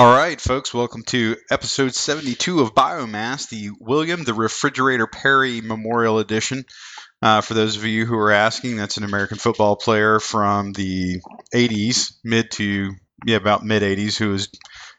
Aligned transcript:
All 0.00 0.16
right, 0.16 0.40
folks, 0.40 0.72
welcome 0.72 1.02
to 1.08 1.36
episode 1.50 1.94
72 1.94 2.60
of 2.60 2.74
Biomass, 2.74 3.50
the 3.50 3.68
William 3.80 4.24
the 4.24 4.32
Refrigerator 4.32 5.06
Perry 5.06 5.60
Memorial 5.60 6.20
Edition. 6.20 6.64
Uh, 7.20 7.42
for 7.42 7.52
those 7.52 7.76
of 7.76 7.84
you 7.84 8.06
who 8.06 8.16
are 8.16 8.30
asking, 8.30 8.78
that's 8.78 8.96
an 8.96 9.04
American 9.04 9.36
football 9.36 9.76
player 9.76 10.18
from 10.18 10.72
the 10.72 11.20
80s, 11.54 12.14
mid 12.24 12.50
to, 12.52 12.94
yeah, 13.26 13.36
about 13.36 13.62
mid 13.62 13.82
80s, 13.82 14.16
who 14.16 14.30
was 14.30 14.48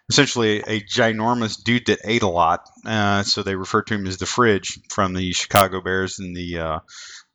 essentially 0.07 0.59
a 0.59 0.81
ginormous 0.81 1.63
dude 1.63 1.87
that 1.87 2.01
ate 2.05 2.21
a 2.21 2.29
lot. 2.29 2.69
Uh, 2.85 3.23
so 3.23 3.41
they 3.41 3.55
refer 3.55 3.81
to 3.81 3.95
him 3.95 4.05
as 4.05 4.19
the 4.19 4.27
Fridge 4.27 4.81
from 4.91 5.15
the 5.15 5.31
Chicago 5.33 5.81
Bears 5.81 6.19
and 6.19 6.35
the 6.35 6.59
uh, 6.59 6.79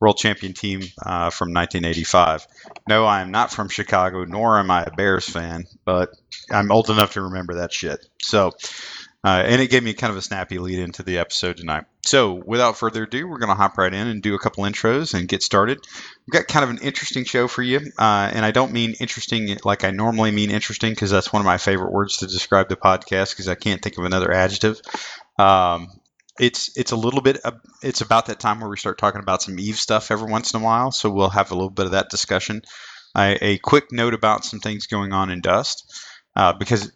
world 0.00 0.18
champion 0.18 0.52
team 0.52 0.80
uh, 1.04 1.30
from 1.30 1.52
1985. 1.52 2.46
No, 2.88 3.04
I 3.04 3.22
am 3.22 3.30
not 3.30 3.52
from 3.52 3.68
Chicago, 3.68 4.24
nor 4.24 4.58
am 4.58 4.70
I 4.70 4.84
a 4.84 4.90
Bears 4.90 5.28
fan, 5.28 5.64
but 5.84 6.10
I'm 6.50 6.70
old 6.70 6.90
enough 6.90 7.14
to 7.14 7.22
remember 7.22 7.56
that 7.56 7.72
shit. 7.72 8.06
So, 8.20 8.52
uh, 9.24 9.42
and 9.44 9.60
it 9.60 9.70
gave 9.70 9.82
me 9.82 9.94
kind 9.94 10.10
of 10.12 10.16
a 10.16 10.22
snappy 10.22 10.58
lead 10.58 10.78
into 10.78 11.02
the 11.02 11.18
episode 11.18 11.56
tonight. 11.56 11.84
So, 12.04 12.34
without 12.34 12.76
further 12.76 13.04
ado, 13.04 13.26
we're 13.26 13.38
going 13.38 13.48
to 13.48 13.56
hop 13.56 13.76
right 13.78 13.92
in 13.92 14.06
and 14.06 14.22
do 14.22 14.34
a 14.34 14.38
couple 14.38 14.64
intros 14.64 15.14
and 15.14 15.26
get 15.26 15.42
started. 15.42 15.78
We've 16.26 16.32
got 16.32 16.46
kind 16.46 16.62
of 16.62 16.70
an 16.70 16.78
interesting 16.78 17.24
show 17.24 17.48
for 17.48 17.62
you, 17.62 17.78
uh, 17.98 18.30
and 18.32 18.44
I 18.44 18.52
don't 18.52 18.72
mean 18.72 18.94
interesting 19.00 19.56
like 19.64 19.82
I 19.82 19.90
normally 19.90 20.30
mean 20.30 20.50
interesting 20.50 20.92
because 20.92 21.10
that's 21.10 21.32
one 21.32 21.40
of 21.40 21.46
my 21.46 21.58
favorite 21.58 21.92
words 21.92 22.18
to 22.18 22.26
describe 22.26 22.68
the 22.68 22.76
podcast 22.76 23.30
because 23.30 23.48
I 23.48 23.56
can't 23.56 23.82
think 23.82 23.98
of 23.98 24.04
another 24.04 24.30
adjective. 24.32 24.80
Um, 25.38 25.88
it's 26.38 26.76
it's 26.76 26.92
a 26.92 26.96
little 26.96 27.20
bit 27.20 27.38
it's 27.82 28.00
about 28.00 28.26
that 28.26 28.40
time 28.40 28.60
where 28.60 28.68
we 28.68 28.76
start 28.76 28.98
talking 28.98 29.20
about 29.20 29.42
some 29.42 29.58
Eve 29.58 29.76
stuff 29.76 30.10
every 30.10 30.30
once 30.30 30.52
in 30.54 30.60
a 30.60 30.64
while. 30.64 30.92
So 30.92 31.10
we'll 31.10 31.30
have 31.30 31.50
a 31.50 31.54
little 31.54 31.70
bit 31.70 31.86
of 31.86 31.92
that 31.92 32.10
discussion. 32.10 32.62
I, 33.14 33.38
a 33.40 33.58
quick 33.58 33.92
note 33.92 34.14
about 34.14 34.44
some 34.44 34.60
things 34.60 34.86
going 34.86 35.12
on 35.12 35.30
in 35.30 35.40
Dust. 35.40 35.90
Uh, 36.36 36.52
because 36.52 36.92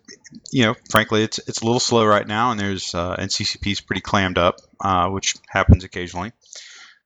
you 0.53 0.65
know, 0.65 0.75
frankly, 0.91 1.23
it's 1.23 1.39
it's 1.49 1.63
a 1.63 1.65
little 1.65 1.81
slow 1.81 2.05
right 2.05 2.27
now, 2.27 2.51
and 2.51 2.61
there's 2.61 2.95
uh, 2.95 3.17
and 3.19 3.31
CCP 3.31 3.73
is 3.73 3.81
pretty 3.81 4.03
clammed 4.03 4.37
up, 4.37 4.57
uh, 4.81 5.09
which 5.09 5.35
happens 5.49 5.83
occasionally, 5.83 6.33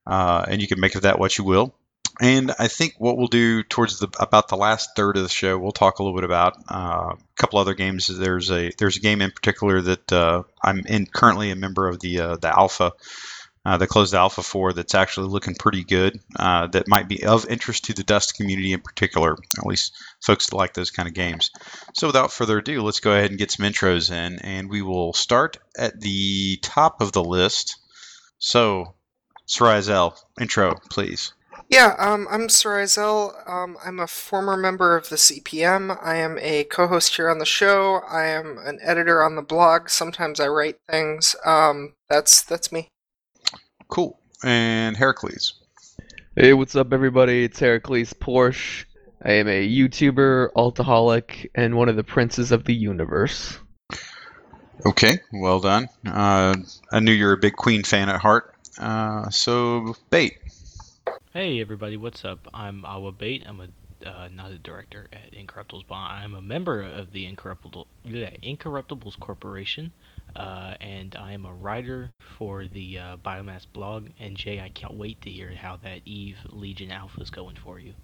uh, 0.04 0.44
and 0.48 0.60
you 0.60 0.66
can 0.66 0.80
make 0.80 0.96
of 0.96 1.02
that 1.02 1.20
what 1.20 1.38
you 1.38 1.44
will. 1.44 1.76
And 2.20 2.52
I 2.58 2.68
think 2.68 2.94
what 2.98 3.16
we'll 3.16 3.26
do 3.26 3.64
towards 3.64 3.98
the 3.98 4.08
about 4.20 4.48
the 4.48 4.56
last 4.56 4.90
third 4.94 5.16
of 5.16 5.24
the 5.24 5.28
show, 5.28 5.58
we'll 5.58 5.72
talk 5.72 5.98
a 5.98 6.02
little 6.02 6.16
bit 6.16 6.24
about 6.24 6.56
uh, 6.70 7.14
a 7.14 7.18
couple 7.36 7.58
other 7.58 7.74
games. 7.74 8.06
There's 8.06 8.50
a 8.50 8.70
there's 8.78 8.96
a 8.96 9.00
game 9.00 9.20
in 9.20 9.32
particular 9.32 9.80
that 9.80 10.12
uh, 10.12 10.42
I'm 10.62 10.80
in 10.86 11.06
currently 11.06 11.50
a 11.50 11.56
member 11.56 11.88
of 11.88 11.98
the 11.98 12.20
uh, 12.20 12.36
the 12.36 12.56
alpha, 12.56 12.92
uh, 13.66 13.78
the 13.78 13.88
closed 13.88 14.14
alpha 14.14 14.42
for 14.42 14.72
that's 14.72 14.94
actually 14.94 15.28
looking 15.28 15.56
pretty 15.56 15.82
good. 15.82 16.20
Uh, 16.36 16.68
that 16.68 16.86
might 16.86 17.08
be 17.08 17.24
of 17.24 17.48
interest 17.48 17.86
to 17.86 17.94
the 17.94 18.04
Dust 18.04 18.36
community 18.36 18.72
in 18.72 18.80
particular, 18.80 19.32
at 19.58 19.66
least 19.66 19.92
folks 20.22 20.50
that 20.50 20.56
like 20.56 20.74
those 20.74 20.92
kind 20.92 21.08
of 21.08 21.14
games. 21.14 21.50
So 21.94 22.06
without 22.06 22.32
further 22.32 22.58
ado, 22.58 22.82
let's 22.82 23.00
go 23.00 23.10
ahead 23.10 23.30
and 23.30 23.38
get 23.38 23.50
some 23.50 23.66
intros 23.66 24.12
in, 24.12 24.38
and 24.38 24.70
we 24.70 24.82
will 24.82 25.14
start 25.14 25.56
at 25.76 26.00
the 26.00 26.58
top 26.62 27.00
of 27.00 27.10
the 27.10 27.24
list. 27.24 27.76
So, 28.38 28.94
Sarizel, 29.48 30.16
intro, 30.40 30.78
please. 30.90 31.32
Yeah, 31.68 31.94
um, 31.98 32.26
I'm 32.30 32.48
Sarizel. 32.48 33.48
Um, 33.48 33.76
I'm 33.84 33.98
a 33.98 34.06
former 34.06 34.56
member 34.56 34.96
of 34.96 35.08
the 35.08 35.16
CPM. 35.16 35.98
I 36.02 36.16
am 36.16 36.38
a 36.40 36.64
co-host 36.64 37.16
here 37.16 37.30
on 37.30 37.38
the 37.38 37.46
show. 37.46 38.02
I 38.08 38.26
am 38.26 38.58
an 38.64 38.78
editor 38.82 39.22
on 39.22 39.34
the 39.34 39.42
blog. 39.42 39.88
Sometimes 39.88 40.40
I 40.40 40.48
write 40.48 40.76
things. 40.88 41.34
Um, 41.44 41.94
that's 42.08 42.42
that's 42.42 42.70
me. 42.70 42.88
Cool. 43.88 44.18
And 44.42 44.96
Heracles. 44.96 45.54
Hey, 46.36 46.52
what's 46.52 46.76
up, 46.76 46.92
everybody? 46.92 47.44
It's 47.44 47.58
Heracles 47.58 48.12
Porsche. 48.12 48.84
I 49.24 49.32
am 49.32 49.48
a 49.48 49.66
YouTuber, 49.66 50.52
altaholic, 50.52 51.48
and 51.54 51.76
one 51.76 51.88
of 51.88 51.96
the 51.96 52.04
princes 52.04 52.52
of 52.52 52.64
the 52.64 52.74
universe. 52.74 53.58
Okay, 54.84 55.18
well 55.32 55.60
done. 55.60 55.88
Uh, 56.06 56.56
I 56.92 57.00
knew 57.00 57.12
you 57.12 57.24
were 57.24 57.32
a 57.32 57.38
big 57.38 57.54
Queen 57.54 57.84
fan 57.84 58.10
at 58.10 58.20
heart. 58.20 58.54
Uh, 58.78 59.30
so, 59.30 59.96
Bait. 60.10 60.36
Hey 61.36 61.60
everybody, 61.60 61.96
what's 61.96 62.24
up? 62.24 62.46
I'm 62.54 62.84
Awa 62.84 63.10
Bait. 63.10 63.42
I'm 63.44 63.60
a 63.60 64.08
uh, 64.08 64.28
not 64.32 64.52
a 64.52 64.58
director 64.58 65.08
at 65.12 65.32
Incorruptibles, 65.32 65.82
but 65.88 65.96
I'm 65.96 66.32
a 66.32 66.40
member 66.40 66.80
of 66.80 67.10
the 67.10 67.26
Incorruptible, 67.26 67.88
yeah, 68.04 68.30
Incorruptibles 68.40 69.18
Corporation, 69.18 69.90
uh, 70.36 70.74
and 70.80 71.16
I 71.16 71.32
am 71.32 71.44
a 71.44 71.52
writer 71.52 72.12
for 72.38 72.66
the 72.66 73.00
uh, 73.00 73.16
Biomass 73.16 73.66
blog. 73.72 74.10
And 74.20 74.36
Jay, 74.36 74.60
I 74.60 74.68
can't 74.68 74.94
wait 74.94 75.20
to 75.22 75.30
hear 75.30 75.52
how 75.52 75.76
that 75.82 76.02
Eve 76.04 76.36
Legion 76.50 76.92
Alpha 76.92 77.20
is 77.20 77.30
going 77.30 77.56
for 77.56 77.80
you. 77.80 77.94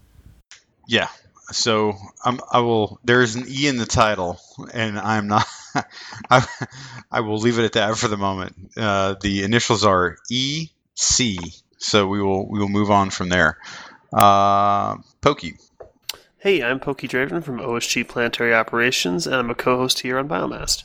Yeah, 0.89 1.07
so 1.53 1.93
um, 2.25 2.41
I 2.51 2.59
will. 2.59 2.99
There 3.05 3.23
is 3.23 3.37
an 3.37 3.45
E 3.49 3.69
in 3.69 3.77
the 3.77 3.87
title, 3.87 4.41
and 4.75 4.99
I'm 4.99 5.29
not. 5.29 5.47
I, 6.31 6.45
I 7.13 7.21
will 7.21 7.39
leave 7.39 7.61
it 7.61 7.65
at 7.65 7.75
that 7.75 7.97
for 7.97 8.09
the 8.09 8.17
moment. 8.17 8.57
Uh, 8.77 9.15
the 9.21 9.45
initials 9.45 9.85
are 9.85 10.17
E 10.29 10.71
C 10.97 11.39
so 11.81 12.07
we 12.07 12.23
will 12.23 12.49
we 12.49 12.59
will 12.59 12.69
move 12.69 12.91
on 12.91 13.11
from 13.11 13.29
there. 13.29 13.59
Uh, 14.13 14.97
Pokey. 15.21 15.57
Hey, 16.39 16.63
I'm 16.63 16.81
Pokey 16.81 17.07
Dravon 17.09 17.45
from 17.45 17.59
OSG 17.59 18.09
Planetary 18.09 18.55
Operations, 18.55 19.27
and 19.27 19.37
I'm 19.37 19.51
a 19.51 19.55
co-host 19.55 20.01
here 20.01 20.19
on 20.19 20.29
Biomass. 20.29 20.85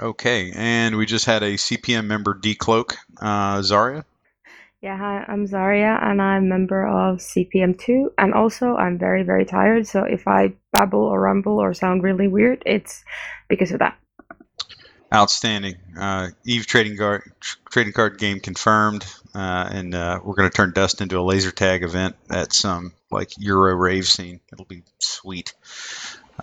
Okay, 0.00 0.52
and 0.54 0.96
we 0.96 1.06
just 1.06 1.24
had 1.24 1.42
a 1.42 1.54
CPM 1.54 2.06
member 2.06 2.34
decloak, 2.34 2.96
uh, 3.20 3.62
Zaria. 3.62 4.04
Yeah, 4.82 4.98
hi, 4.98 5.24
I'm 5.26 5.46
Zaria, 5.46 5.98
and 6.02 6.20
I'm 6.20 6.44
a 6.44 6.46
member 6.46 6.86
of 6.86 7.18
CPM2. 7.18 8.08
And 8.18 8.34
also, 8.34 8.76
I'm 8.76 8.98
very, 8.98 9.22
very 9.22 9.44
tired, 9.44 9.86
so 9.86 10.02
if 10.02 10.28
I 10.28 10.52
babble 10.72 11.00
or 11.00 11.20
rumble 11.20 11.58
or 11.58 11.72
sound 11.72 12.02
really 12.02 12.28
weird, 12.28 12.62
it's 12.66 13.04
because 13.48 13.72
of 13.72 13.78
that. 13.78 13.96
Outstanding. 15.14 15.76
Uh, 15.96 16.28
Eve 16.44 16.66
trading 16.66 16.96
card 16.96 17.22
trading 17.70 17.92
card 17.92 18.18
game 18.18 18.40
confirmed, 18.40 19.06
uh, 19.34 19.68
and 19.70 19.94
uh, 19.94 20.18
we're 20.24 20.34
going 20.34 20.50
to 20.50 20.54
turn 20.54 20.72
Dust 20.72 21.00
into 21.00 21.18
a 21.18 21.22
laser 21.22 21.52
tag 21.52 21.84
event 21.84 22.16
at 22.28 22.52
some 22.52 22.92
like 23.10 23.30
Euro 23.38 23.74
rave 23.74 24.06
scene. 24.06 24.40
It'll 24.52 24.64
be 24.64 24.82
sweet. 24.98 25.54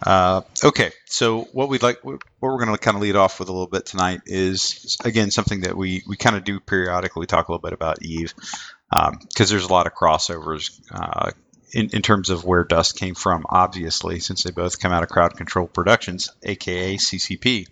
Uh, 0.02 0.42
okay, 0.64 0.92
so 1.06 1.42
what 1.52 1.70
we'd 1.70 1.84
like, 1.84 2.04
what 2.04 2.22
we're 2.40 2.58
going 2.58 2.72
to 2.72 2.78
kind 2.78 2.96
of 2.96 3.02
lead 3.02 3.16
off 3.16 3.40
with 3.40 3.50
a 3.50 3.52
little 3.52 3.68
bit 3.68 3.86
tonight 3.86 4.22
is 4.26 4.98
again 5.04 5.30
something 5.30 5.62
that 5.62 5.76
we 5.76 6.02
we 6.08 6.16
kind 6.16 6.36
of 6.36 6.46
do 6.46 6.60
periodically. 6.60 7.20
We 7.20 7.28
talk 7.28 7.50
a 7.50 7.52
little 7.52 7.62
bit 7.62 7.74
about 7.74 8.02
Eve 8.02 8.34
because 8.90 9.12
um, 9.12 9.20
there's 9.36 9.66
a 9.66 9.74
lot 9.74 9.88
of 9.88 9.94
crossovers. 9.94 10.80
Uh, 10.90 11.32
in, 11.74 11.90
in 11.92 12.02
terms 12.04 12.30
of 12.30 12.46
where 12.46 12.64
Dust 12.64 12.98
came 12.98 13.16
from, 13.16 13.46
obviously, 13.50 14.20
since 14.20 14.44
they 14.44 14.52
both 14.52 14.80
come 14.80 14.92
out 14.92 15.02
of 15.02 15.10
Crowd 15.10 15.36
Control 15.36 15.68
Productions, 15.68 16.30
aka 16.44 16.98
CCP. 16.98 17.68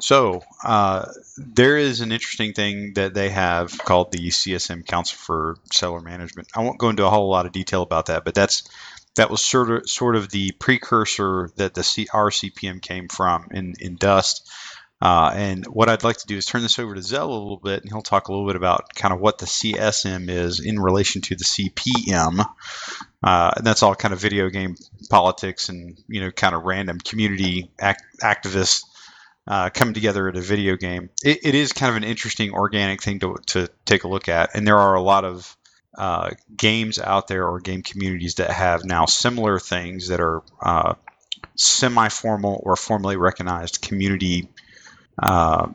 So 0.00 0.42
uh, 0.64 1.06
there 1.36 1.76
is 1.76 2.00
an 2.00 2.12
interesting 2.12 2.52
thing 2.52 2.94
that 2.94 3.14
they 3.14 3.30
have 3.30 3.76
called 3.78 4.12
the 4.12 4.28
CSM 4.28 4.86
Council 4.86 5.16
for 5.16 5.56
Stellar 5.72 6.00
Management. 6.00 6.48
I 6.54 6.62
won't 6.62 6.78
go 6.78 6.88
into 6.88 7.06
a 7.06 7.10
whole 7.10 7.28
lot 7.28 7.46
of 7.46 7.52
detail 7.52 7.82
about 7.82 8.06
that, 8.06 8.24
but 8.24 8.34
that's 8.34 8.68
that 9.16 9.30
was 9.30 9.44
sort 9.44 9.70
of 9.70 9.88
sort 9.88 10.14
of 10.14 10.30
the 10.30 10.52
precursor 10.52 11.50
that 11.56 11.74
the 11.74 11.82
C, 11.82 12.06
RCPM 12.06 12.80
came 12.80 13.08
from 13.08 13.48
in 13.50 13.74
in 13.80 13.96
Dust. 13.96 14.48
Uh, 15.00 15.30
and 15.32 15.64
what 15.66 15.88
I'd 15.88 16.02
like 16.02 16.16
to 16.16 16.26
do 16.26 16.36
is 16.36 16.44
turn 16.44 16.62
this 16.62 16.78
over 16.78 16.92
to 16.94 17.02
Zell 17.02 17.30
a 17.30 17.32
little 17.32 17.60
bit, 17.62 17.82
and 17.82 17.90
he'll 17.90 18.02
talk 18.02 18.26
a 18.28 18.32
little 18.32 18.48
bit 18.48 18.56
about 18.56 18.94
kind 18.96 19.14
of 19.14 19.20
what 19.20 19.38
the 19.38 19.46
CSM 19.46 20.28
is 20.28 20.58
in 20.58 20.80
relation 20.80 21.22
to 21.22 21.36
the 21.36 21.44
CPM. 21.44 22.44
Uh, 23.22 23.50
and 23.56 23.66
that's 23.66 23.82
all 23.82 23.94
kind 23.94 24.12
of 24.12 24.20
video 24.20 24.48
game 24.48 24.76
politics 25.10 25.68
and 25.68 25.98
you 26.08 26.20
know 26.20 26.30
kind 26.30 26.54
of 26.54 26.64
random 26.64 26.98
community 26.98 27.70
act- 27.80 28.20
activists 28.22 28.82
uh, 29.48 29.70
coming 29.70 29.94
together 29.94 30.28
at 30.28 30.36
a 30.36 30.42
video 30.42 30.76
game. 30.76 31.08
It, 31.24 31.38
it 31.42 31.54
is 31.54 31.72
kind 31.72 31.90
of 31.90 31.96
an 31.96 32.04
interesting 32.04 32.52
organic 32.52 33.02
thing 33.02 33.18
to, 33.20 33.36
to 33.46 33.68
take 33.86 34.04
a 34.04 34.08
look 34.08 34.28
at, 34.28 34.54
and 34.54 34.66
there 34.66 34.78
are 34.78 34.94
a 34.94 35.00
lot 35.00 35.24
of 35.24 35.56
uh, 35.96 36.30
games 36.54 36.98
out 36.98 37.28
there 37.28 37.48
or 37.48 37.58
game 37.58 37.82
communities 37.82 38.36
that 38.36 38.50
have 38.50 38.84
now 38.84 39.06
similar 39.06 39.58
things 39.58 40.08
that 40.08 40.20
are 40.20 40.42
uh, 40.60 40.94
semi-formal 41.56 42.60
or 42.62 42.76
formally 42.76 43.16
recognized 43.16 43.80
community 43.80 44.50
uh, 45.20 45.66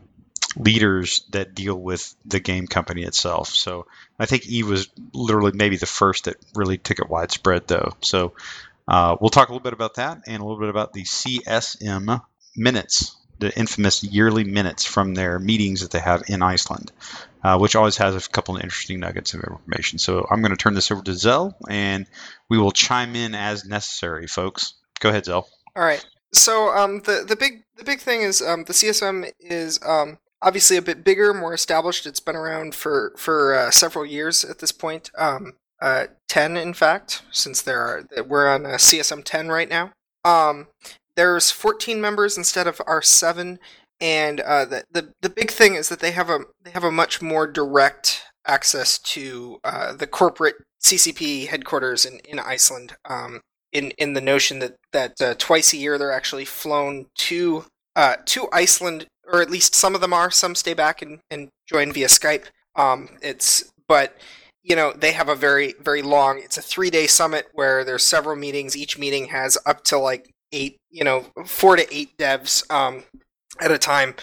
leaders 0.56 1.26
that 1.32 1.56
deal 1.56 1.76
with 1.76 2.16
the 2.26 2.40
game 2.40 2.68
company 2.68 3.02
itself. 3.02 3.50
So 3.50 3.88
I 4.20 4.28
think 4.28 4.46
Eve 4.46 4.70
was 4.70 4.88
literally 5.14 5.52
maybe 5.54 5.78
the 5.78 5.88
first 5.88 6.26
that 6.26 6.38
really 6.54 6.78
took 6.78 7.00
it 7.00 7.10
widespread, 7.10 7.68
though. 7.68 7.94
So 8.02 8.34
uh, 8.88 9.18
we'll 9.20 9.32
talk 9.32 9.50
a 9.50 9.52
little 9.52 9.64
bit 9.64 9.74
about 9.74 9.96
that 9.96 10.22
and 10.28 10.42
a 10.42 10.46
little 10.46 10.60
bit 10.60 10.70
about 10.70 10.94
the 10.94 11.04
CSM 11.04 12.22
minutes 12.56 13.16
the 13.40 13.58
infamous 13.58 14.04
yearly 14.04 14.44
minutes 14.44 14.86
from 14.86 15.14
their 15.14 15.40
meetings 15.40 15.82
that 15.82 15.92
they 15.92 16.00
have 16.00 16.24
in 16.28 16.42
Iceland, 16.42 16.92
uh, 17.44 17.58
which 17.58 17.76
always 17.76 17.98
has 17.98 18.16
a 18.16 18.30
couple 18.30 18.56
of 18.56 18.64
interesting 18.64 19.00
nuggets 19.00 19.34
of 19.34 19.44
information. 19.44 20.00
So 20.00 20.26
I'm 20.30 20.42
going 20.42 20.52
to 20.52 20.58
turn 20.58 20.74
this 20.74 20.92
over 20.92 21.04
to 21.04 21.14
Zell, 21.14 21.56
and 21.70 22.06
we 22.50 22.58
will 22.58 22.72
chime 22.72 23.16
in 23.16 23.36
as 23.36 23.66
necessary, 23.66 24.28
folks. 24.28 24.74
Go 25.00 25.10
ahead, 25.10 25.26
Zell. 25.26 25.48
All 25.76 25.84
right. 25.84 26.06
So 26.34 26.76
um, 26.76 27.02
the 27.02 27.24
the 27.28 27.36
big 27.36 27.64
the 27.78 27.84
big 27.84 28.00
thing 28.00 28.22
is 28.22 28.42
um, 28.42 28.64
the 28.64 28.74
CSM 28.74 29.32
is 29.40 29.80
um, 29.86 30.18
obviously 30.42 30.78
a 30.78 30.82
bit 30.82 31.04
bigger, 31.04 31.34
more 31.34 31.54
established. 31.54 32.06
It's 32.06 32.20
been 32.20 32.36
around 32.36 32.76
for 32.76 33.14
for 33.18 33.54
uh, 33.54 33.72
several 33.72 34.06
years 34.06 34.44
at 34.44 34.60
this 34.60 34.72
point. 34.72 35.12
Um, 35.18 35.54
uh, 35.82 36.08
ten, 36.28 36.58
in 36.58 36.74
fact, 36.74 37.24
since 37.32 37.62
there 37.62 37.82
are 37.82 38.08
we're 38.26 38.48
on 38.48 38.66
a 38.66 38.76
CSM 38.76 39.24
ten 39.24 39.50
right 39.50 39.70
now. 39.70 39.92
Um, 40.26 40.68
there's 41.16 41.52
14 41.52 42.02
members 42.02 42.38
instead 42.38 42.68
of 42.68 42.82
our 42.88 43.02
seven, 43.02 43.60
and 44.00 44.40
uh, 44.42 44.66
the, 44.66 44.84
the 44.92 45.14
the 45.22 45.30
big 45.30 45.52
thing 45.52 45.76
is 45.76 45.90
that 45.90 46.00
they 46.00 46.12
have 46.12 46.30
a 46.30 46.40
they 46.64 46.72
have 46.72 46.84
a 46.84 46.92
much 46.92 47.22
more 47.22 47.48
direct 47.48 48.24
access 48.46 49.00
to 49.00 49.60
uh, 49.64 49.94
the 49.94 50.08
corporate 50.08 50.56
CCP 50.84 51.48
headquarters 51.48 52.06
in 52.06 52.20
in 52.20 52.40
Iceland. 52.40 52.96
Um, 53.06 53.42
in 53.74 53.92
in 53.98 54.14
the 54.14 54.22
notion 54.22 54.60
that 54.60 54.76
that 54.94 55.20
uh, 55.22 55.34
twice 55.38 55.74
a 55.74 55.78
year 55.78 55.98
they're 55.98 56.12
actually 56.12 56.46
flown 56.46 57.08
to 57.16 57.66
uh, 57.96 58.18
to 58.26 58.48
Iceland, 58.54 59.06
or 59.32 59.42
at 59.42 59.50
least 59.50 59.76
some 59.76 59.96
of 59.96 60.02
them 60.02 60.14
are. 60.14 60.32
Some 60.32 60.56
stay 60.56 60.74
back 60.74 61.02
and, 61.02 61.20
and 61.30 61.50
join 61.68 61.92
via 61.92 62.08
Skype. 62.08 62.46
Um, 62.76 63.10
it's 63.22 63.72
but 63.88 64.18
you 64.64 64.76
know 64.76 64.94
they 64.94 65.12
have 65.12 65.30
a 65.30 65.36
very 65.36 65.74
very 65.82 66.02
long. 66.02 66.40
It's 66.40 66.58
a 66.58 66.62
three 66.62 66.90
day 66.90 67.08
summit 67.08 67.48
where 67.54 67.84
there's 67.84 68.06
several 68.06 68.36
meetings. 68.36 68.78
Each 68.78 68.98
meeting 68.98 69.28
has 69.28 69.58
up 69.66 69.84
to 69.86 69.98
like 69.98 70.30
eight, 70.54 70.78
you 70.90 71.04
know, 71.04 71.26
four 71.46 71.76
to 71.76 71.94
eight 71.94 72.18
devs 72.18 72.70
um, 72.72 73.04
at 73.60 73.72
a 73.72 73.78
time. 73.78 74.16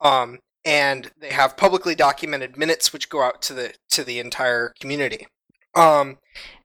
Um, 0.00 0.40
and 0.64 1.12
they 1.20 1.30
have 1.30 1.56
publicly 1.56 1.94
documented 1.94 2.58
minutes 2.58 2.92
which 2.92 3.08
go 3.08 3.22
out 3.22 3.40
to 3.42 3.54
the 3.54 3.72
to 3.90 4.02
the 4.02 4.18
entire 4.18 4.72
community. 4.80 5.28
Um, 5.76 6.18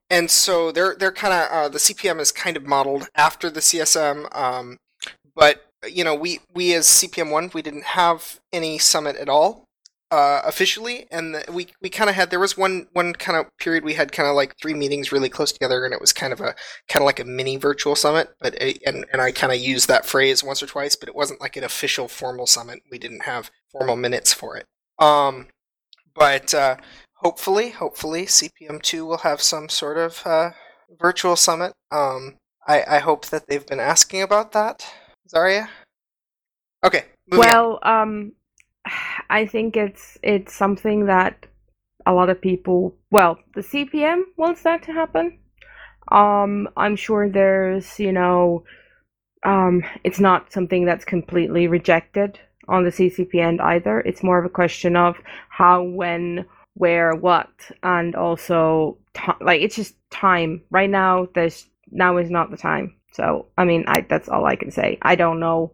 and 0.10 0.30
so 0.30 0.72
they're 0.72 0.96
they're 0.96 1.12
kind 1.12 1.34
of 1.34 1.52
uh, 1.52 1.70
the 1.70 1.78
CPM 1.78 2.20
is 2.20 2.32
kind 2.32 2.58
of 2.58 2.66
modeled 2.66 3.08
after 3.16 3.50
the 3.50 3.60
CSM, 3.60 4.36
um, 4.36 4.78
but 5.36 5.68
you 5.88 6.04
know 6.04 6.16
we 6.16 6.40
we 6.54 6.74
as 6.74 6.88
CPM 6.88 7.32
one 7.32 7.52
we 7.54 7.62
didn't 7.62 7.86
have 7.86 8.40
any 8.52 8.78
summit 8.80 9.16
at 9.18 9.30
all 9.30 9.66
uh, 10.12 10.42
officially, 10.44 11.08
and 11.10 11.36
the, 11.36 11.52
we 11.52 11.68
we 11.82 11.90
kind 11.90 12.10
of 12.10 12.16
had 12.16 12.30
there 12.30 12.40
was 12.40 12.58
one 12.58 12.88
one 12.92 13.14
kind 13.14 13.38
of 13.38 13.46
period 13.58 13.84
we 13.84 13.94
had 13.94 14.12
kind 14.12 14.28
of 14.28 14.36
like 14.36 14.58
three 14.58 14.74
meetings 14.74 15.12
really 15.12 15.30
close 15.30 15.52
together, 15.52 15.86
and 15.86 15.94
it 15.94 16.02
was 16.02 16.12
kind 16.12 16.34
of 16.34 16.42
a 16.42 16.54
kind 16.90 17.02
of 17.02 17.06
like 17.06 17.20
a 17.20 17.26
mini 17.26 17.56
virtual 17.56 17.96
summit, 17.96 18.30
but 18.42 18.54
it, 18.62 18.80
and 18.86 19.06
and 19.14 19.22
I 19.22 19.32
kind 19.32 19.54
of 19.54 19.60
used 19.60 19.88
that 19.88 20.06
phrase 20.06 20.44
once 20.44 20.62
or 20.62 20.68
twice, 20.68 20.96
but 20.96 21.08
it 21.08 21.16
wasn't 21.16 21.40
like 21.40 21.56
an 21.56 21.64
official 21.64 22.10
formal 22.10 22.46
summit. 22.46 22.82
We 22.92 23.00
didn't 23.00 23.24
have 23.24 23.50
formal 23.72 23.96
minutes 23.96 24.34
for 24.34 24.58
it. 24.58 24.66
Um, 25.00 25.48
but 26.14 26.54
uh, 26.54 26.76
hopefully, 27.16 27.70
hopefully, 27.70 28.26
CPM2 28.26 29.08
will 29.08 29.18
have 29.20 29.42
some 29.42 29.70
sort 29.70 29.98
of 29.98 30.22
uh, 30.26 30.52
virtual 31.00 31.38
summit. 31.38 31.74
Um, 31.92 32.36
I, 32.68 32.84
I 32.88 33.00
hope 33.00 33.28
that 33.28 33.48
they've 33.48 33.66
been 33.66 33.80
asking 33.80 34.22
about 34.22 34.52
that. 34.52 34.86
Zaria? 35.30 35.70
Okay. 36.84 37.06
Well, 37.30 37.80
on. 37.82 38.02
um, 38.02 38.32
I 39.30 39.46
think 39.46 39.78
it's 39.78 40.18
it's 40.24 40.54
something 40.54 41.06
that 41.06 41.48
a 42.06 42.14
lot 42.14 42.30
of 42.30 42.42
people, 42.42 42.96
well, 43.12 43.38
the 43.56 43.62
CPM 43.62 44.24
wants 44.38 44.64
that 44.64 44.84
to 44.84 44.92
happen. 44.92 45.38
Um, 46.12 46.68
I'm 46.76 46.96
sure 46.96 47.30
there's, 47.30 48.00
you 48.00 48.12
know, 48.12 48.64
um, 49.44 49.84
it's 50.04 50.20
not 50.20 50.52
something 50.52 50.86
that's 50.86 51.06
completely 51.06 51.68
rejected 51.68 52.40
on 52.68 52.84
the 52.84 52.90
CCP 52.90 53.36
end 53.36 53.62
either. 53.62 54.00
It's 54.00 54.24
more 54.24 54.40
of 54.40 54.46
a 54.46 54.50
question 54.50 54.96
of 54.96 55.18
how, 55.50 55.84
when, 55.84 56.46
where, 56.74 57.16
what, 57.16 57.50
and 57.84 58.16
also 58.16 58.98
t- 59.14 59.32
like 59.42 59.62
it's 59.62 59.76
just 59.76 59.96
time. 60.10 60.62
Right 60.70 60.90
now, 60.90 61.28
there's 61.36 61.68
now 61.92 62.18
is 62.18 62.30
not 62.30 62.52
the 62.52 62.58
time. 62.58 62.96
So 63.14 63.48
I 63.58 63.66
mean, 63.66 63.84
I 63.88 64.06
that's 64.10 64.30
all 64.30 64.46
I 64.46 64.56
can 64.56 64.72
say. 64.72 64.98
I 65.02 65.16
don't 65.16 65.40
know. 65.40 65.74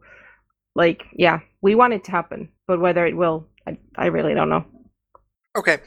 Like, 0.77 1.07
yeah, 1.11 1.39
we 1.63 1.73
want 1.73 1.93
it 1.93 2.03
to 2.03 2.11
happen, 2.11 2.49
but 2.67 2.79
whether 2.79 3.07
it 3.07 3.17
will, 3.17 3.47
I, 3.65 3.79
I 3.95 4.05
really 4.05 4.35
don't 4.35 4.49
know. 4.49 4.63
Okay, 5.57 5.79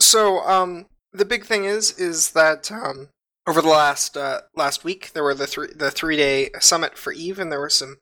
so 0.00 0.40
um, 0.40 0.86
the 1.12 1.24
big 1.24 1.44
thing 1.44 1.64
is 1.64 1.96
is 2.00 2.32
that 2.32 2.72
um, 2.72 3.10
over 3.46 3.62
the 3.62 3.68
last 3.68 4.16
uh, 4.16 4.40
last 4.56 4.82
week 4.82 5.12
there 5.12 5.22
were 5.22 5.34
the 5.34 5.46
three 5.46 5.68
the 5.72 5.92
three 5.92 6.16
day 6.16 6.50
summit 6.58 6.98
for 6.98 7.12
Eve, 7.12 7.38
and 7.38 7.52
there 7.52 7.60
were 7.60 7.70
some 7.70 7.98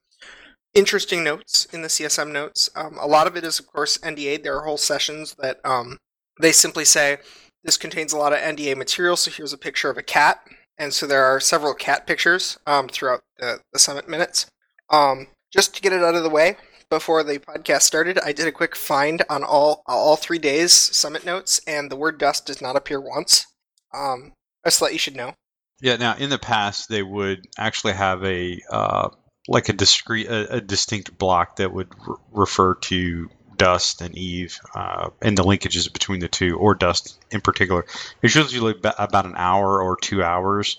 interesting 0.72 1.22
notes 1.22 1.66
in 1.66 1.82
the 1.82 1.88
CSM 1.88 2.32
notes. 2.32 2.70
Um, 2.74 2.96
a 2.98 3.06
lot 3.06 3.26
of 3.26 3.36
it 3.36 3.44
is, 3.44 3.60
of 3.60 3.66
course, 3.66 3.98
NDA. 3.98 4.42
There 4.42 4.56
are 4.56 4.64
whole 4.64 4.78
sessions 4.78 5.36
that 5.38 5.60
um, 5.66 5.98
they 6.40 6.50
simply 6.50 6.86
say 6.86 7.18
this 7.62 7.76
contains 7.76 8.14
a 8.14 8.18
lot 8.18 8.32
of 8.32 8.38
NDA 8.38 8.74
material. 8.74 9.16
So 9.16 9.30
here's 9.30 9.52
a 9.52 9.58
picture 9.58 9.90
of 9.90 9.98
a 9.98 10.02
cat, 10.02 10.40
and 10.78 10.94
so 10.94 11.06
there 11.06 11.24
are 11.24 11.40
several 11.40 11.74
cat 11.74 12.06
pictures 12.06 12.58
um, 12.66 12.88
throughout 12.88 13.20
the, 13.38 13.60
the 13.74 13.78
summit 13.78 14.08
minutes. 14.08 14.46
Um, 14.88 15.26
just 15.56 15.74
to 15.74 15.82
get 15.82 15.92
it 15.92 16.02
out 16.02 16.14
of 16.14 16.22
the 16.22 16.30
way, 16.30 16.56
before 16.90 17.24
the 17.24 17.38
podcast 17.38 17.82
started, 17.82 18.18
I 18.18 18.32
did 18.32 18.46
a 18.46 18.52
quick 18.52 18.76
find 18.76 19.22
on 19.28 19.42
all 19.42 19.82
all 19.86 20.16
three 20.16 20.38
days 20.38 20.72
summit 20.72 21.24
notes, 21.24 21.60
and 21.66 21.90
the 21.90 21.96
word 21.96 22.18
dust 22.18 22.46
does 22.46 22.62
not 22.62 22.76
appear 22.76 23.00
once. 23.00 23.46
Um, 23.92 24.32
just 24.64 24.82
let 24.82 24.92
you 24.92 24.98
should 24.98 25.16
know. 25.16 25.34
Yeah. 25.80 25.96
Now, 25.96 26.16
in 26.16 26.30
the 26.30 26.38
past, 26.38 26.88
they 26.88 27.02
would 27.02 27.46
actually 27.58 27.94
have 27.94 28.22
a 28.24 28.60
uh, 28.70 29.08
like 29.48 29.68
a 29.68 29.72
discrete, 29.72 30.28
a, 30.28 30.56
a, 30.56 30.60
distinct 30.60 31.16
block 31.16 31.56
that 31.56 31.72
would 31.72 31.88
re- 32.06 32.16
refer 32.32 32.74
to 32.74 33.28
Dust 33.56 34.00
and 34.00 34.16
Eve 34.16 34.58
uh, 34.74 35.10
and 35.22 35.36
the 35.36 35.44
linkages 35.44 35.92
between 35.92 36.20
the 36.20 36.28
two, 36.28 36.56
or 36.56 36.74
Dust 36.74 37.18
in 37.30 37.40
particular. 37.40 37.84
It's 38.22 38.34
usually 38.34 38.74
about 38.80 39.26
an 39.26 39.34
hour 39.36 39.82
or 39.82 39.96
two 39.96 40.22
hours. 40.22 40.78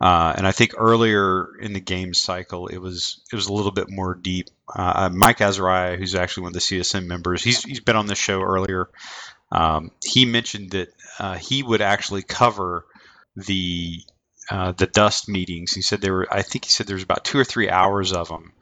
Uh, 0.00 0.34
and 0.36 0.46
I 0.46 0.52
think 0.52 0.72
earlier 0.76 1.56
in 1.60 1.72
the 1.72 1.80
game 1.80 2.14
cycle, 2.14 2.66
it 2.66 2.78
was 2.78 3.20
it 3.32 3.36
was 3.36 3.46
a 3.46 3.52
little 3.52 3.70
bit 3.70 3.88
more 3.88 4.14
deep. 4.14 4.48
Uh, 4.72 5.08
Mike 5.12 5.40
Azariah, 5.40 5.96
who's 5.96 6.14
actually 6.14 6.42
one 6.42 6.50
of 6.50 6.54
the 6.54 6.60
CSM 6.60 7.06
members, 7.06 7.42
he's 7.42 7.62
he's 7.62 7.80
been 7.80 7.96
on 7.96 8.06
the 8.06 8.14
show 8.14 8.42
earlier. 8.42 8.88
Um, 9.52 9.92
he 10.04 10.24
mentioned 10.24 10.72
that 10.72 10.88
uh, 11.18 11.34
he 11.34 11.62
would 11.62 11.80
actually 11.80 12.22
cover 12.22 12.84
the 13.36 14.00
uh, 14.50 14.72
the 14.72 14.86
dust 14.86 15.28
meetings. 15.28 15.72
He 15.72 15.82
said 15.82 16.00
there 16.00 16.12
were, 16.12 16.28
I 16.30 16.42
think 16.42 16.64
he 16.64 16.70
said 16.70 16.86
there 16.86 16.96
was 16.96 17.02
about 17.02 17.24
two 17.24 17.38
or 17.38 17.44
three 17.44 17.70
hours 17.70 18.12
of 18.12 18.28
them 18.28 18.52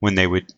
when 0.00 0.14
they 0.14 0.26
would, 0.26 0.52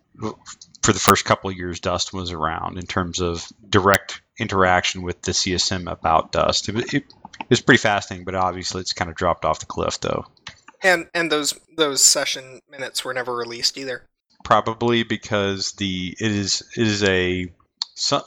for 0.83 0.93
the 0.93 0.99
first 0.99 1.25
couple 1.25 1.50
of 1.50 1.56
years, 1.56 1.81
Dust 1.81 2.12
was 2.12 2.33
around 2.33 2.79
in 2.79 2.87
terms 2.87 3.21
of 3.21 3.47
direct 3.69 4.23
interaction 4.38 5.03
with 5.03 5.21
the 5.23 5.33
CSM 5.33 5.91
about 5.91 6.33
Dust. 6.33 6.69
It, 6.69 6.94
it 6.94 7.05
was 7.50 7.61
pretty 7.61 7.81
fascinating, 7.81 8.25
but 8.25 8.35
obviously 8.35 8.81
it's 8.81 8.93
kind 8.93 9.11
of 9.11 9.17
dropped 9.17 9.44
off 9.44 9.61
the 9.61 9.67
cliff 9.67 10.00
though. 10.00 10.26
And 10.82 11.08
and 11.14 11.31
those 11.31 11.58
those 11.76 12.02
session 12.02 12.61
minutes 12.70 13.05
were 13.05 13.14
never 13.14 13.35
released 13.35 13.76
either. 13.76 14.02
Probably 14.44 15.02
because 15.02 15.73
the 15.73 16.17
it 16.19 16.32
is 16.32 16.62
it 16.76 16.87
is 16.87 17.05
a 17.05 17.52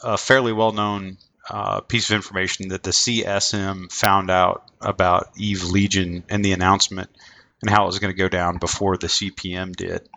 a 0.03 0.17
fairly 0.17 0.53
well 0.53 0.71
known 0.71 1.17
uh, 1.49 1.81
piece 1.81 2.09
of 2.09 2.15
information 2.15 2.69
that 2.69 2.83
the 2.83 2.91
CSM 2.91 3.91
found 3.91 4.29
out 4.29 4.69
about 4.79 5.29
Eve 5.37 5.63
Legion 5.63 6.23
and 6.29 6.43
the 6.43 6.53
announcement 6.53 7.09
and 7.61 7.69
how 7.69 7.83
it 7.83 7.87
was 7.87 7.99
going 7.99 8.13
to 8.13 8.17
go 8.17 8.29
down 8.29 8.57
before 8.57 8.97
the 8.97 9.07
CPM 9.07 9.75
did. 9.75 10.07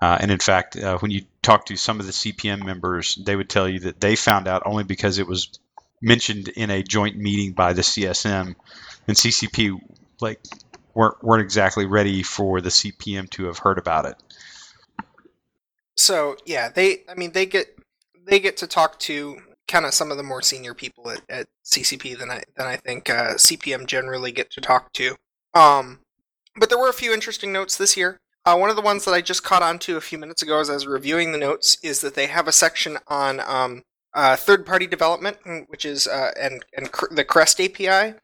Uh, 0.00 0.18
and 0.20 0.30
in 0.30 0.38
fact, 0.38 0.76
uh, 0.76 0.98
when 0.98 1.10
you 1.10 1.22
talk 1.42 1.66
to 1.66 1.76
some 1.76 2.00
of 2.00 2.06
the 2.06 2.12
CPM 2.12 2.64
members, 2.64 3.14
they 3.24 3.36
would 3.36 3.48
tell 3.48 3.68
you 3.68 3.80
that 3.80 4.00
they 4.00 4.16
found 4.16 4.48
out 4.48 4.62
only 4.66 4.84
because 4.84 5.18
it 5.18 5.26
was 5.26 5.58
mentioned 6.04 6.48
in 6.48 6.70
a 6.70 6.82
joint 6.82 7.16
meeting 7.16 7.52
by 7.52 7.72
the 7.72 7.82
CSM, 7.82 8.54
and 9.08 9.16
CCP 9.16 9.80
like 10.20 10.40
weren't 10.94 11.22
weren't 11.22 11.42
exactly 11.42 11.86
ready 11.86 12.22
for 12.22 12.60
the 12.60 12.68
CPM 12.68 13.28
to 13.30 13.46
have 13.46 13.58
heard 13.58 13.78
about 13.78 14.06
it. 14.06 14.16
So 15.96 16.36
yeah, 16.46 16.68
they 16.68 17.04
I 17.08 17.14
mean 17.14 17.32
they 17.32 17.46
get 17.46 17.76
they 18.26 18.38
get 18.38 18.56
to 18.58 18.66
talk 18.66 18.98
to 19.00 19.38
kind 19.66 19.86
of 19.86 19.94
some 19.94 20.10
of 20.10 20.16
the 20.16 20.22
more 20.22 20.42
senior 20.42 20.74
people 20.74 21.10
at, 21.10 21.22
at 21.28 21.46
CCP 21.64 22.18
than 22.18 22.30
I 22.30 22.42
than 22.56 22.66
I 22.66 22.76
think 22.76 23.10
uh, 23.10 23.34
CPM 23.34 23.86
generally 23.86 24.32
get 24.32 24.50
to 24.52 24.60
talk 24.60 24.92
to. 24.94 25.16
Um, 25.54 26.00
but 26.56 26.68
there 26.68 26.78
were 26.78 26.88
a 26.88 26.94
few 26.94 27.12
interesting 27.12 27.52
notes 27.52 27.76
this 27.76 27.96
year. 27.96 28.18
Uh, 28.46 28.56
one 28.56 28.68
of 28.68 28.76
the 28.76 28.82
ones 28.82 29.06
that 29.06 29.14
I 29.14 29.22
just 29.22 29.42
caught 29.42 29.62
on 29.62 29.78
to 29.80 29.96
a 29.96 30.02
few 30.02 30.18
minutes 30.18 30.42
ago 30.42 30.60
as 30.60 30.68
I 30.68 30.74
was 30.74 30.86
reviewing 30.86 31.32
the 31.32 31.38
notes 31.38 31.78
is 31.82 32.02
that 32.02 32.14
they 32.14 32.26
have 32.26 32.46
a 32.46 32.52
section 32.52 32.98
on 33.08 33.40
um, 33.40 33.82
uh, 34.14 34.36
third-party 34.36 34.86
development, 34.86 35.38
mm, 35.44 35.64
which 35.68 35.84
is 35.84 36.06
uh, 36.06 36.30
and 36.40 36.64
and 36.76 36.92
cr- 36.92 37.12
the 37.12 37.24
Crest 37.24 37.60
API. 37.60 38.14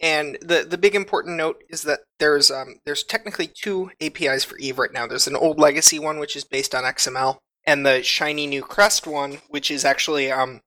And 0.00 0.38
the 0.40 0.64
the 0.68 0.78
big 0.78 0.94
important 0.94 1.36
note 1.36 1.62
is 1.68 1.82
that 1.82 2.00
there's 2.18 2.50
um, 2.50 2.76
there's 2.84 3.02
technically 3.02 3.48
two 3.48 3.90
APIs 4.00 4.44
for 4.44 4.56
Eve 4.58 4.78
right 4.78 4.92
now. 4.92 5.06
There's 5.06 5.26
an 5.26 5.36
old 5.36 5.58
legacy 5.58 5.98
one 5.98 6.18
which 6.18 6.36
is 6.36 6.44
based 6.44 6.74
on 6.74 6.84
XML, 6.84 7.38
and 7.66 7.84
the 7.84 8.02
shiny 8.02 8.46
new 8.46 8.62
Crest 8.62 9.06
one, 9.06 9.38
which 9.48 9.70
is 9.70 9.84
actually 9.84 10.30
um, 10.30 10.60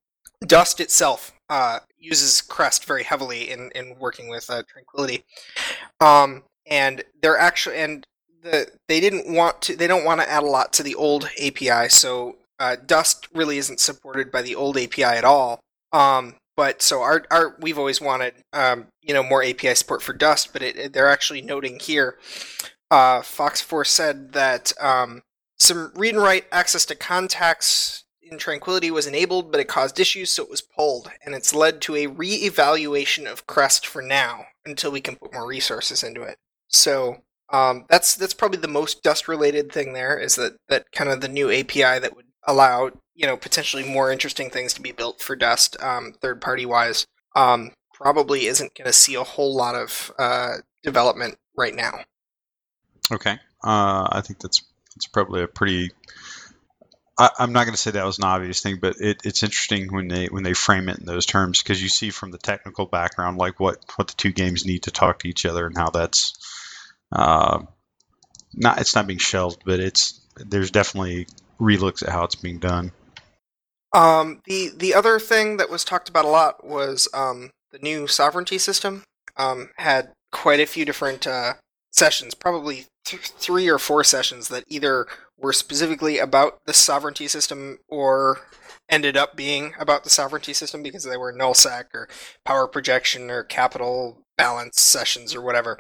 Dust 0.45 0.79
itself 0.79 1.33
uh, 1.49 1.79
uses 1.97 2.41
Crest 2.41 2.85
very 2.85 3.03
heavily 3.03 3.49
in, 3.49 3.71
in 3.75 3.95
working 3.99 4.27
with 4.27 4.49
uh, 4.49 4.63
Tranquility, 4.67 5.23
um, 5.99 6.43
and 6.65 7.03
they're 7.21 7.37
actually 7.37 7.77
and 7.77 8.05
the 8.41 8.67
they 8.87 8.99
didn't 8.99 9.33
want 9.33 9.61
to 9.61 9.75
they 9.75 9.87
don't 9.87 10.03
want 10.03 10.19
to 10.19 10.29
add 10.29 10.43
a 10.43 10.47
lot 10.47 10.73
to 10.73 10.83
the 10.83 10.95
old 10.95 11.29
API, 11.41 11.89
so 11.89 12.37
uh, 12.61 12.75
Dust 12.85 13.27
really 13.33 13.57
isn't 13.57 13.79
supported 13.79 14.31
by 14.31 14.43
the 14.43 14.55
old 14.55 14.77
API 14.77 15.03
at 15.03 15.25
all. 15.25 15.59
Um, 15.91 16.35
but 16.55 16.83
so 16.83 17.01
our, 17.01 17.25
our 17.31 17.57
we've 17.59 17.79
always 17.79 17.99
wanted 17.99 18.35
um, 18.53 18.87
you 19.01 19.15
know 19.15 19.23
more 19.23 19.43
API 19.43 19.73
support 19.73 20.03
for 20.03 20.13
Dust, 20.13 20.53
but 20.53 20.61
it, 20.61 20.75
it, 20.77 20.93
they're 20.93 21.09
actually 21.09 21.41
noting 21.41 21.79
here. 21.79 22.19
Uh, 22.91 23.21
FoxFour 23.21 23.87
said 23.87 24.33
that 24.33 24.73
um, 24.79 25.23
some 25.57 25.91
read 25.95 26.13
and 26.13 26.23
write 26.23 26.45
access 26.51 26.85
to 26.85 26.95
contacts 26.95 28.03
in 28.21 28.37
Tranquility 28.37 28.91
was 28.91 29.07
enabled, 29.07 29.51
but 29.51 29.59
it 29.59 29.67
caused 29.67 29.99
issues, 29.99 30.29
so 30.29 30.43
it 30.43 30.49
was 30.49 30.61
pulled, 30.61 31.09
and 31.25 31.33
it's 31.33 31.55
led 31.55 31.81
to 31.81 31.95
a 31.95 32.07
re-evaluation 32.07 33.25
of 33.25 33.47
Crest 33.47 33.87
for 33.87 34.01
now 34.01 34.45
until 34.65 34.91
we 34.91 35.01
can 35.01 35.15
put 35.15 35.33
more 35.33 35.47
resources 35.47 36.03
into 36.03 36.21
it. 36.21 36.37
So, 36.67 37.23
Um, 37.49 37.85
that's 37.89 38.15
that's 38.15 38.33
probably 38.35 38.59
the 38.59 38.79
most 38.79 39.03
dust 39.03 39.27
related 39.27 39.71
thing 39.73 39.93
there 39.93 40.17
is 40.17 40.35
that 40.35 40.53
that 40.69 40.85
kind 40.93 41.09
of 41.09 41.19
the 41.19 41.27
new 41.27 41.51
API 41.51 41.99
that 41.99 42.15
would 42.15 42.30
allow 42.47 42.91
you 43.15 43.27
know 43.27 43.37
potentially 43.37 43.83
more 43.83 44.11
interesting 44.11 44.49
things 44.49 44.73
to 44.73 44.81
be 44.81 44.91
built 44.91 45.21
for 45.21 45.35
Dust 45.35 45.81
um, 45.81 46.13
third 46.21 46.41
party 46.41 46.65
wise. 46.65 47.05
Um, 47.35 47.71
probably 47.93 48.47
isn't 48.47 48.75
going 48.75 48.87
to 48.87 48.93
see 48.93 49.15
a 49.15 49.23
whole 49.23 49.55
lot 49.55 49.75
of 49.75 50.11
uh, 50.17 50.55
development 50.83 51.37
right 51.55 51.75
now. 51.75 51.99
Okay. 53.11 53.37
Uh, 53.63 54.07
I 54.11 54.21
think 54.25 54.39
that's 54.39 54.63
that's 54.95 55.07
probably 55.07 55.43
a 55.43 55.47
pretty. 55.47 55.91
I, 57.19 57.29
I'm 57.39 57.53
not 57.53 57.65
going 57.65 57.75
to 57.75 57.81
say 57.81 57.91
that 57.91 58.05
was 58.05 58.17
an 58.17 58.23
obvious 58.23 58.61
thing, 58.61 58.79
but 58.81 58.95
it, 58.99 59.21
it's 59.23 59.43
interesting 59.43 59.93
when 59.93 60.07
they 60.07 60.25
when 60.27 60.43
they 60.43 60.53
frame 60.53 60.89
it 60.89 60.99
in 60.99 61.05
those 61.05 61.25
terms 61.25 61.61
because 61.61 61.81
you 61.81 61.89
see 61.89 62.09
from 62.09 62.31
the 62.31 62.37
technical 62.37 62.85
background 62.85 63.37
like 63.37 63.59
what 63.59 63.77
what 63.95 64.07
the 64.07 64.15
two 64.15 64.31
games 64.31 64.65
need 64.65 64.83
to 64.83 64.91
talk 64.91 65.19
to 65.19 65.27
each 65.27 65.45
other 65.45 65.67
and 65.67 65.77
how 65.77 65.89
that's 65.89 66.33
uh, 67.11 67.59
not 68.53 68.79
it's 68.79 68.95
not 68.95 69.07
being 69.07 69.19
shelved, 69.19 69.61
but 69.65 69.79
it's 69.79 70.19
there's 70.37 70.71
definitely 70.71 71.27
relooks 71.61 72.03
at 72.03 72.09
how 72.09 72.23
it's 72.23 72.35
being 72.35 72.57
done. 72.57 72.91
Um, 73.93 74.41
the 74.45 74.71
the 74.75 74.93
other 74.93 75.19
thing 75.19 75.57
that 75.57 75.69
was 75.69 75.83
talked 75.83 76.09
about 76.09 76.25
a 76.25 76.29
lot 76.29 76.65
was 76.65 77.07
um, 77.13 77.51
the 77.71 77.79
new 77.79 78.07
sovereignty 78.07 78.57
system. 78.57 79.03
Um, 79.37 79.69
had 79.77 80.11
quite 80.31 80.59
a 80.59 80.65
few 80.65 80.83
different 80.83 81.25
uh, 81.25 81.53
sessions, 81.91 82.33
probably 82.33 82.85
th- 83.05 83.29
three 83.29 83.69
or 83.69 83.77
four 83.77 84.03
sessions 84.03 84.49
that 84.49 84.65
either 84.67 85.07
were 85.37 85.53
specifically 85.53 86.19
about 86.19 86.59
the 86.65 86.73
sovereignty 86.73 87.27
system 87.27 87.79
or 87.87 88.41
ended 88.89 89.15
up 89.15 89.35
being 89.35 89.73
about 89.79 90.03
the 90.03 90.09
sovereignty 90.09 90.53
system 90.53 90.83
because 90.83 91.05
they 91.05 91.17
were 91.17 91.33
nullsec 91.33 91.85
or 91.93 92.09
power 92.45 92.67
projection 92.67 93.31
or 93.31 93.43
capital 93.43 94.17
balance 94.37 94.81
sessions 94.81 95.33
or 95.33 95.41
whatever. 95.41 95.79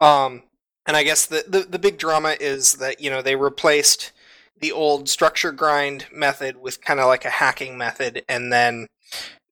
Um, 0.00 0.44
and 0.86 0.96
I 0.96 1.02
guess 1.02 1.26
the, 1.26 1.44
the 1.46 1.60
the 1.60 1.78
big 1.78 1.98
drama 1.98 2.36
is 2.38 2.74
that 2.74 3.00
you 3.00 3.10
know 3.10 3.20
they 3.20 3.36
replaced 3.36 4.12
the 4.60 4.72
old 4.72 5.08
structure 5.08 5.52
grind 5.52 6.06
method 6.12 6.56
with 6.56 6.80
kind 6.80 7.00
of 7.00 7.06
like 7.06 7.24
a 7.24 7.30
hacking 7.30 7.76
method, 7.76 8.24
and 8.28 8.52
then 8.52 8.86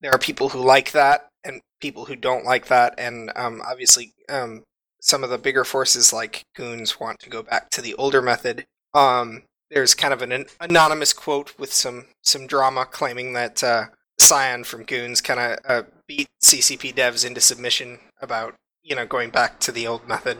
there 0.00 0.12
are 0.12 0.18
people 0.18 0.50
who 0.50 0.60
like 0.60 0.92
that 0.92 1.28
and 1.44 1.60
people 1.80 2.06
who 2.06 2.16
don't 2.16 2.44
like 2.44 2.66
that, 2.68 2.94
and 2.98 3.30
um, 3.36 3.62
obviously 3.66 4.12
um, 4.28 4.62
some 5.00 5.22
of 5.22 5.30
the 5.30 5.38
bigger 5.38 5.64
forces 5.64 6.12
like 6.12 6.42
goons 6.56 6.98
want 6.98 7.18
to 7.20 7.30
go 7.30 7.42
back 7.42 7.70
to 7.70 7.82
the 7.82 7.94
older 7.94 8.22
method. 8.22 8.64
Um, 8.94 9.42
there's 9.70 9.94
kind 9.94 10.14
of 10.14 10.22
an, 10.22 10.32
an 10.32 10.46
anonymous 10.60 11.12
quote 11.12 11.58
with 11.58 11.72
some 11.72 12.06
some 12.22 12.46
drama 12.46 12.86
claiming 12.86 13.32
that 13.34 13.62
uh, 13.62 13.86
Sion 14.20 14.64
from 14.64 14.84
Goons 14.84 15.20
kind 15.20 15.40
of 15.40 15.58
uh, 15.68 15.82
beat 16.06 16.28
CCP 16.42 16.94
devs 16.94 17.26
into 17.26 17.40
submission 17.40 17.98
about 18.20 18.54
you 18.82 18.94
know 18.94 19.06
going 19.06 19.30
back 19.30 19.60
to 19.60 19.72
the 19.72 19.86
old 19.86 20.06
method 20.08 20.38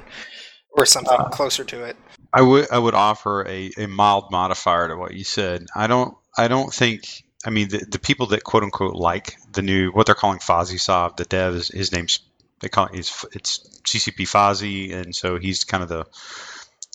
or 0.76 0.86
something 0.86 1.18
Uh, 1.18 1.28
closer 1.28 1.64
to 1.64 1.84
it. 1.84 1.96
I 2.34 2.42
would 2.42 2.70
I 2.72 2.78
would 2.78 2.94
offer 2.94 3.46
a, 3.46 3.70
a 3.78 3.86
mild 3.86 4.32
modifier 4.32 4.88
to 4.88 4.96
what 4.96 5.14
you 5.14 5.22
said. 5.22 5.66
I 5.74 5.86
don't 5.86 6.16
I 6.36 6.48
don't 6.48 6.74
think 6.74 7.24
I 7.46 7.50
mean 7.50 7.68
the, 7.68 7.86
the 7.88 8.00
people 8.00 8.26
that 8.28 8.42
quote 8.42 8.64
unquote 8.64 8.96
like 8.96 9.36
the 9.52 9.62
new 9.62 9.90
what 9.92 10.06
they're 10.06 10.16
calling 10.16 10.40
FozzySov, 10.40 11.16
the 11.16 11.24
dev 11.24 11.54
is 11.54 11.68
his 11.68 11.92
name's 11.92 12.18
they 12.60 12.68
call 12.68 12.86
it 12.86 12.94
he's, 12.96 13.24
it's 13.32 13.80
CCP 13.84 14.26
Fozzy, 14.26 14.92
and 14.92 15.14
so 15.14 15.38
he's 15.38 15.62
kind 15.64 15.82
of 15.82 15.88
the 15.88 16.06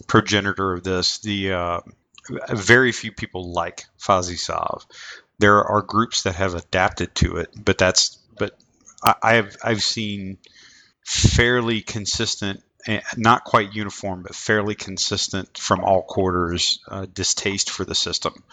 progenitor 0.07 0.73
of 0.73 0.83
this. 0.83 1.19
The 1.19 1.53
uh, 1.53 1.79
very 2.49 2.91
few 2.91 3.11
people 3.11 3.53
like 3.53 3.85
FozzySov. 3.99 4.85
There 5.37 5.63
are 5.63 5.81
groups 5.81 6.23
that 6.23 6.35
have 6.35 6.55
adapted 6.55 7.15
to 7.15 7.37
it, 7.37 7.49
but 7.55 7.77
that's 7.77 8.17
but 8.37 8.57
I, 9.01 9.15
I 9.21 9.33
have 9.35 9.55
I've 9.63 9.83
seen 9.83 10.37
fairly 11.05 11.81
consistent 11.81 12.61
not 13.17 13.43
quite 13.43 13.73
uniform, 13.73 14.23
but 14.23 14.35
fairly 14.35 14.75
consistent 14.75 15.57
from 15.57 15.83
all 15.83 16.01
quarters 16.01 16.79
uh, 16.87 17.05
distaste 17.11 17.69
for 17.69 17.83
the 17.83 17.95
system. 17.95 18.43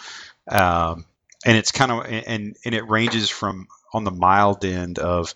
Um, 0.49 1.05
and 1.45 1.57
it's 1.57 1.73
kind 1.73 1.93
of 1.93 2.07
and 2.07 2.57
and 2.65 2.75
it 2.75 2.89
ranges 2.89 3.31
from 3.31 3.69
on 3.93 4.05
the 4.05 4.11
mild 4.11 4.65
end 4.65 4.99
of 4.99 5.35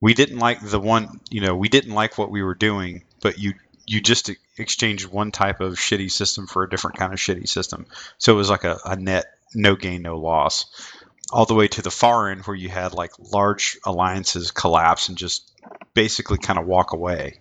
we 0.00 0.14
didn't 0.14 0.38
like 0.38 0.60
the 0.60 0.80
one 0.80 1.20
you 1.30 1.40
know 1.40 1.54
we 1.54 1.68
didn't 1.68 1.94
like 1.94 2.16
what 2.16 2.30
we 2.30 2.42
were 2.42 2.54
doing, 2.54 3.02
but 3.20 3.38
you 3.38 3.54
you 3.86 4.00
just 4.00 4.30
exchanged 4.56 5.06
one 5.06 5.30
type 5.30 5.60
of 5.60 5.74
shitty 5.74 6.10
system 6.10 6.46
for 6.46 6.62
a 6.62 6.70
different 6.70 6.96
kind 6.96 7.12
of 7.12 7.18
shitty 7.18 7.48
system. 7.48 7.86
So 8.18 8.32
it 8.32 8.36
was 8.36 8.50
like 8.50 8.64
a, 8.64 8.78
a 8.84 8.96
net 8.96 9.26
no 9.54 9.76
gain 9.76 10.02
no 10.02 10.18
loss. 10.18 10.66
All 11.32 11.46
the 11.46 11.54
way 11.54 11.68
to 11.68 11.82
the 11.82 11.90
far 11.90 12.30
end 12.30 12.42
where 12.42 12.56
you 12.56 12.68
had 12.68 12.94
like 12.94 13.12
large 13.32 13.78
alliances 13.84 14.50
collapse 14.50 15.08
and 15.08 15.18
just 15.18 15.51
basically 15.94 16.38
kind 16.38 16.58
of 16.58 16.66
walk 16.66 16.92
away. 16.92 17.38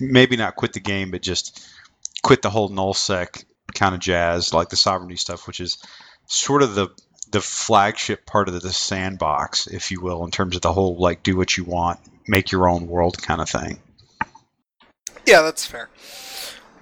Maybe 0.00 0.36
not 0.36 0.56
quit 0.56 0.72
the 0.72 0.80
game, 0.80 1.10
but 1.10 1.22
just 1.22 1.66
quit 2.22 2.42
the 2.42 2.50
whole 2.50 2.70
nullsec 2.70 3.44
kind 3.74 3.94
of 3.94 4.00
jazz, 4.00 4.52
like 4.52 4.68
the 4.68 4.76
sovereignty 4.76 5.16
stuff, 5.16 5.46
which 5.46 5.60
is 5.60 5.78
sort 6.26 6.62
of 6.62 6.74
the 6.74 6.88
the 7.30 7.40
flagship 7.40 8.26
part 8.26 8.48
of 8.48 8.60
the, 8.60 8.72
sandbox, 8.72 9.66
if 9.66 9.90
you 9.90 10.02
will, 10.02 10.22
in 10.22 10.30
terms 10.30 10.54
of 10.54 10.60
the 10.60 10.72
whole 10.72 10.98
like 10.98 11.22
do 11.22 11.34
what 11.34 11.56
you 11.56 11.64
want, 11.64 11.98
make 12.28 12.52
your 12.52 12.68
own 12.68 12.86
world 12.86 13.20
kind 13.20 13.40
of 13.40 13.48
thing. 13.48 13.78
Yeah, 15.26 15.40
that's 15.40 15.64
fair. 15.64 15.88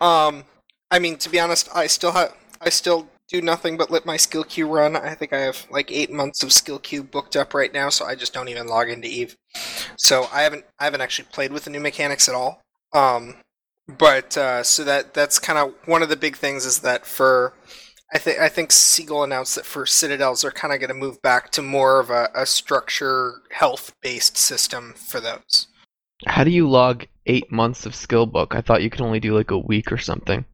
Um, 0.00 0.44
I 0.90 0.98
mean, 0.98 1.18
to 1.18 1.30
be 1.30 1.38
honest, 1.38 1.68
I 1.72 1.86
still 1.86 2.10
have, 2.12 2.34
I 2.60 2.70
still 2.70 3.08
do 3.30 3.40
nothing 3.40 3.76
but 3.76 3.90
let 3.90 4.04
my 4.04 4.16
skill 4.16 4.44
queue 4.44 4.66
run. 4.66 4.96
I 4.96 5.14
think 5.14 5.32
I 5.32 5.40
have 5.40 5.66
like 5.70 5.92
eight 5.92 6.12
months 6.12 6.42
of 6.42 6.52
skill 6.52 6.78
queue 6.78 7.02
booked 7.02 7.36
up 7.36 7.54
right 7.54 7.72
now, 7.72 7.88
so 7.88 8.04
I 8.04 8.14
just 8.14 8.34
don't 8.34 8.48
even 8.48 8.66
log 8.66 8.90
into 8.90 9.08
Eve. 9.08 9.36
So 9.96 10.26
I 10.32 10.42
haven't, 10.42 10.64
I 10.78 10.84
haven't 10.84 11.00
actually 11.00 11.28
played 11.32 11.52
with 11.52 11.64
the 11.64 11.70
new 11.70 11.80
mechanics 11.80 12.28
at 12.28 12.34
all. 12.34 12.60
Um, 12.92 13.36
but 13.88 14.36
uh, 14.36 14.62
so 14.62 14.84
that 14.84 15.14
that's 15.14 15.38
kind 15.38 15.58
of 15.58 15.74
one 15.86 16.02
of 16.02 16.08
the 16.08 16.16
big 16.16 16.36
things 16.36 16.64
is 16.64 16.80
that 16.80 17.06
for, 17.06 17.54
I 18.12 18.18
think 18.18 18.38
I 18.38 18.48
think 18.48 18.72
Seagull 18.72 19.24
announced 19.24 19.54
that 19.54 19.66
for 19.66 19.86
Citadels 19.86 20.42
they're 20.42 20.50
kind 20.50 20.74
of 20.74 20.80
going 20.80 20.88
to 20.88 20.94
move 20.94 21.22
back 21.22 21.50
to 21.52 21.62
more 21.62 22.00
of 22.00 22.10
a, 22.10 22.28
a 22.34 22.46
structure 22.46 23.42
health 23.52 23.92
based 24.02 24.36
system 24.36 24.94
for 24.96 25.20
those. 25.20 25.68
How 26.26 26.44
do 26.44 26.50
you 26.50 26.68
log 26.68 27.06
eight 27.26 27.50
months 27.50 27.86
of 27.86 27.94
skill 27.94 28.26
book? 28.26 28.54
I 28.54 28.60
thought 28.60 28.82
you 28.82 28.90
could 28.90 29.00
only 29.00 29.20
do 29.20 29.36
like 29.36 29.50
a 29.50 29.58
week 29.58 29.90
or 29.90 29.98
something. 29.98 30.44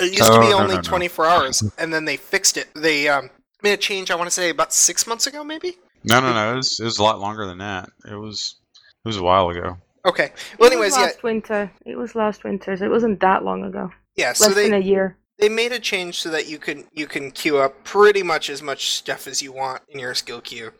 It 0.00 0.12
used 0.12 0.24
to 0.24 0.32
Oh, 0.32 0.40
be 0.40 0.48
no, 0.50 0.58
only 0.58 0.74
no, 0.76 0.76
no. 0.76 0.82
24 0.82 1.26
hours, 1.26 1.62
and 1.78 1.92
then 1.92 2.04
they 2.04 2.16
fixed 2.16 2.56
it. 2.56 2.68
They 2.74 3.08
um, 3.08 3.30
made 3.62 3.72
a 3.74 3.76
change. 3.76 4.10
I 4.10 4.14
want 4.16 4.26
to 4.28 4.30
say 4.34 4.50
about 4.50 4.72
six 4.72 5.06
months 5.06 5.26
ago, 5.26 5.44
maybe. 5.44 5.76
No, 6.04 6.20
no, 6.20 6.32
no. 6.32 6.52
It 6.52 6.56
was, 6.56 6.80
it 6.80 6.84
was 6.84 6.98
a 6.98 7.02
lot 7.02 7.20
longer 7.20 7.46
than 7.46 7.58
that. 7.58 7.90
It 8.10 8.14
was 8.14 8.56
it 9.04 9.08
was 9.08 9.16
a 9.18 9.22
while 9.22 9.50
ago. 9.50 9.76
Okay. 10.06 10.32
Well, 10.58 10.70
it 10.70 10.72
anyways, 10.72 10.92
was 10.92 10.96
yeah, 10.98 11.04
last 11.04 11.22
winter. 11.22 11.70
It 11.84 11.96
was 11.98 12.14
last 12.14 12.42
winter, 12.44 12.76
so 12.76 12.84
it 12.84 12.90
wasn't 12.90 13.20
that 13.20 13.44
long 13.44 13.64
ago. 13.64 13.90
yeah. 14.16 14.32
So 14.32 14.46
Less 14.46 14.54
than 14.56 14.72
a 14.74 14.78
year. 14.78 15.16
they 15.38 15.48
made 15.50 15.72
a 15.72 15.78
change 15.78 16.20
so 16.22 16.30
that 16.30 16.48
you 16.48 16.58
can 16.58 16.84
you 16.92 17.06
can 17.06 17.30
queue 17.30 17.58
up 17.58 17.84
pretty 17.84 18.22
much 18.22 18.48
as 18.48 18.62
much 18.62 18.90
stuff 18.90 19.26
as 19.26 19.42
you 19.42 19.52
want 19.52 19.82
in 19.90 19.98
your 20.00 20.14
skill 20.14 20.40
queue. 20.40 20.72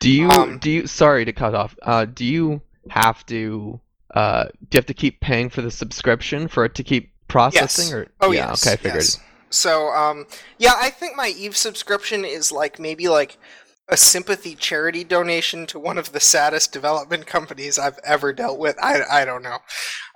Do 0.00 0.10
you 0.10 0.28
Um, 0.30 0.58
do 0.58 0.70
you 0.70 0.86
sorry 0.86 1.24
to 1.24 1.32
cut 1.32 1.54
off. 1.54 1.74
Uh 1.82 2.04
do 2.04 2.24
you 2.26 2.60
have 2.90 3.24
to 3.26 3.80
uh 4.14 4.44
do 4.44 4.76
you 4.76 4.78
have 4.78 4.86
to 4.86 4.94
keep 4.94 5.20
paying 5.20 5.48
for 5.50 5.62
the 5.62 5.70
subscription 5.70 6.46
for 6.48 6.64
it 6.66 6.74
to 6.74 6.82
keep 6.84 7.10
processing 7.28 7.86
Yes. 7.86 7.94
or 7.94 8.06
Oh 8.20 8.30
yeah, 8.32 8.48
yes. 8.48 8.66
okay, 8.66 8.72
I 8.74 8.76
figured. 8.76 9.02
yes. 9.02 9.20
So 9.50 9.88
um, 9.88 10.26
yeah, 10.58 10.74
I 10.76 10.90
think 10.90 11.16
my 11.16 11.28
Eve 11.28 11.56
subscription 11.56 12.24
is 12.24 12.50
like 12.52 12.78
maybe 12.78 13.08
like 13.08 13.38
a 13.88 13.96
sympathy 13.96 14.54
charity 14.54 15.02
donation 15.04 15.66
to 15.68 15.78
one 15.78 15.96
of 15.96 16.12
the 16.12 16.20
saddest 16.20 16.72
development 16.72 17.26
companies 17.26 17.78
I've 17.78 17.98
ever 18.04 18.32
dealt 18.34 18.58
with. 18.58 18.76
I 18.82 19.02
I 19.10 19.24
don't 19.24 19.42
know. 19.42 19.58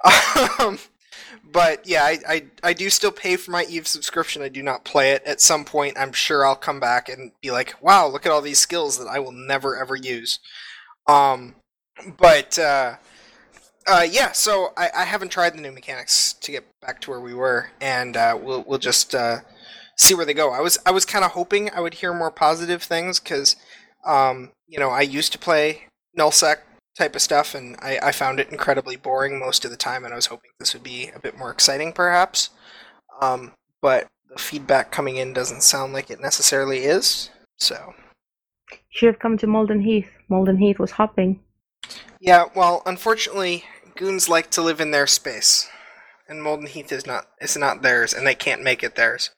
Um, 0.58 0.78
but 1.50 1.86
yeah, 1.86 2.04
I, 2.04 2.18
I 2.28 2.44
I 2.62 2.72
do 2.74 2.90
still 2.90 3.10
pay 3.12 3.36
for 3.36 3.50
my 3.50 3.64
Eve 3.64 3.86
subscription. 3.86 4.42
I 4.42 4.48
do 4.48 4.62
not 4.62 4.84
play 4.84 5.12
it. 5.12 5.22
At 5.24 5.40
some 5.40 5.64
point, 5.64 5.96
I'm 5.98 6.12
sure 6.12 6.44
I'll 6.44 6.56
come 6.56 6.80
back 6.80 7.08
and 7.08 7.32
be 7.40 7.50
like, 7.50 7.74
"Wow, 7.82 8.08
look 8.08 8.26
at 8.26 8.32
all 8.32 8.42
these 8.42 8.58
skills 8.58 8.98
that 8.98 9.06
I 9.08 9.18
will 9.18 9.32
never 9.32 9.76
ever 9.78 9.96
use." 9.96 10.38
Um, 11.06 11.54
but 12.18 12.58
uh, 12.58 12.96
uh, 13.86 14.06
yeah, 14.08 14.32
so 14.32 14.72
I, 14.76 14.90
I 14.94 15.04
haven't 15.04 15.30
tried 15.30 15.54
the 15.54 15.60
new 15.60 15.72
mechanics 15.72 16.32
to 16.34 16.52
get 16.52 16.64
back 16.80 17.00
to 17.02 17.10
where 17.10 17.20
we 17.20 17.34
were, 17.34 17.70
and 17.80 18.16
uh, 18.16 18.38
we'll 18.40 18.64
we'll 18.66 18.78
just 18.78 19.14
uh, 19.14 19.38
see 19.96 20.14
where 20.14 20.24
they 20.24 20.34
go. 20.34 20.52
I 20.52 20.60
was 20.60 20.78
I 20.86 20.90
was 20.90 21.04
kind 21.04 21.24
of 21.24 21.32
hoping 21.32 21.70
I 21.70 21.80
would 21.80 21.94
hear 21.94 22.14
more 22.14 22.30
positive 22.30 22.82
things 22.82 23.18
because, 23.18 23.56
um, 24.06 24.50
you 24.68 24.78
know, 24.78 24.90
I 24.90 25.02
used 25.02 25.32
to 25.32 25.38
play 25.38 25.84
nullsec 26.18 26.58
type 26.96 27.14
of 27.14 27.22
stuff, 27.22 27.54
and 27.54 27.76
I, 27.80 27.98
I 28.02 28.12
found 28.12 28.38
it 28.38 28.50
incredibly 28.50 28.96
boring 28.96 29.38
most 29.38 29.64
of 29.64 29.70
the 29.70 29.76
time, 29.76 30.04
and 30.04 30.12
I 30.12 30.16
was 30.16 30.26
hoping 30.26 30.50
this 30.58 30.74
would 30.74 30.82
be 30.82 31.10
a 31.14 31.18
bit 31.18 31.36
more 31.36 31.50
exciting, 31.50 31.92
perhaps. 31.92 32.50
Um, 33.20 33.52
but 33.80 34.08
the 34.28 34.38
feedback 34.38 34.90
coming 34.90 35.16
in 35.16 35.32
doesn't 35.32 35.62
sound 35.62 35.92
like 35.92 36.10
it 36.10 36.20
necessarily 36.20 36.78
is. 36.78 37.30
So 37.58 37.94
Should 38.90 39.06
have 39.06 39.18
come 39.18 39.36
to 39.38 39.46
Molden 39.46 39.82
Heath. 39.82 40.10
Molden 40.30 40.58
Heath 40.58 40.78
was 40.78 40.92
hopping. 40.92 41.40
Yeah, 42.20 42.44
well, 42.54 42.82
unfortunately, 42.86 43.64
goons 43.96 44.28
like 44.28 44.50
to 44.52 44.62
live 44.62 44.80
in 44.80 44.90
their 44.90 45.06
space, 45.06 45.68
and 46.28 46.40
Molden 46.40 46.68
Heath 46.68 46.92
is 46.92 47.06
not 47.06 47.26
is 47.40 47.56
not 47.56 47.82
theirs, 47.82 48.14
and 48.14 48.26
they 48.26 48.34
can't 48.34 48.62
make 48.62 48.82
it 48.82 48.94
theirs. 48.94 49.30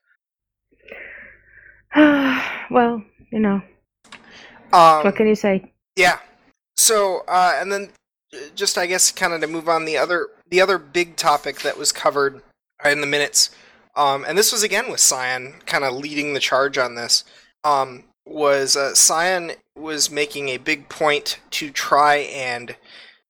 well, 1.97 3.03
you 3.31 3.39
know, 3.39 3.63
Um, 4.73 5.05
what 5.05 5.17
can 5.17 5.27
you 5.29 5.37
say? 5.37 5.73
Yeah. 5.97 6.19
So, 6.77 7.23
uh, 7.29 7.57
and 7.57 7.71
then 7.71 7.91
just 8.55 8.77
I 8.77 8.87
guess 8.87 9.13
kind 9.13 9.33
of 9.33 9.41
to 9.41 9.47
move 9.47 9.69
on 9.69 9.85
the 9.85 9.97
other 9.97 10.29
the 10.51 10.61
other 10.61 10.79
big 10.79 11.17
topic 11.17 11.61
that 11.61 11.79
was 11.79 11.93
covered 11.93 12.43
in 12.85 13.01
the 13.01 13.07
minutes, 13.07 13.51
um, 13.97 14.25
and 14.27 14.37
this 14.37 14.53
was 14.53 14.63
again 14.63 14.91
with 14.91 15.01
Sion 15.01 15.55
kind 15.67 15.85
of 15.85 15.95
leading 15.95 16.35
the 16.35 16.41
charge 16.41 16.77
on 16.77 16.97
this. 16.97 17.25
Um, 17.63 18.05
was 18.27 18.77
uh, 18.77 18.95
Sion 18.95 19.53
was 19.77 20.11
making 20.11 20.49
a 20.49 20.57
big 20.57 20.89
point 20.89 21.41
to 21.51 21.71
try 21.71 22.17
and 22.17 22.77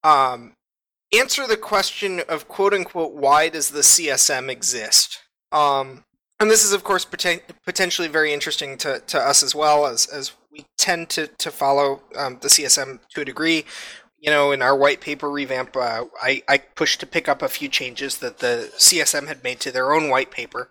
um, 0.03 0.55
answer 1.17 1.47
the 1.47 1.57
question 1.57 2.21
of 2.29 2.49
quote 2.49 2.75
unquote 2.75 3.13
why 3.13 3.49
does 3.49 3.71
the 3.71 3.81
CSM 3.81 4.49
exist? 4.51 5.21
Um, 5.53 6.05
and 6.41 6.51
this 6.51 6.65
is 6.65 6.73
of 6.73 6.85
course 6.85 7.05
poten- 7.05 7.43
potentially 7.65 8.09
very 8.09 8.33
interesting 8.33 8.77
to, 8.79 9.01
to 9.01 9.19
us 9.19 9.43
as 9.43 9.55
well 9.55 9.87
as 9.87 10.07
as 10.07 10.33
we 10.53 10.67
tend 10.79 11.09
to 11.11 11.27
to 11.27 11.51
follow 11.51 12.03
um, 12.17 12.39
the 12.41 12.49
CSM 12.49 13.01
to 13.11 13.21
a 13.23 13.25
degree. 13.25 13.65
You 14.19 14.31
know, 14.31 14.53
in 14.53 14.63
our 14.63 14.75
white 14.75 15.03
paper 15.03 15.31
revamp, 15.31 15.77
uh, 15.77 16.05
I, 16.23 16.43
I 16.49 16.57
pushed 16.57 17.01
to 17.01 17.07
pick 17.07 17.29
up 17.29 17.43
a 17.43 17.49
few 17.49 17.69
changes 17.69 18.19
that 18.19 18.39
the 18.39 18.71
CSM 18.79 19.29
had 19.29 19.45
made 19.45 19.61
to 19.61 19.71
their 19.71 19.93
own 19.93 20.09
white 20.09 20.31
paper. 20.31 20.71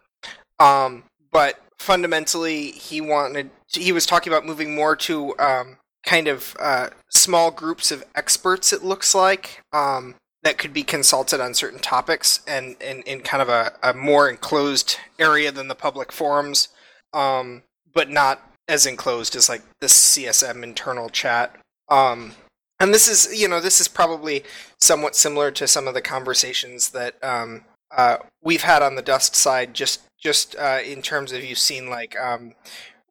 Um, 0.59 1.03
but 1.31 1.62
fundamentally, 1.83 2.71
he 2.71 3.01
wanted 3.01 3.49
he 3.67 3.91
was 3.91 4.05
talking 4.05 4.31
about 4.31 4.45
moving 4.45 4.73
more 4.73 4.95
to 4.95 5.37
um, 5.37 5.77
kind 6.05 6.27
of 6.27 6.55
uh, 6.59 6.89
small 7.09 7.51
groups 7.51 7.91
of 7.91 8.03
experts. 8.15 8.73
It 8.73 8.83
looks 8.83 9.13
like 9.13 9.61
um, 9.71 10.15
that 10.43 10.57
could 10.57 10.73
be 10.73 10.83
consulted 10.83 11.39
on 11.39 11.53
certain 11.53 11.79
topics 11.79 12.41
and 12.47 12.75
in, 12.81 13.01
in 13.03 13.21
kind 13.21 13.41
of 13.41 13.49
a, 13.49 13.73
a 13.81 13.93
more 13.93 14.29
enclosed 14.29 14.97
area 15.17 15.51
than 15.51 15.67
the 15.67 15.75
public 15.75 16.11
forums, 16.11 16.67
um, 17.13 17.63
but 17.93 18.09
not 18.09 18.51
as 18.67 18.85
enclosed 18.85 19.35
as 19.35 19.49
like 19.49 19.61
the 19.79 19.87
CSM 19.87 20.63
internal 20.63 21.09
chat. 21.09 21.55
Um, 21.89 22.33
and 22.79 22.93
this 22.93 23.07
is, 23.07 23.39
you 23.39 23.47
know, 23.47 23.59
this 23.59 23.79
is 23.79 23.87
probably 23.87 24.43
somewhat 24.81 25.15
similar 25.15 25.51
to 25.51 25.67
some 25.67 25.87
of 25.87 25.93
the 25.93 26.01
conversations 26.01 26.89
that 26.89 27.15
um, 27.23 27.63
uh, 27.95 28.17
we've 28.41 28.63
had 28.63 28.81
on 28.81 28.95
the 28.95 29.01
Dust 29.01 29.35
side, 29.35 29.73
just 29.73 30.01
just 30.23 30.55
uh, 30.55 30.79
in 30.85 31.01
terms 31.01 31.31
of 31.31 31.43
you've 31.43 31.59
seen 31.59 31.89
like 31.89 32.17
um, 32.19 32.53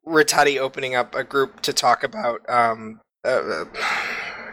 Rattati 0.05 0.57
opening 0.57 0.95
up 0.95 1.13
a 1.15 1.23
group 1.23 1.61
to 1.61 1.71
talk 1.71 2.03
about 2.03 2.47
um, 2.49 2.99
uh, 3.23 3.65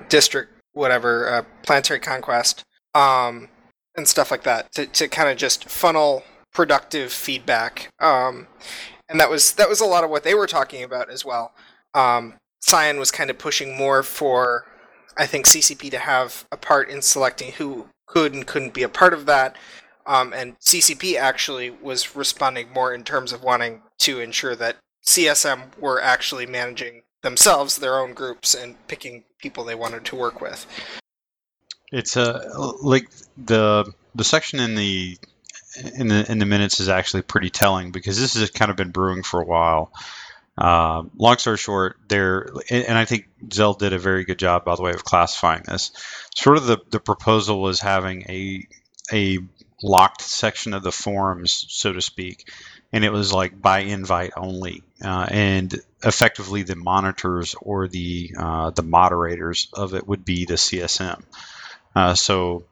district 0.08 0.52
whatever 0.72 1.28
uh, 1.28 1.42
planetary 1.62 1.98
conquest 1.98 2.62
um, 2.94 3.48
and 3.96 4.06
stuff 4.06 4.30
like 4.30 4.44
that 4.44 4.70
to, 4.72 4.86
to 4.86 5.08
kind 5.08 5.28
of 5.28 5.36
just 5.36 5.68
funnel 5.68 6.22
productive 6.52 7.12
feedback. 7.12 7.90
Um, 8.00 8.46
and 9.08 9.18
that 9.18 9.30
was 9.30 9.54
that 9.54 9.68
was 9.68 9.80
a 9.80 9.86
lot 9.86 10.04
of 10.04 10.10
what 10.10 10.22
they 10.22 10.34
were 10.34 10.46
talking 10.46 10.82
about 10.82 11.10
as 11.10 11.24
well. 11.24 11.52
Um, 11.94 12.34
Sion 12.62 12.98
was 12.98 13.10
kind 13.10 13.30
of 13.30 13.38
pushing 13.38 13.76
more 13.76 14.02
for, 14.02 14.66
I 15.16 15.26
think, 15.26 15.46
CCP 15.46 15.90
to 15.90 15.98
have 15.98 16.44
a 16.52 16.56
part 16.56 16.88
in 16.88 17.02
selecting 17.02 17.52
who 17.52 17.88
could 18.06 18.34
and 18.34 18.46
couldn't 18.46 18.74
be 18.74 18.82
a 18.82 18.88
part 18.88 19.14
of 19.14 19.26
that. 19.26 19.56
Um, 20.06 20.32
and 20.32 20.58
CCP 20.60 21.16
actually 21.16 21.70
was 21.70 22.16
responding 22.16 22.72
more 22.72 22.94
in 22.94 23.04
terms 23.04 23.32
of 23.32 23.42
wanting 23.42 23.82
to 23.98 24.20
ensure 24.20 24.56
that 24.56 24.76
CSM 25.04 25.78
were 25.78 26.00
actually 26.00 26.46
managing 26.46 27.02
themselves, 27.22 27.76
their 27.76 27.98
own 27.98 28.14
groups, 28.14 28.54
and 28.54 28.76
picking 28.88 29.24
people 29.38 29.64
they 29.64 29.74
wanted 29.74 30.04
to 30.06 30.16
work 30.16 30.40
with. 30.40 30.66
It's 31.92 32.16
uh, 32.16 32.72
like 32.82 33.08
the 33.36 33.92
the 34.14 34.24
section 34.24 34.60
in 34.60 34.74
the 34.74 35.18
in 35.94 36.08
the 36.08 36.30
in 36.30 36.38
the 36.38 36.46
minutes 36.46 36.80
is 36.80 36.88
actually 36.88 37.22
pretty 37.22 37.50
telling 37.50 37.90
because 37.90 38.18
this 38.18 38.34
has 38.34 38.50
kind 38.50 38.70
of 38.70 38.76
been 38.76 38.90
brewing 38.90 39.22
for 39.22 39.40
a 39.40 39.44
while. 39.44 39.92
Uh, 40.58 41.04
long 41.16 41.38
story 41.38 41.56
short, 41.56 41.96
there 42.08 42.48
and 42.68 42.98
I 42.98 43.04
think 43.06 43.28
Zell 43.52 43.74
did 43.74 43.92
a 43.92 43.98
very 43.98 44.24
good 44.24 44.38
job, 44.38 44.64
by 44.64 44.76
the 44.76 44.82
way, 44.82 44.90
of 44.90 45.04
classifying 45.04 45.62
this. 45.66 45.92
Sort 46.34 46.58
of 46.58 46.66
the 46.66 46.78
the 46.90 47.00
proposal 47.00 47.60
was 47.60 47.80
having 47.80 48.22
a 48.28 48.66
a 49.12 49.38
locked 49.82 50.22
section 50.22 50.74
of 50.74 50.82
the 50.82 50.92
forums, 50.92 51.64
so 51.68 51.92
to 51.92 52.00
speak, 52.00 52.50
and 52.92 53.04
it 53.04 53.10
was 53.10 53.32
like 53.32 53.60
by 53.60 53.80
invite 53.80 54.32
only, 54.36 54.82
uh, 55.04 55.26
and 55.30 55.80
effectively 56.02 56.62
the 56.62 56.76
monitors 56.76 57.54
or 57.60 57.88
the 57.88 58.34
uh, 58.36 58.70
the 58.70 58.82
moderators 58.82 59.68
of 59.72 59.94
it 59.94 60.06
would 60.06 60.24
be 60.24 60.44
the 60.44 60.54
CSM. 60.54 61.22
Uh, 61.94 62.14
so, 62.14 62.64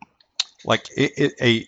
like 0.64 0.88
it, 0.97 1.12
it, 1.16 1.33
a 1.40 1.66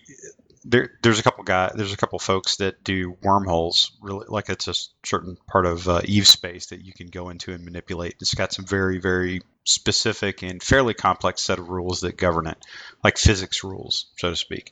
there, 0.63 0.91
there's 1.01 1.19
a 1.19 1.23
couple 1.23 1.43
guys, 1.43 1.73
there's 1.75 1.93
a 1.93 1.97
couple 1.97 2.19
folks 2.19 2.57
that 2.57 2.83
do 2.83 3.17
wormholes. 3.21 3.91
Really, 4.01 4.25
like 4.27 4.49
it's 4.49 4.67
a 4.67 4.73
certain 5.03 5.37
part 5.47 5.65
of 5.65 5.87
uh, 5.87 6.01
Eve 6.05 6.27
space 6.27 6.67
that 6.67 6.81
you 6.81 6.93
can 6.93 7.07
go 7.07 7.29
into 7.29 7.53
and 7.53 7.65
manipulate. 7.65 8.15
It's 8.21 8.35
got 8.35 8.53
some 8.53 8.65
very, 8.65 8.99
very 8.99 9.41
specific 9.63 10.43
and 10.43 10.61
fairly 10.61 10.93
complex 10.93 11.41
set 11.41 11.59
of 11.59 11.69
rules 11.69 12.01
that 12.01 12.17
govern 12.17 12.47
it, 12.47 12.57
like 13.03 13.17
physics 13.17 13.63
rules, 13.63 14.07
so 14.17 14.29
to 14.29 14.35
speak. 14.35 14.71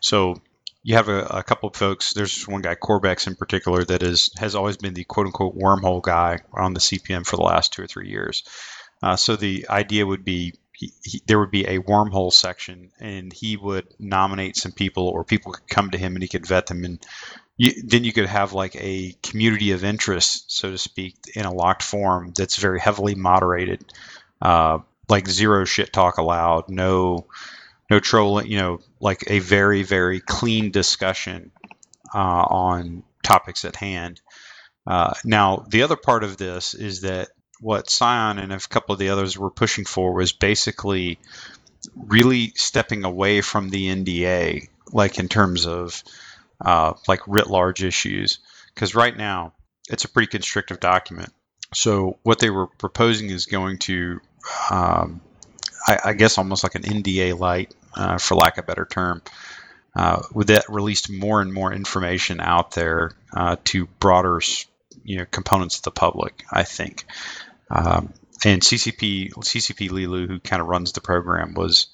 So 0.00 0.40
you 0.82 0.96
have 0.96 1.08
a, 1.08 1.24
a 1.24 1.42
couple 1.42 1.68
of 1.68 1.76
folks. 1.76 2.12
There's 2.12 2.46
one 2.46 2.62
guy, 2.62 2.74
Corbexx 2.74 3.26
in 3.26 3.34
particular, 3.34 3.84
that 3.84 4.02
is 4.02 4.30
has 4.38 4.54
always 4.54 4.76
been 4.76 4.94
the 4.94 5.04
quote 5.04 5.26
unquote 5.26 5.56
wormhole 5.56 6.02
guy 6.02 6.40
on 6.52 6.74
the 6.74 6.80
CPM 6.80 7.26
for 7.26 7.36
the 7.36 7.42
last 7.42 7.72
two 7.72 7.82
or 7.82 7.86
three 7.86 8.08
years. 8.08 8.44
Uh, 9.02 9.16
so 9.16 9.36
the 9.36 9.66
idea 9.70 10.06
would 10.06 10.24
be 10.24 10.54
he, 10.80 10.92
he, 11.04 11.22
there 11.26 11.38
would 11.38 11.50
be 11.50 11.66
a 11.66 11.78
wormhole 11.78 12.32
section, 12.32 12.90
and 12.98 13.32
he 13.32 13.58
would 13.58 13.86
nominate 13.98 14.56
some 14.56 14.72
people, 14.72 15.08
or 15.08 15.24
people 15.24 15.52
could 15.52 15.68
come 15.68 15.90
to 15.90 15.98
him 15.98 16.16
and 16.16 16.22
he 16.22 16.28
could 16.28 16.46
vet 16.46 16.66
them, 16.66 16.84
and 16.84 17.04
you, 17.58 17.82
then 17.84 18.04
you 18.04 18.12
could 18.14 18.26
have 18.26 18.54
like 18.54 18.74
a 18.76 19.14
community 19.22 19.72
of 19.72 19.84
interest, 19.84 20.50
so 20.50 20.70
to 20.70 20.78
speak, 20.78 21.16
in 21.34 21.44
a 21.44 21.52
locked 21.52 21.82
form 21.82 22.32
that's 22.34 22.56
very 22.56 22.80
heavily 22.80 23.14
moderated, 23.14 23.84
uh, 24.40 24.78
like 25.10 25.28
zero 25.28 25.66
shit 25.66 25.92
talk 25.92 26.16
allowed, 26.16 26.70
no 26.70 27.26
no 27.90 28.00
trolling, 28.00 28.46
you 28.46 28.56
know, 28.56 28.80
like 29.00 29.24
a 29.26 29.40
very 29.40 29.82
very 29.82 30.20
clean 30.20 30.70
discussion 30.70 31.50
uh, 32.14 32.18
on 32.18 33.02
topics 33.22 33.66
at 33.66 33.76
hand. 33.76 34.22
Uh, 34.86 35.12
now, 35.26 35.66
the 35.68 35.82
other 35.82 35.96
part 35.96 36.24
of 36.24 36.38
this 36.38 36.72
is 36.72 37.02
that 37.02 37.28
what 37.60 37.90
Sion 37.90 38.38
and 38.38 38.52
a 38.52 38.58
couple 38.58 38.92
of 38.92 38.98
the 38.98 39.10
others 39.10 39.38
were 39.38 39.50
pushing 39.50 39.84
for 39.84 40.12
was 40.14 40.32
basically 40.32 41.18
really 41.96 42.52
stepping 42.56 43.04
away 43.04 43.40
from 43.40 43.68
the 43.68 43.88
NDA, 43.88 44.68
like 44.92 45.18
in 45.18 45.28
terms 45.28 45.66
of 45.66 46.02
uh, 46.60 46.94
like 47.06 47.26
writ 47.26 47.48
large 47.48 47.84
issues, 47.84 48.38
because 48.74 48.94
right 48.94 49.16
now 49.16 49.52
it's 49.88 50.04
a 50.04 50.08
pretty 50.08 50.28
constrictive 50.28 50.80
document. 50.80 51.32
So 51.72 52.18
what 52.22 52.38
they 52.38 52.50
were 52.50 52.66
proposing 52.66 53.30
is 53.30 53.46
going 53.46 53.78
to, 53.80 54.20
um, 54.70 55.20
I, 55.86 55.98
I, 56.06 56.12
guess, 56.14 56.36
almost 56.36 56.64
like 56.64 56.74
an 56.74 56.82
NDA 56.82 57.38
light, 57.38 57.74
uh, 57.94 58.18
for 58.18 58.34
lack 58.34 58.58
of 58.58 58.64
a 58.64 58.66
better 58.66 58.84
term. 58.84 59.22
Uh, 59.94 60.22
with 60.32 60.48
that 60.48 60.68
released 60.68 61.10
more 61.10 61.40
and 61.40 61.52
more 61.52 61.72
information 61.72 62.40
out 62.40 62.72
there 62.72 63.12
uh, 63.34 63.56
to 63.64 63.86
broader 63.98 64.40
you 65.04 65.18
know 65.18 65.26
components 65.30 65.78
of 65.78 65.82
the 65.82 65.90
public 65.90 66.44
i 66.50 66.62
think 66.62 67.04
um, 67.70 68.12
and 68.44 68.62
CCP 68.62 69.32
CCP 69.32 69.90
Leeloo, 69.90 70.26
who 70.26 70.40
kind 70.40 70.62
of 70.62 70.68
runs 70.68 70.92
the 70.92 71.00
program, 71.00 71.54
was 71.54 71.88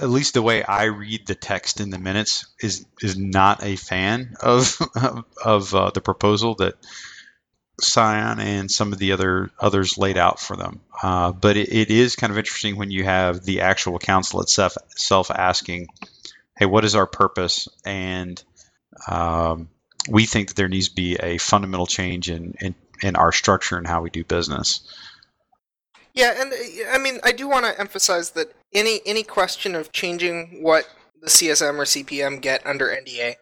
at 0.00 0.08
least 0.08 0.34
the 0.34 0.42
way 0.42 0.62
I 0.62 0.84
read 0.84 1.26
the 1.26 1.34
text 1.34 1.80
in 1.80 1.90
the 1.90 1.98
minutes 1.98 2.46
is 2.60 2.86
is 3.02 3.16
not 3.16 3.62
a 3.62 3.76
fan 3.76 4.34
of 4.40 4.78
of 5.44 5.74
uh, 5.74 5.90
the 5.90 6.00
proposal 6.00 6.54
that 6.56 6.74
Sion 7.82 8.40
and 8.40 8.70
some 8.70 8.92
of 8.92 8.98
the 8.98 9.12
other 9.12 9.50
others 9.60 9.98
laid 9.98 10.16
out 10.16 10.40
for 10.40 10.56
them. 10.56 10.80
Uh, 11.02 11.32
but 11.32 11.56
it, 11.56 11.72
it 11.72 11.90
is 11.90 12.16
kind 12.16 12.30
of 12.30 12.38
interesting 12.38 12.76
when 12.76 12.90
you 12.90 13.04
have 13.04 13.44
the 13.44 13.60
actual 13.60 13.98
council 13.98 14.40
itself 14.40 14.76
self 14.96 15.30
asking, 15.30 15.88
"Hey, 16.56 16.66
what 16.66 16.84
is 16.84 16.94
our 16.94 17.06
purpose?" 17.06 17.68
and 17.84 18.42
um, 19.08 19.68
we 20.08 20.24
think 20.24 20.48
that 20.48 20.56
there 20.56 20.68
needs 20.68 20.88
to 20.88 20.94
be 20.94 21.16
a 21.16 21.38
fundamental 21.38 21.86
change 21.86 22.30
in, 22.30 22.54
in 22.60 22.74
in 23.02 23.16
our 23.16 23.32
structure 23.32 23.76
and 23.76 23.86
how 23.86 24.02
we 24.02 24.10
do 24.10 24.24
business. 24.24 24.80
Yeah, 26.14 26.34
and 26.40 26.52
uh, 26.52 26.56
I 26.92 26.98
mean, 26.98 27.20
I 27.22 27.32
do 27.32 27.46
want 27.46 27.66
to 27.66 27.78
emphasize 27.78 28.30
that 28.30 28.52
any 28.72 29.00
any 29.04 29.22
question 29.22 29.74
of 29.74 29.92
changing 29.92 30.62
what 30.62 30.88
the 31.20 31.28
CSM 31.28 31.74
or 31.74 31.84
CPM 31.84 32.40
get 32.40 32.66
under 32.66 32.86
NDA, 32.86 33.34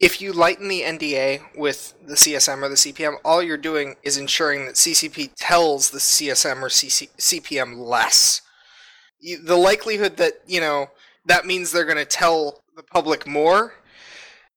if 0.00 0.20
you 0.20 0.32
lighten 0.32 0.68
the 0.68 0.82
NDA 0.82 1.40
with 1.56 1.94
the 2.06 2.14
CSM 2.14 2.62
or 2.62 2.68
the 2.68 2.76
CPM, 2.76 3.16
all 3.24 3.42
you're 3.42 3.56
doing 3.56 3.96
is 4.02 4.16
ensuring 4.16 4.66
that 4.66 4.74
CCP 4.74 5.32
tells 5.36 5.90
the 5.90 5.98
CSM 5.98 6.62
or 6.62 6.68
CC- 6.68 7.14
CPM 7.18 7.76
less. 7.76 8.40
You, 9.20 9.42
the 9.42 9.56
likelihood 9.56 10.16
that 10.16 10.34
you 10.46 10.60
know 10.60 10.88
that 11.26 11.46
means 11.46 11.72
they're 11.72 11.84
going 11.84 11.96
to 11.98 12.04
tell 12.04 12.62
the 12.74 12.82
public 12.82 13.26
more 13.26 13.74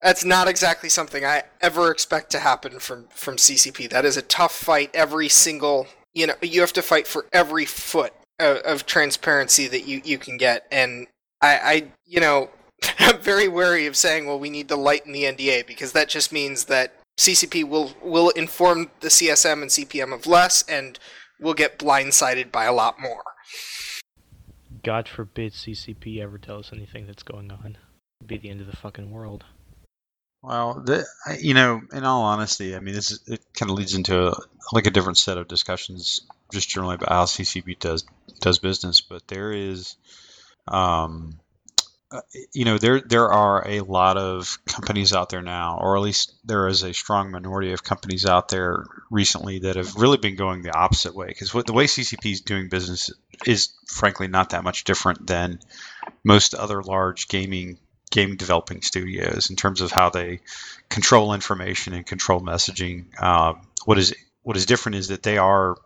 that's 0.01 0.23
not 0.23 0.47
exactly 0.47 0.89
something 0.89 1.25
I 1.25 1.43
ever 1.61 1.91
expect 1.91 2.31
to 2.31 2.39
happen 2.39 2.79
from 2.79 3.07
from 3.09 3.37
CCP. 3.37 3.89
That 3.89 4.05
is 4.05 4.17
a 4.17 4.21
tough 4.21 4.53
fight 4.55 4.91
every 4.93 5.29
single 5.29 5.87
you 6.13 6.27
know 6.27 6.35
you 6.41 6.61
have 6.61 6.73
to 6.73 6.81
fight 6.81 7.07
for 7.07 7.25
every 7.33 7.65
foot 7.65 8.13
of, 8.39 8.57
of 8.57 8.85
transparency 8.85 9.67
that 9.67 9.87
you 9.87 10.01
you 10.03 10.17
can 10.17 10.37
get, 10.37 10.67
and 10.71 11.07
I, 11.41 11.57
I 11.57 11.83
you 12.05 12.19
know 12.19 12.49
I'm 12.99 13.19
very 13.19 13.47
wary 13.47 13.87
of 13.87 13.95
saying, 13.95 14.27
well, 14.27 14.39
we 14.39 14.49
need 14.49 14.67
to 14.69 14.75
lighten 14.75 15.11
the 15.11 15.23
NDA 15.23 15.65
because 15.65 15.91
that 15.93 16.09
just 16.09 16.31
means 16.31 16.65
that 16.65 16.93
CCP 17.19 17.63
will 17.67 17.93
will 18.01 18.29
inform 18.31 18.91
the 18.99 19.07
CSM 19.07 19.61
and 19.61 19.71
CPM 19.71 20.13
of 20.13 20.27
less, 20.27 20.63
and 20.69 20.99
we'll 21.39 21.53
get 21.53 21.79
blindsided 21.79 22.51
by 22.51 22.65
a 22.65 22.73
lot 22.73 22.99
more. 22.99 23.23
God 24.83 25.07
forbid 25.07 25.53
CCP 25.53 26.21
ever 26.21 26.37
tell 26.37 26.59
us 26.59 26.71
anything 26.71 27.07
that's 27.07 27.23
going 27.23 27.51
on. 27.51 27.77
It'd 28.21 28.27
be 28.27 28.37
the 28.37 28.49
end 28.49 28.61
of 28.61 28.67
the 28.67 28.75
fucking 28.75 29.11
world. 29.11 29.43
Well, 30.41 30.81
the, 30.85 31.05
you 31.39 31.53
know, 31.53 31.81
in 31.91 32.03
all 32.03 32.23
honesty, 32.23 32.75
I 32.75 32.79
mean, 32.79 32.93
this 32.93 33.11
is, 33.11 33.19
it 33.27 33.41
kind 33.53 33.71
of 33.71 33.77
leads 33.77 33.95
into 33.95 34.27
a, 34.29 34.35
like 34.71 34.87
a 34.87 34.91
different 34.91 35.17
set 35.17 35.37
of 35.37 35.47
discussions, 35.47 36.21
just 36.51 36.69
generally 36.69 36.95
about 36.95 37.09
how 37.09 37.25
CCP 37.25 37.79
does 37.79 38.05
does 38.39 38.59
business. 38.59 39.01
But 39.01 39.27
there 39.27 39.51
is, 39.51 39.95
um, 40.67 41.39
uh, 42.11 42.21
you 42.53 42.65
know, 42.65 42.77
there 42.77 43.01
there 43.01 43.29
are 43.29 43.67
a 43.67 43.81
lot 43.81 44.17
of 44.17 44.59
companies 44.65 45.11
out 45.11 45.29
there 45.29 45.41
now, 45.41 45.79
or 45.81 45.97
at 45.97 46.03
least 46.03 46.33
there 46.45 46.67
is 46.67 46.83
a 46.83 46.93
strong 46.93 47.31
minority 47.31 47.73
of 47.73 47.83
companies 47.83 48.25
out 48.25 48.47
there 48.49 48.85
recently 49.09 49.59
that 49.59 49.75
have 49.75 49.95
really 49.95 50.17
been 50.17 50.35
going 50.35 50.61
the 50.61 50.77
opposite 50.77 51.15
way. 51.15 51.27
Because 51.27 51.51
the 51.51 51.73
way 51.73 51.85
CCP 51.85 52.31
is 52.31 52.41
doing 52.41 52.69
business 52.69 53.09
is, 53.45 53.73
frankly, 53.87 54.27
not 54.27 54.51
that 54.51 54.63
much 54.63 54.83
different 54.83 55.25
than 55.27 55.59
most 56.23 56.53
other 56.53 56.83
large 56.83 57.27
gaming 57.27 57.79
game 58.09 58.35
developing 58.35 58.81
studios 58.81 59.49
in 59.49 59.55
terms 59.55 59.81
of 59.81 59.91
how 59.91 60.09
they 60.09 60.39
control 60.89 61.33
information 61.33 61.93
and 61.93 62.05
control 62.05 62.39
messaging. 62.39 63.05
Uh, 63.19 63.53
what 63.85 63.97
is 63.97 64.15
what 64.43 64.57
is 64.57 64.65
different 64.65 64.95
is 64.95 65.09
that 65.09 65.23
they 65.23 65.37
are 65.37 65.77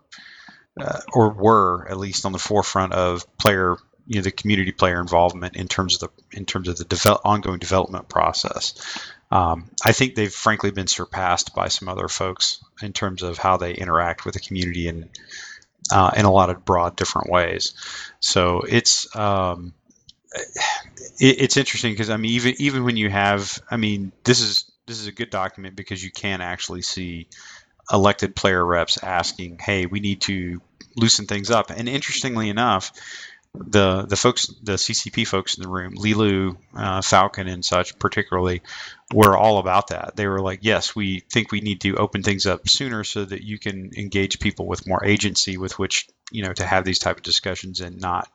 uh, 0.80 1.00
or 1.12 1.30
were 1.30 1.88
at 1.88 1.98
least 1.98 2.24
on 2.24 2.32
the 2.32 2.38
forefront 2.38 2.92
of 2.92 3.26
player 3.36 3.76
you 4.06 4.16
know 4.16 4.22
the 4.22 4.30
community 4.30 4.72
player 4.72 5.00
involvement 5.00 5.56
in 5.56 5.68
terms 5.68 5.94
of 5.94 6.00
the 6.00 6.38
in 6.38 6.44
terms 6.44 6.68
of 6.68 6.76
the 6.76 7.20
ongoing 7.24 7.58
development 7.58 8.08
process. 8.08 8.74
Um, 9.30 9.70
I 9.84 9.92
think 9.92 10.14
they've 10.14 10.32
frankly 10.32 10.72
been 10.72 10.86
surpassed 10.86 11.54
by 11.54 11.68
some 11.68 11.88
other 11.88 12.08
folks 12.08 12.62
in 12.82 12.92
terms 12.92 13.22
of 13.22 13.38
how 13.38 13.56
they 13.56 13.72
interact 13.72 14.24
with 14.26 14.34
the 14.34 14.40
community 14.40 14.88
and 14.88 15.08
uh, 15.90 16.10
in 16.16 16.26
a 16.26 16.30
lot 16.30 16.50
of 16.50 16.64
broad 16.64 16.96
different 16.96 17.30
ways. 17.30 17.72
So 18.20 18.60
it's 18.60 19.14
um, 19.16 19.72
it's 21.18 21.56
interesting 21.56 21.92
because 21.92 22.10
I 22.10 22.16
mean 22.16 22.32
even 22.32 22.54
even 22.58 22.84
when 22.84 22.96
you 22.96 23.10
have 23.10 23.60
I 23.70 23.76
mean 23.76 24.12
this 24.24 24.40
is 24.40 24.70
this 24.86 25.00
is 25.00 25.06
a 25.06 25.12
good 25.12 25.30
document 25.30 25.76
because 25.76 26.02
you 26.02 26.10
can 26.10 26.40
actually 26.40 26.82
see 26.82 27.28
elected 27.92 28.34
player 28.34 28.64
reps 28.64 29.02
asking, 29.02 29.58
"Hey, 29.60 29.86
we 29.86 30.00
need 30.00 30.22
to 30.22 30.60
loosen 30.96 31.26
things 31.26 31.50
up." 31.50 31.70
And 31.70 31.88
interestingly 31.88 32.48
enough, 32.48 32.92
the 33.54 34.06
the 34.06 34.16
folks, 34.16 34.46
the 34.62 34.78
CCP 34.78 35.26
folks 35.26 35.56
in 35.56 35.62
the 35.62 35.68
room, 35.68 35.94
Leeloo, 35.94 36.56
uh, 36.74 37.02
Falcon, 37.02 37.48
and 37.48 37.64
such, 37.64 37.98
particularly, 37.98 38.62
were 39.12 39.36
all 39.36 39.58
about 39.58 39.88
that. 39.88 40.16
They 40.16 40.26
were 40.26 40.40
like, 40.40 40.60
"Yes, 40.62 40.96
we 40.96 41.20
think 41.30 41.52
we 41.52 41.60
need 41.60 41.82
to 41.82 41.96
open 41.96 42.22
things 42.22 42.46
up 42.46 42.68
sooner 42.68 43.04
so 43.04 43.24
that 43.24 43.42
you 43.42 43.58
can 43.58 43.90
engage 43.96 44.40
people 44.40 44.66
with 44.66 44.86
more 44.86 45.04
agency 45.04 45.58
with 45.58 45.78
which 45.78 46.08
you 46.30 46.42
know 46.42 46.52
to 46.54 46.66
have 46.66 46.84
these 46.84 46.98
type 46.98 47.18
of 47.18 47.22
discussions 47.22 47.80
and 47.80 48.00
not 48.00 48.28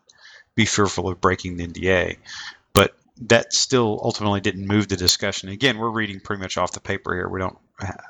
be 0.58 0.66
fearful 0.66 1.08
of 1.08 1.22
breaking 1.22 1.56
the 1.56 1.68
NDA." 1.68 2.18
But 2.74 2.94
that 3.22 3.54
still 3.54 4.00
ultimately 4.04 4.42
didn't 4.42 4.68
move 4.68 4.90
the 4.90 4.98
discussion. 4.98 5.48
Again, 5.50 5.78
we're 5.78 5.90
reading 5.90 6.20
pretty 6.20 6.42
much 6.42 6.58
off 6.58 6.74
the 6.74 6.82
paper 6.82 7.16
here. 7.16 7.30
We 7.30 7.40
don't 7.40 7.58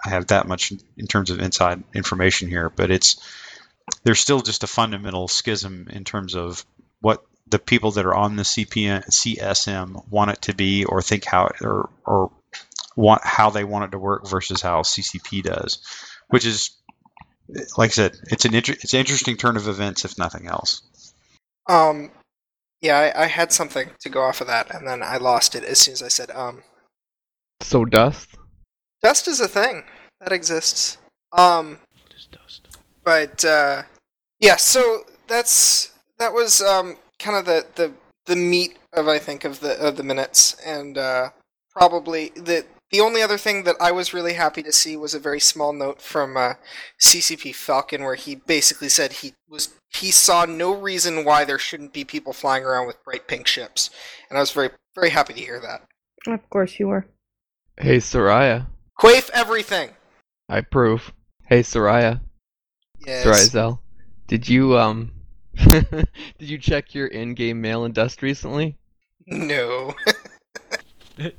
have 0.03 0.27
that 0.27 0.47
much 0.47 0.73
in 0.97 1.07
terms 1.07 1.29
of 1.29 1.39
inside 1.39 1.83
information 1.93 2.49
here, 2.49 2.69
but 2.69 2.89
it's 2.89 3.17
there's 4.03 4.19
still 4.19 4.41
just 4.41 4.63
a 4.63 4.67
fundamental 4.67 5.27
schism 5.27 5.87
in 5.89 6.03
terms 6.03 6.35
of 6.35 6.65
what 7.01 7.23
the 7.49 7.59
people 7.59 7.91
that 7.91 8.05
are 8.05 8.15
on 8.15 8.35
the 8.35 8.43
CPN, 8.43 9.05
CSM 9.05 10.09
want 10.09 10.31
it 10.31 10.41
to 10.43 10.53
be 10.53 10.85
or 10.85 11.01
think 11.01 11.25
how 11.25 11.49
or 11.61 11.89
or 12.05 12.31
want 12.95 13.23
how 13.23 13.49
they 13.49 13.63
want 13.63 13.85
it 13.85 13.91
to 13.91 13.99
work 13.99 14.27
versus 14.27 14.61
how 14.61 14.81
CCP 14.81 15.43
does, 15.43 15.79
which 16.27 16.45
is 16.45 16.71
like 17.77 17.91
I 17.91 17.93
said, 17.93 18.17
it's 18.29 18.45
an 18.45 18.53
inter- 18.53 18.73
it's 18.73 18.93
an 18.93 18.99
interesting 18.99 19.37
turn 19.37 19.55
of 19.55 19.67
events 19.67 20.03
if 20.03 20.17
nothing 20.17 20.47
else. 20.47 20.81
Um, 21.67 22.11
yeah, 22.81 23.11
I, 23.15 23.23
I 23.23 23.27
had 23.27 23.51
something 23.51 23.91
to 24.01 24.09
go 24.09 24.21
off 24.21 24.41
of 24.41 24.47
that, 24.47 24.73
and 24.73 24.87
then 24.87 25.01
I 25.01 25.17
lost 25.17 25.55
it 25.55 25.63
as 25.63 25.79
soon 25.79 25.93
as 25.93 26.03
I 26.03 26.07
said 26.07 26.31
um. 26.31 26.63
So 27.61 27.85
dust. 27.85 28.29
Dust 29.01 29.27
is 29.27 29.39
a 29.39 29.47
thing 29.47 29.83
that 30.21 30.31
exists. 30.31 30.97
Um, 31.33 31.79
Just 32.09 32.31
dust. 32.31 32.67
but 33.03 33.43
uh, 33.43 33.83
yeah, 34.39 34.55
so 34.55 35.01
that's 35.27 35.91
that 36.19 36.33
was 36.33 36.61
um 36.61 36.97
kind 37.19 37.37
of 37.37 37.45
the 37.45 37.65
the 37.75 37.91
the 38.25 38.35
meat 38.35 38.77
of 38.93 39.07
I 39.07 39.19
think 39.19 39.43
of 39.43 39.59
the 39.59 39.79
of 39.79 39.97
the 39.97 40.03
minutes, 40.03 40.55
and 40.65 40.97
uh, 40.97 41.29
probably 41.71 42.29
the 42.35 42.65
the 42.91 43.01
only 43.01 43.21
other 43.21 43.37
thing 43.37 43.63
that 43.63 43.75
I 43.81 43.91
was 43.91 44.13
really 44.13 44.33
happy 44.33 44.63
to 44.63 44.71
see 44.71 44.95
was 44.95 45.13
a 45.13 45.19
very 45.19 45.39
small 45.39 45.73
note 45.73 46.01
from 46.01 46.37
uh, 46.37 46.53
CCP 46.99 47.53
Falcon, 47.53 48.03
where 48.03 48.15
he 48.15 48.35
basically 48.35 48.89
said 48.89 49.11
he 49.11 49.33
was 49.49 49.69
he 49.89 50.11
saw 50.11 50.45
no 50.45 50.73
reason 50.73 51.25
why 51.25 51.43
there 51.43 51.59
shouldn't 51.59 51.93
be 51.93 52.03
people 52.03 52.33
flying 52.33 52.63
around 52.63 52.87
with 52.87 53.03
bright 53.03 53.27
pink 53.27 53.47
ships, 53.47 53.89
and 54.29 54.37
I 54.37 54.41
was 54.41 54.51
very 54.51 54.69
very 54.95 55.09
happy 55.09 55.33
to 55.33 55.41
hear 55.41 55.59
that. 55.59 55.83
Of 56.31 56.49
course 56.49 56.79
you 56.79 56.87
were. 56.87 57.05
Hey, 57.77 57.97
Soraya. 57.97 58.67
Quafe 58.99 59.29
everything. 59.33 59.91
I 60.49 60.59
approve. 60.59 61.13
Hey, 61.47 61.61
Soraya. 61.61 62.21
Yes. 63.05 63.25
Soraya 63.25 63.49
Zell. 63.49 63.81
Did 64.27 64.47
you 64.49 64.77
um? 64.77 65.11
did 65.57 66.07
you 66.39 66.57
check 66.57 66.93
your 66.93 67.07
in-game 67.07 67.59
mail 67.61 67.85
and 67.85 67.93
dust 67.93 68.21
recently? 68.21 68.77
No. 69.25 69.93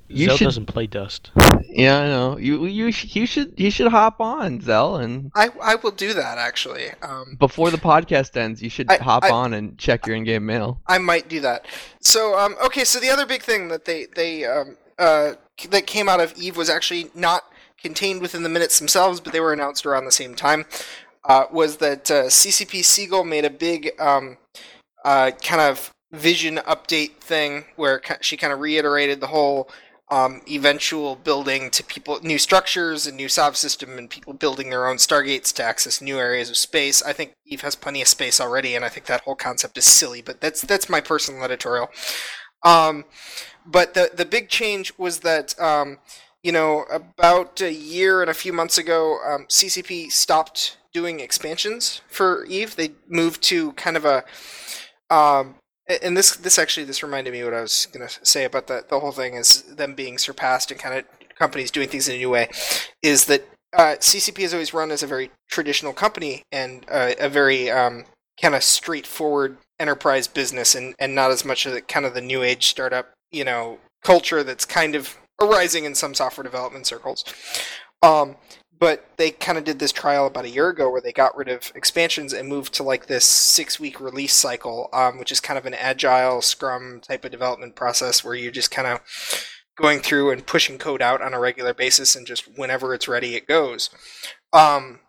You 0.08 0.26
Zell 0.26 0.36
should- 0.36 0.44
doesn't 0.44 0.66
play 0.66 0.86
dust. 0.86 1.30
Yeah, 1.68 1.98
I 2.00 2.06
know. 2.06 2.38
You 2.38 2.64
you 2.66 2.86
you 2.86 3.26
should 3.26 3.52
you 3.56 3.70
should 3.70 3.88
hop 3.88 4.20
on 4.20 4.60
Zell 4.60 4.96
and 4.96 5.30
I 5.34 5.50
I 5.62 5.74
will 5.76 5.90
do 5.90 6.14
that 6.14 6.38
actually. 6.38 6.90
Um, 7.02 7.36
before 7.38 7.70
the 7.70 7.76
podcast 7.78 8.36
ends, 8.36 8.60
you 8.62 8.70
should 8.70 8.90
I- 8.90 8.96
hop 8.96 9.24
I- 9.24 9.30
on 9.30 9.54
and 9.54 9.78
check 9.78 10.06
your 10.06 10.16
in-game 10.16 10.44
mail. 10.46 10.80
I 10.86 10.98
might 10.98 11.28
do 11.28 11.40
that. 11.40 11.66
So, 12.00 12.38
um, 12.38 12.56
okay. 12.64 12.84
So 12.84 12.98
the 12.98 13.10
other 13.10 13.26
big 13.26 13.42
thing 13.42 13.68
that 13.68 13.84
they 13.84 14.06
they 14.16 14.44
um, 14.44 14.76
uh, 14.98 15.34
that 15.70 15.86
came 15.86 16.08
out 16.08 16.20
of 16.20 16.34
Eve 16.36 16.56
was 16.56 16.68
actually 16.70 17.10
not 17.14 17.44
contained 17.80 18.20
within 18.20 18.42
the 18.42 18.48
minutes 18.48 18.78
themselves, 18.78 19.20
but 19.20 19.32
they 19.32 19.40
were 19.40 19.52
announced 19.52 19.86
around 19.86 20.04
the 20.04 20.10
same 20.12 20.34
time. 20.34 20.64
Uh, 21.24 21.44
was 21.52 21.76
that 21.76 22.10
uh, 22.10 22.24
CCP 22.28 22.82
Seagull 22.82 23.24
made 23.24 23.44
a 23.44 23.50
big 23.50 23.90
um, 24.00 24.38
uh, 25.04 25.30
kind 25.42 25.60
of 25.60 25.92
vision 26.12 26.56
update 26.66 27.16
thing 27.16 27.64
where 27.76 28.00
she 28.20 28.36
kind 28.36 28.52
of 28.52 28.60
reiterated 28.60 29.20
the 29.20 29.26
whole 29.28 29.68
um, 30.10 30.40
eventual 30.48 31.16
building 31.16 31.70
to 31.70 31.84
people 31.84 32.18
new 32.22 32.38
structures 32.38 33.06
and 33.06 33.16
new 33.16 33.26
subsystem 33.26 33.98
and 33.98 34.08
people 34.08 34.32
building 34.32 34.70
their 34.70 34.86
own 34.86 34.96
stargates 34.96 35.52
to 35.54 35.62
access 35.62 36.00
new 36.00 36.18
areas 36.18 36.48
of 36.48 36.56
space. 36.56 37.02
I 37.02 37.12
think 37.12 37.34
Eve 37.44 37.60
has 37.60 37.76
plenty 37.76 38.00
of 38.00 38.08
space 38.08 38.40
already, 38.40 38.74
and 38.74 38.84
I 38.84 38.88
think 38.88 39.06
that 39.06 39.20
whole 39.22 39.34
concept 39.36 39.76
is 39.76 39.84
silly. 39.84 40.22
But 40.22 40.40
that's 40.40 40.62
that's 40.62 40.88
my 40.88 41.00
personal 41.00 41.44
editorial. 41.44 41.90
Um, 42.64 43.04
but 43.66 43.92
the 43.94 44.10
the 44.14 44.24
big 44.24 44.48
change 44.48 44.94
was 44.96 45.20
that 45.20 45.58
um, 45.60 45.98
you 46.42 46.52
know 46.52 46.86
about 46.90 47.60
a 47.60 47.72
year 47.72 48.22
and 48.22 48.30
a 48.30 48.34
few 48.34 48.54
months 48.54 48.78
ago, 48.78 49.18
um, 49.26 49.44
CCP 49.48 50.10
stopped 50.10 50.78
doing 50.94 51.20
expansions 51.20 52.00
for 52.08 52.46
Eve. 52.46 52.76
They 52.76 52.92
moved 53.08 53.42
to 53.44 53.72
kind 53.72 53.96
of 53.98 54.06
a 54.06 54.24
um, 55.14 55.56
a- 55.66 55.67
and 55.88 56.16
this 56.16 56.36
this 56.36 56.58
actually 56.58 56.84
this 56.84 57.02
reminded 57.02 57.32
me 57.32 57.42
what 57.44 57.54
I 57.54 57.62
was 57.62 57.86
gonna 57.92 58.08
say 58.22 58.44
about 58.44 58.66
the 58.66 58.84
the 58.88 59.00
whole 59.00 59.12
thing 59.12 59.34
is 59.34 59.62
them 59.62 59.94
being 59.94 60.18
surpassed 60.18 60.70
and 60.70 60.80
kind 60.80 60.98
of 60.98 61.04
companies 61.38 61.70
doing 61.70 61.88
things 61.88 62.08
in 62.08 62.16
a 62.16 62.18
new 62.18 62.30
way, 62.30 62.48
is 63.02 63.26
that 63.26 63.48
uh, 63.72 63.96
CCP 64.00 64.42
has 64.42 64.52
always 64.52 64.74
run 64.74 64.90
as 64.90 65.02
a 65.02 65.06
very 65.06 65.30
traditional 65.48 65.92
company 65.92 66.42
and 66.50 66.84
uh, 66.90 67.12
a 67.18 67.28
very 67.28 67.70
um, 67.70 68.04
kind 68.40 68.54
of 68.54 68.62
straightforward 68.62 69.58
enterprise 69.78 70.26
business 70.26 70.74
and, 70.74 70.94
and 70.98 71.14
not 71.14 71.30
as 71.30 71.44
much 71.44 71.66
of 71.66 71.72
the 71.72 71.80
kind 71.80 72.04
of 72.04 72.14
the 72.14 72.20
new 72.20 72.42
age 72.42 72.66
startup 72.66 73.10
you 73.30 73.44
know 73.44 73.78
culture 74.02 74.42
that's 74.42 74.64
kind 74.64 74.94
of 74.94 75.16
arising 75.40 75.84
in 75.84 75.94
some 75.94 76.14
software 76.14 76.44
development 76.44 76.86
circles. 76.86 77.24
Um, 78.02 78.36
but 78.78 79.06
they 79.16 79.30
kind 79.30 79.58
of 79.58 79.64
did 79.64 79.78
this 79.78 79.92
trial 79.92 80.26
about 80.26 80.44
a 80.44 80.50
year 80.50 80.68
ago 80.68 80.90
where 80.90 81.00
they 81.00 81.12
got 81.12 81.36
rid 81.36 81.48
of 81.48 81.72
expansions 81.74 82.32
and 82.32 82.48
moved 82.48 82.74
to 82.74 82.82
like 82.82 83.06
this 83.06 83.24
six 83.24 83.80
week 83.80 84.00
release 84.00 84.34
cycle, 84.34 84.88
um, 84.92 85.18
which 85.18 85.32
is 85.32 85.40
kind 85.40 85.58
of 85.58 85.66
an 85.66 85.74
agile 85.74 86.42
scrum 86.42 87.00
type 87.00 87.24
of 87.24 87.30
development 87.30 87.74
process 87.74 88.22
where 88.22 88.34
you're 88.34 88.52
just 88.52 88.70
kind 88.70 88.86
of 88.86 89.00
going 89.76 90.00
through 90.00 90.30
and 90.30 90.46
pushing 90.46 90.78
code 90.78 91.02
out 91.02 91.22
on 91.22 91.34
a 91.34 91.40
regular 91.40 91.72
basis 91.72 92.14
and 92.14 92.26
just 92.26 92.58
whenever 92.58 92.94
it's 92.94 93.08
ready 93.08 93.34
it 93.34 93.46
goes. 93.46 93.90
Um, 94.52 95.00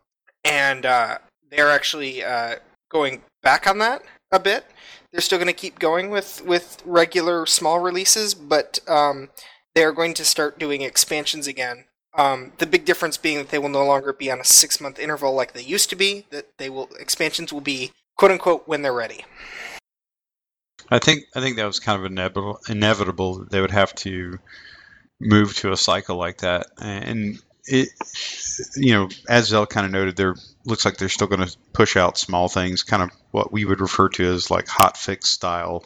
and 0.44 0.86
uh, 0.86 1.18
they're 1.50 1.72
actually 1.72 2.24
uh, 2.24 2.56
going 2.90 3.24
back 3.44 3.68
on 3.68 3.80
that 3.80 4.04
a 4.32 4.40
bit. 4.40 4.66
They're 5.12 5.22
still 5.22 5.40
going 5.40 5.48
to 5.48 5.54
keep 5.54 5.80
going 5.80 6.10
with, 6.10 6.44
with 6.46 6.82
regular 6.86 7.46
small 7.46 7.80
releases, 7.80 8.36
but 8.36 8.80
um, 8.88 9.30
they're 9.74 9.92
going 9.92 10.14
to 10.16 10.26
start 10.26 10.60
doing 10.60 10.82
expansions 10.82 11.48
again 11.48 11.86
um, 12.14 12.52
the 12.58 12.66
big 12.66 12.86
difference 12.86 13.18
being 13.18 13.38
that 13.38 13.50
they 13.50 13.60
will 13.60 13.70
no 13.70 13.86
longer 13.86 14.14
be 14.14 14.32
on 14.32 14.40
a 14.40 14.46
six 14.46 14.82
month 14.82 15.00
interval 15.00 15.34
like 15.34 15.54
they 15.54 15.64
used 15.64 15.90
to 15.92 15.96
be. 15.96 16.26
That 16.32 16.58
they 16.58 16.70
will 16.70 16.90
expansions 17.00 17.54
will 17.54 17.62
be 17.62 17.92
quote 18.18 18.32
unquote 18.32 18.68
when 18.68 18.82
they're 18.82 18.94
ready. 18.94 19.26
I 20.90 21.00
think 21.00 21.24
I 21.36 21.42
think 21.42 21.58
that 21.58 21.66
was 21.66 21.80
kind 21.80 22.00
of 22.00 22.06
inevitable. 22.06 22.60
Inevitable 22.68 23.46
they 23.46 23.62
would 23.62 23.72
have 23.72 23.94
to 23.96 24.40
move 25.20 25.56
to 25.58 25.72
a 25.72 25.78
cycle 25.78 26.18
like 26.18 26.40
that, 26.40 26.68
and 26.80 27.40
it, 27.66 27.90
you 28.76 28.94
know, 28.94 29.10
as 29.28 29.48
Zell 29.48 29.68
kind 29.68 29.86
of 29.86 29.92
noted, 29.92 30.16
there 30.16 30.36
looks 30.66 30.86
like 30.86 30.98
they're 30.98 31.10
still 31.10 31.28
going 31.28 31.46
to 31.46 31.58
push 31.74 31.96
out 31.96 32.18
small 32.18 32.50
things, 32.50 32.84
kind 32.84 33.04
of 33.04 33.12
what 33.32 33.52
we 33.52 33.66
would 33.66 33.82
refer 33.82 34.10
to 34.10 34.26
as 34.26 34.50
like 34.50 34.68
hot 34.68 34.98
fix 34.98 35.30
style 35.30 35.86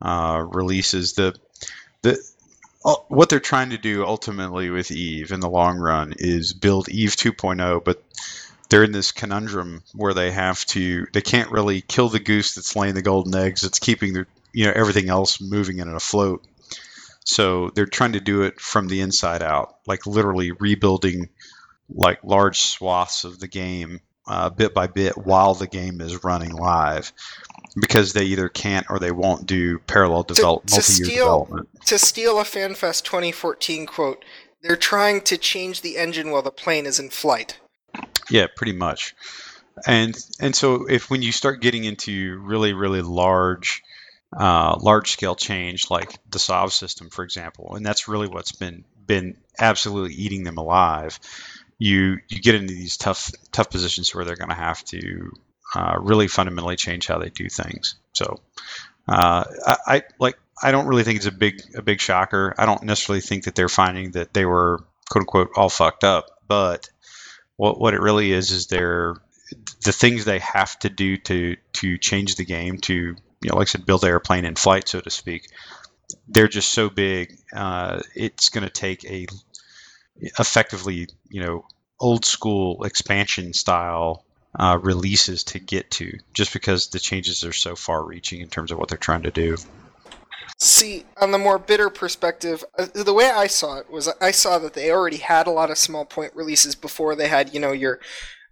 uh, 0.00 0.44
releases. 0.48 1.14
The 1.14 1.34
the 2.02 2.18
what 2.82 3.28
they're 3.28 3.40
trying 3.40 3.70
to 3.70 3.78
do 3.78 4.04
ultimately 4.04 4.70
with 4.70 4.90
Eve 4.90 5.32
in 5.32 5.40
the 5.40 5.50
long 5.50 5.78
run 5.78 6.14
is 6.16 6.52
build 6.52 6.88
Eve 6.88 7.10
2.0, 7.10 7.84
but 7.84 8.02
they're 8.68 8.84
in 8.84 8.92
this 8.92 9.12
conundrum 9.12 9.82
where 9.94 10.14
they 10.14 10.30
have 10.30 10.64
to 10.66 11.06
they 11.12 11.22
can't 11.22 11.50
really 11.50 11.80
kill 11.80 12.08
the 12.08 12.20
goose 12.20 12.54
that's 12.54 12.76
laying 12.76 12.94
the 12.94 13.02
golden 13.02 13.34
eggs 13.34 13.62
that's 13.62 13.78
keeping 13.78 14.12
their 14.12 14.26
you 14.52 14.66
know 14.66 14.72
everything 14.74 15.08
else 15.08 15.40
moving 15.40 15.80
and 15.80 15.94
afloat. 15.94 16.46
So 17.24 17.70
they're 17.70 17.86
trying 17.86 18.12
to 18.12 18.20
do 18.20 18.42
it 18.42 18.60
from 18.60 18.88
the 18.88 19.00
inside 19.00 19.42
out, 19.42 19.76
like 19.86 20.06
literally 20.06 20.52
rebuilding 20.52 21.28
like 21.90 22.24
large 22.24 22.58
swaths 22.60 23.24
of 23.24 23.38
the 23.38 23.48
game 23.48 24.00
uh, 24.26 24.50
bit 24.50 24.74
by 24.74 24.86
bit 24.86 25.16
while 25.16 25.54
the 25.54 25.66
game 25.66 26.00
is 26.00 26.24
running 26.24 26.52
live, 26.52 27.12
because 27.80 28.12
they 28.12 28.24
either 28.24 28.48
can't 28.48 28.86
or 28.90 28.98
they 28.98 29.10
won't 29.10 29.46
do 29.46 29.78
parallel 29.80 30.22
develop 30.22 30.66
to 30.66 30.74
multi-year 30.74 31.06
steal- 31.06 31.24
development. 31.24 31.68
To 31.86 31.98
steal 31.98 32.38
a 32.38 32.44
FanFest 32.44 33.04
2014 33.04 33.86
quote, 33.86 34.24
they're 34.62 34.76
trying 34.76 35.20
to 35.22 35.36
change 35.38 35.80
the 35.80 35.96
engine 35.96 36.30
while 36.30 36.42
the 36.42 36.50
plane 36.50 36.86
is 36.86 36.98
in 36.98 37.10
flight. 37.10 37.58
Yeah, 38.30 38.46
pretty 38.54 38.72
much. 38.72 39.14
And 39.86 40.16
and 40.40 40.54
so 40.54 40.86
if 40.86 41.08
when 41.10 41.22
you 41.22 41.32
start 41.32 41.62
getting 41.62 41.84
into 41.84 42.38
really 42.40 42.72
really 42.72 43.02
large 43.02 43.82
uh, 44.36 44.76
large 44.80 45.10
scale 45.12 45.34
change 45.34 45.90
like 45.90 46.18
the 46.30 46.38
Sov 46.38 46.72
system, 46.72 47.10
for 47.10 47.24
example, 47.24 47.74
and 47.76 47.86
that's 47.86 48.08
really 48.08 48.28
what's 48.28 48.52
been 48.52 48.84
been 49.06 49.36
absolutely 49.58 50.14
eating 50.14 50.44
them 50.44 50.58
alive. 50.58 51.18
You 51.78 52.18
you 52.28 52.40
get 52.40 52.56
into 52.56 52.74
these 52.74 52.96
tough 52.96 53.30
tough 53.52 53.70
positions 53.70 54.14
where 54.14 54.24
they're 54.24 54.36
going 54.36 54.50
to 54.50 54.54
have 54.54 54.84
to 54.86 55.30
uh, 55.74 55.96
really 56.00 56.28
fundamentally 56.28 56.76
change 56.76 57.06
how 57.06 57.18
they 57.18 57.30
do 57.30 57.48
things. 57.48 57.96
So 58.12 58.40
uh, 59.08 59.44
I, 59.66 59.76
I 59.86 60.02
like 60.18 60.38
I 60.62 60.70
don't 60.70 60.86
really 60.86 61.04
think 61.04 61.16
it's 61.16 61.26
a 61.26 61.32
big 61.32 61.62
a 61.76 61.82
big 61.82 62.00
shocker. 62.00 62.54
I 62.58 62.66
don't 62.66 62.82
necessarily 62.82 63.20
think 63.20 63.44
that 63.44 63.54
they're 63.54 63.68
finding 63.68 64.12
that 64.12 64.34
they 64.34 64.44
were 64.44 64.80
quote 65.10 65.22
unquote 65.22 65.50
all 65.56 65.68
fucked 65.68 66.04
up, 66.04 66.26
but 66.46 66.88
what 67.56 67.78
what 67.80 67.94
it 67.94 68.00
really 68.00 68.32
is 68.32 68.50
is 68.50 68.66
they're 68.66 69.16
the 69.84 69.92
things 69.92 70.24
they 70.24 70.40
have 70.40 70.78
to 70.80 70.90
do 70.90 71.16
to 71.16 71.56
to 71.74 71.98
change 71.98 72.36
the 72.36 72.44
game 72.44 72.78
to 72.78 72.94
you 72.94 73.16
know 73.44 73.56
like 73.56 73.68
I 73.68 73.70
said 73.70 73.86
build 73.86 74.02
the 74.02 74.08
airplane 74.08 74.44
in 74.44 74.54
flight 74.56 74.88
so 74.88 75.00
to 75.00 75.10
speak. 75.10 75.48
They're 76.26 76.48
just 76.48 76.72
so 76.72 76.88
big. 76.88 77.36
Uh, 77.54 78.00
it's 78.14 78.48
going 78.48 78.64
to 78.64 78.70
take 78.70 79.04
a 79.04 79.26
effectively 80.38 81.08
you 81.28 81.42
know 81.42 81.66
old 82.00 82.24
school 82.24 82.84
expansion 82.84 83.52
style 83.52 84.24
uh, 84.58 84.78
releases 84.80 85.44
to 85.44 85.58
get 85.58 85.90
to 85.92 86.18
just 86.34 86.52
because 86.52 86.88
the 86.88 86.98
changes 86.98 87.44
are 87.44 87.52
so 87.52 87.76
far 87.76 88.02
reaching 88.04 88.40
in 88.40 88.48
terms 88.48 88.70
of 88.70 88.78
what 88.78 88.88
they're 88.88 88.98
trying 88.98 89.22
to 89.22 89.30
do. 89.30 89.56
See, 90.60 91.04
on 91.20 91.30
the 91.30 91.38
more 91.38 91.58
bitter 91.58 91.88
perspective, 91.88 92.64
uh, 92.76 92.86
the 92.92 93.14
way 93.14 93.30
I 93.30 93.46
saw 93.46 93.78
it 93.78 93.90
was 93.90 94.08
I 94.20 94.32
saw 94.32 94.58
that 94.58 94.74
they 94.74 94.90
already 94.90 95.18
had 95.18 95.46
a 95.46 95.52
lot 95.52 95.70
of 95.70 95.78
small 95.78 96.04
point 96.04 96.34
releases 96.34 96.74
before 96.74 97.14
they 97.14 97.28
had, 97.28 97.54
you 97.54 97.60
know, 97.60 97.70
your, 97.70 98.00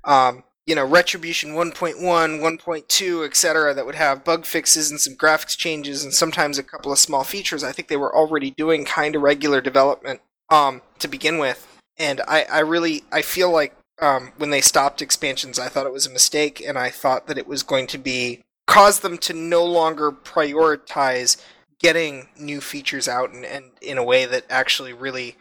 um, 0.05 0.45
you 0.67 0.77
know, 0.77 0.85
Retribution 0.85 1.55
1.1, 1.55 1.97
1.2, 1.97 3.25
etc., 3.27 3.75
that 3.75 3.87
would 3.87 3.97
have 3.97 4.25
bug 4.25 4.45
fixes 4.45 4.91
and 4.91 5.01
some 5.01 5.15
graphics 5.15 5.57
changes 5.57 6.05
and 6.05 6.15
sometimes 6.15 6.59
a 6.59 6.63
couple 6.63 6.93
of 6.93 6.99
small 6.99 7.25
features. 7.25 7.65
I 7.65 7.73
think 7.73 7.89
they 7.89 7.97
were 7.97 8.15
already 8.15 8.53
doing 8.53 8.85
kind 8.85 9.17
of 9.17 9.23
regular 9.23 9.61
development 9.61 10.21
um, 10.49 10.83
to 11.01 11.09
begin 11.09 11.39
with, 11.39 11.67
and 11.99 12.21
I, 12.29 12.45
I 12.45 12.61
really 12.61 13.03
I 13.11 13.23
feel 13.23 13.51
like 13.51 13.75
um, 14.01 14.33
when 14.37 14.51
they 14.51 14.61
stopped 14.61 15.03
expansions, 15.03 15.59
I 15.59 15.69
thought 15.69 15.87
it 15.87 15.93
was 15.93 16.07
a 16.07 16.13
mistake, 16.13 16.63
and 16.67 16.79
I 16.79 16.91
thought 16.91 17.27
that 17.27 17.39
it 17.39 17.47
was 17.47 17.63
going 17.63 17.87
to 17.89 17.99
be 17.99 18.43
cause 18.67 19.01
them 19.01 19.17
to 19.17 19.33
no 19.33 19.65
longer 19.65 20.11
prioritize 20.11 21.41
getting 21.81 22.29
new 22.39 22.61
features 22.61 23.07
out 23.07 23.33
and, 23.33 23.45
and 23.45 23.67
in 23.81 23.99
a 23.99 24.05
way 24.05 24.27
that 24.27 24.45
actually 24.51 24.93
really 24.93 25.37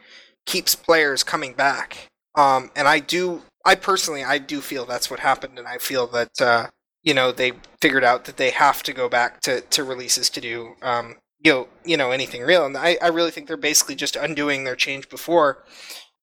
keeps 0.45 0.75
players 0.75 1.23
coming 1.23 1.53
back. 1.53 2.09
Um, 2.35 2.71
and 2.75 2.87
I 2.87 2.99
do, 2.99 3.41
I 3.65 3.75
personally, 3.75 4.23
I 4.23 4.37
do 4.37 4.61
feel 4.61 4.85
that's 4.85 5.09
what 5.09 5.21
happened, 5.21 5.57
and 5.57 5.67
I 5.67 5.77
feel 5.77 6.07
that 6.07 6.41
uh, 6.41 6.67
you 7.03 7.13
know 7.13 7.31
they 7.31 7.53
figured 7.81 8.03
out 8.03 8.25
that 8.25 8.37
they 8.37 8.51
have 8.51 8.83
to 8.83 8.93
go 8.93 9.09
back 9.09 9.41
to, 9.41 9.61
to 9.61 9.83
releases 9.83 10.29
to 10.31 10.41
do 10.41 10.75
um, 10.81 11.15
you 11.39 11.51
know 11.51 11.67
you 11.85 11.97
know 11.97 12.11
anything 12.11 12.41
real, 12.41 12.65
and 12.65 12.77
I, 12.77 12.97
I 13.01 13.07
really 13.07 13.31
think 13.31 13.47
they're 13.47 13.57
basically 13.57 13.95
just 13.95 14.15
undoing 14.15 14.63
their 14.63 14.75
change 14.75 15.09
before. 15.09 15.63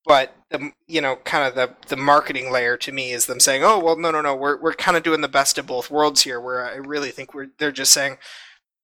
But 0.05 0.35
the 0.51 0.73
you 0.89 1.01
know 1.01 1.17
kind 1.17 1.47
of 1.47 1.55
the 1.55 1.75
the 1.89 1.97
marketing 1.97 2.51
layer 2.51 2.77
to 2.79 2.93
me 2.93 3.13
is 3.13 3.27
them 3.27 3.41
saying, 3.41 3.63
oh 3.65 3.79
well, 3.79 3.97
no 3.97 4.11
no 4.11 4.21
no, 4.21 4.35
we're 4.35 4.61
we're 4.61 4.75
kind 4.75 4.97
of 4.97 5.03
doing 5.03 5.21
the 5.21 5.29
best 5.29 5.59
of 5.59 5.67
both 5.67 5.91
worlds 5.91 6.23
here. 6.23 6.41
Where 6.41 6.65
I 6.65 6.77
really 6.77 7.11
think 7.11 7.35
we're 7.35 7.51
they're 7.59 7.73
just 7.73 7.93
saying, 7.93 8.19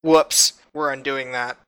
whoops, 0.02 0.54
we're 0.72 0.92
undoing 0.92 1.32
that. 1.32 1.58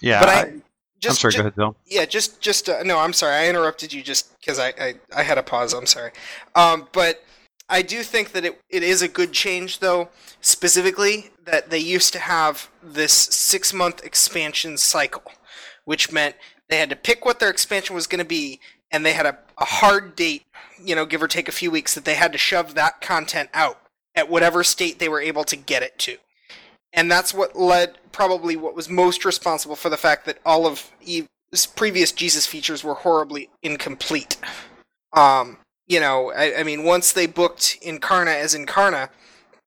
Yeah, 0.00 0.20
but 0.20 0.28
I, 0.28 0.40
I, 0.40 0.52
just 1.00 1.24
am 1.24 1.30
sorry. 1.30 1.32
ju- 1.32 1.38
go 1.38 1.42
ahead, 1.42 1.56
Bill. 1.56 1.76
yeah, 1.86 2.04
just 2.04 2.40
just 2.40 2.68
uh, 2.68 2.82
no, 2.84 2.98
I'm 2.98 3.12
sorry. 3.12 3.34
I 3.34 3.48
interrupted 3.48 3.92
you 3.92 4.02
just 4.02 4.38
because 4.38 4.58
I, 4.58 4.68
I 4.80 4.94
I 5.14 5.22
had 5.22 5.38
a 5.38 5.42
pause. 5.42 5.72
I'm 5.72 5.86
sorry. 5.86 6.12
Um, 6.54 6.88
but 6.92 7.24
I 7.70 7.82
do 7.82 8.02
think 8.02 8.32
that 8.32 8.44
it, 8.44 8.60
it 8.68 8.82
is 8.82 9.00
a 9.00 9.08
good 9.08 9.32
change, 9.32 9.78
though. 9.78 10.08
Specifically, 10.40 11.30
that 11.44 11.70
they 11.70 11.78
used 11.78 12.12
to 12.14 12.18
have 12.18 12.68
this 12.82 13.12
six 13.12 13.72
month 13.72 14.04
expansion 14.04 14.76
cycle, 14.76 15.32
which 15.84 16.10
meant 16.10 16.34
they 16.68 16.78
had 16.78 16.90
to 16.90 16.96
pick 16.96 17.24
what 17.24 17.38
their 17.38 17.50
expansion 17.50 17.94
was 17.94 18.06
going 18.06 18.18
to 18.18 18.24
be, 18.24 18.60
and 18.90 19.04
they 19.04 19.12
had 19.12 19.26
a, 19.26 19.38
a 19.58 19.64
hard 19.64 20.16
date, 20.16 20.44
you 20.82 20.94
know, 20.94 21.06
give 21.06 21.22
or 21.22 21.28
take 21.28 21.48
a 21.48 21.52
few 21.52 21.70
weeks, 21.70 21.94
that 21.94 22.04
they 22.04 22.14
had 22.14 22.32
to 22.32 22.38
shove 22.38 22.74
that 22.74 23.00
content 23.00 23.50
out 23.54 23.80
at 24.14 24.28
whatever 24.28 24.64
state 24.64 24.98
they 24.98 25.08
were 25.08 25.20
able 25.20 25.44
to 25.44 25.56
get 25.56 25.82
it 25.82 25.98
to 25.98 26.16
and 26.92 27.10
that's 27.10 27.32
what 27.32 27.56
led 27.56 27.98
probably 28.12 28.56
what 28.56 28.74
was 28.74 28.88
most 28.88 29.24
responsible 29.24 29.76
for 29.76 29.88
the 29.88 29.96
fact 29.96 30.26
that 30.26 30.38
all 30.44 30.66
of 30.66 30.90
Eve's 31.02 31.66
previous 31.76 32.12
Jesus 32.12 32.46
features 32.46 32.82
were 32.82 32.94
horribly 32.94 33.50
incomplete. 33.62 34.36
Um, 35.12 35.58
you 35.86 36.00
know, 36.00 36.32
I, 36.32 36.60
I 36.60 36.62
mean, 36.62 36.84
once 36.84 37.12
they 37.12 37.26
booked 37.26 37.80
Incarna 37.82 38.34
as 38.34 38.54
Incarna, 38.54 39.10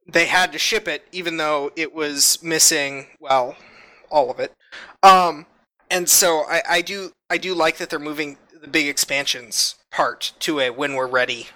they 0.07 0.25
had 0.25 0.51
to 0.51 0.59
ship 0.59 0.87
it, 0.87 1.05
even 1.11 1.37
though 1.37 1.71
it 1.75 1.93
was 1.93 2.41
missing, 2.43 3.07
well, 3.19 3.55
all 4.09 4.29
of 4.29 4.39
it. 4.39 4.53
Um, 5.01 5.45
and 5.89 6.09
so 6.09 6.43
I, 6.49 6.61
I 6.69 6.81
do 6.81 7.11
I 7.29 7.37
do 7.37 7.53
like 7.53 7.77
that 7.77 7.89
they're 7.89 7.99
moving 7.99 8.37
the 8.63 8.69
big 8.69 8.87
expansions 8.87 9.75
part 9.91 10.33
to 10.39 10.59
a 10.59 10.69
when 10.71 10.95
we're 10.95 11.07
ready 11.07 11.47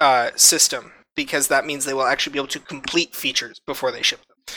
uh, 0.00 0.30
system 0.34 0.92
because 1.14 1.48
that 1.48 1.64
means 1.64 1.84
they 1.84 1.94
will 1.94 2.02
actually 2.02 2.32
be 2.32 2.38
able 2.38 2.48
to 2.48 2.58
complete 2.58 3.14
features 3.14 3.60
before 3.66 3.92
they 3.92 4.02
ship 4.02 4.20
them. 4.26 4.56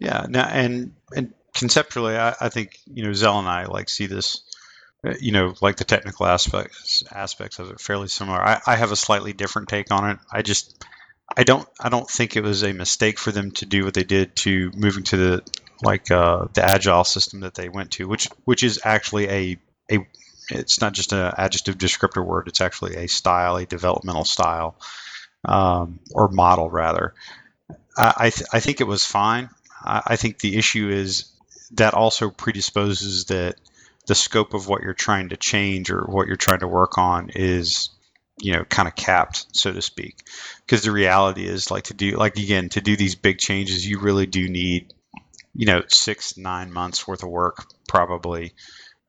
Yeah, 0.00 0.26
now 0.28 0.46
and 0.46 0.94
and 1.14 1.32
conceptually, 1.54 2.16
I, 2.16 2.34
I 2.40 2.48
think 2.48 2.78
you 2.86 3.04
know 3.04 3.12
Zell 3.12 3.38
and 3.38 3.46
I 3.46 3.66
like 3.66 3.88
see 3.88 4.06
this, 4.06 4.42
uh, 5.06 5.14
you 5.20 5.30
know, 5.30 5.54
like 5.60 5.76
the 5.76 5.84
technical 5.84 6.26
aspects 6.26 7.04
aspects 7.12 7.58
of 7.58 7.70
it 7.70 7.80
fairly 7.80 8.08
similar. 8.08 8.40
I, 8.42 8.60
I 8.66 8.76
have 8.76 8.90
a 8.90 8.96
slightly 8.96 9.32
different 9.32 9.68
take 9.68 9.92
on 9.92 10.10
it. 10.10 10.18
I 10.32 10.42
just 10.42 10.84
I 11.36 11.44
don't 11.44 11.68
I 11.78 11.88
don't 11.88 12.08
think 12.10 12.36
it 12.36 12.42
was 12.42 12.64
a 12.64 12.72
mistake 12.72 13.18
for 13.18 13.30
them 13.30 13.52
to 13.52 13.66
do 13.66 13.84
what 13.84 13.94
they 13.94 14.02
did 14.02 14.34
to 14.36 14.72
moving 14.74 15.04
to 15.04 15.16
the 15.16 15.42
like 15.82 16.10
uh, 16.10 16.46
the 16.54 16.64
agile 16.64 17.04
system 17.04 17.40
that 17.40 17.54
they 17.54 17.68
went 17.68 17.92
to, 17.92 18.08
which 18.08 18.28
which 18.44 18.64
is 18.64 18.80
actually 18.84 19.28
a 19.28 19.56
a 19.92 20.06
it's 20.52 20.80
not 20.80 20.92
just 20.92 21.12
an 21.12 21.32
adjective 21.36 21.78
descriptor 21.78 22.24
word. 22.24 22.48
It's 22.48 22.60
actually 22.60 22.96
a 22.96 23.08
style, 23.08 23.56
a 23.56 23.66
developmental 23.66 24.24
style, 24.24 24.76
um, 25.44 26.00
or 26.14 26.28
model 26.28 26.70
rather. 26.70 27.14
I 27.96 28.14
I, 28.16 28.30
th- 28.30 28.48
I 28.52 28.60
think 28.60 28.80
it 28.80 28.86
was 28.86 29.04
fine. 29.04 29.50
I, 29.82 30.02
I 30.08 30.16
think 30.16 30.38
the 30.38 30.56
issue 30.56 30.88
is 30.88 31.26
that 31.72 31.94
also 31.94 32.30
predisposes 32.30 33.26
that 33.26 33.56
the 34.06 34.14
scope 34.14 34.54
of 34.54 34.68
what 34.68 34.82
you're 34.82 34.94
trying 34.94 35.30
to 35.30 35.36
change 35.36 35.90
or 35.90 36.02
what 36.02 36.26
you're 36.26 36.36
trying 36.36 36.60
to 36.60 36.68
work 36.68 36.98
on 36.98 37.30
is 37.30 37.90
you 38.38 38.52
know 38.52 38.64
kind 38.64 38.88
of 38.88 38.94
capped 38.94 39.46
so 39.52 39.72
to 39.72 39.82
speak 39.82 40.16
because 40.66 40.82
the 40.82 40.90
reality 40.90 41.46
is 41.46 41.70
like 41.70 41.84
to 41.84 41.94
do 41.94 42.12
like 42.16 42.36
again 42.36 42.68
to 42.68 42.80
do 42.80 42.96
these 42.96 43.14
big 43.14 43.38
changes 43.38 43.86
you 43.86 44.00
really 44.00 44.26
do 44.26 44.48
need 44.48 44.92
you 45.54 45.66
know 45.66 45.82
six 45.88 46.36
nine 46.36 46.72
months 46.72 47.06
worth 47.06 47.22
of 47.22 47.28
work 47.28 47.66
probably 47.86 48.52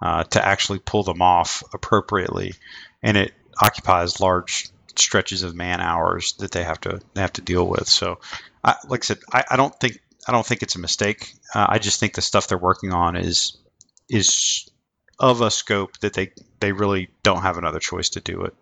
uh, 0.04 0.24
to 0.26 0.46
actually 0.46 0.78
pull 0.78 1.02
them 1.02 1.22
off 1.22 1.64
appropriately 1.74 2.54
and 3.02 3.18
it 3.18 3.34
occupies 3.60 4.20
large 4.20 4.70
stretches 4.96 5.42
of 5.42 5.56
man 5.56 5.82
hours 5.82 6.34
that 6.34 6.52
they 6.52 6.64
have 6.64 6.80
to 6.80 7.00
they 7.16 7.22
have 7.22 7.34
to 7.34 7.42
deal 7.42 7.68
with 7.68 7.88
so 7.88 8.20
I, 8.64 8.76
like 8.88 9.04
i 9.04 9.06
said 9.06 9.20
I, 9.32 9.44
I 9.52 9.56
don't 9.56 9.74
think 9.80 10.00
I 10.28 10.32
don't 10.32 10.46
think 10.46 10.64
it's 10.64 10.76
a 10.76 10.80
mistake. 10.80 11.34
Uh, 11.54 11.66
I 11.70 11.80
just 11.80 12.00
think 12.00 12.14
the 12.14 12.22
stuff 12.22 12.48
they're 12.48 12.58
working 12.58 12.94
on 12.94 13.16
is 13.16 13.58
is 14.10 14.70
of 15.20 15.42
a 15.42 15.52
scope 15.52 15.98
that 16.00 16.14
they 16.14 16.32
they 16.60 16.72
really 16.72 17.10
don't 17.24 17.42
have 17.42 17.58
another 17.58 17.80
choice 17.80 18.10
to 18.10 18.22
do 18.22 18.44
it. 18.44 18.56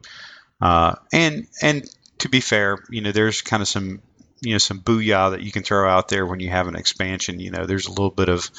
Uh, 0.59 0.95
and 1.11 1.47
and 1.61 1.89
to 2.19 2.29
be 2.29 2.39
fair, 2.39 2.83
you 2.89 3.01
know, 3.01 3.11
there's 3.11 3.41
kind 3.41 3.61
of 3.61 3.67
some 3.67 4.01
you 4.41 4.53
know 4.53 4.57
some 4.57 4.81
booyah 4.81 5.31
that 5.31 5.41
you 5.41 5.51
can 5.51 5.63
throw 5.63 5.89
out 5.89 6.07
there 6.09 6.25
when 6.25 6.39
you 6.39 6.49
have 6.49 6.67
an 6.67 6.75
expansion. 6.75 7.39
You 7.39 7.51
know, 7.51 7.65
there's 7.65 7.87
a 7.87 7.91
little 7.91 8.11
bit 8.11 8.29
of 8.29 8.49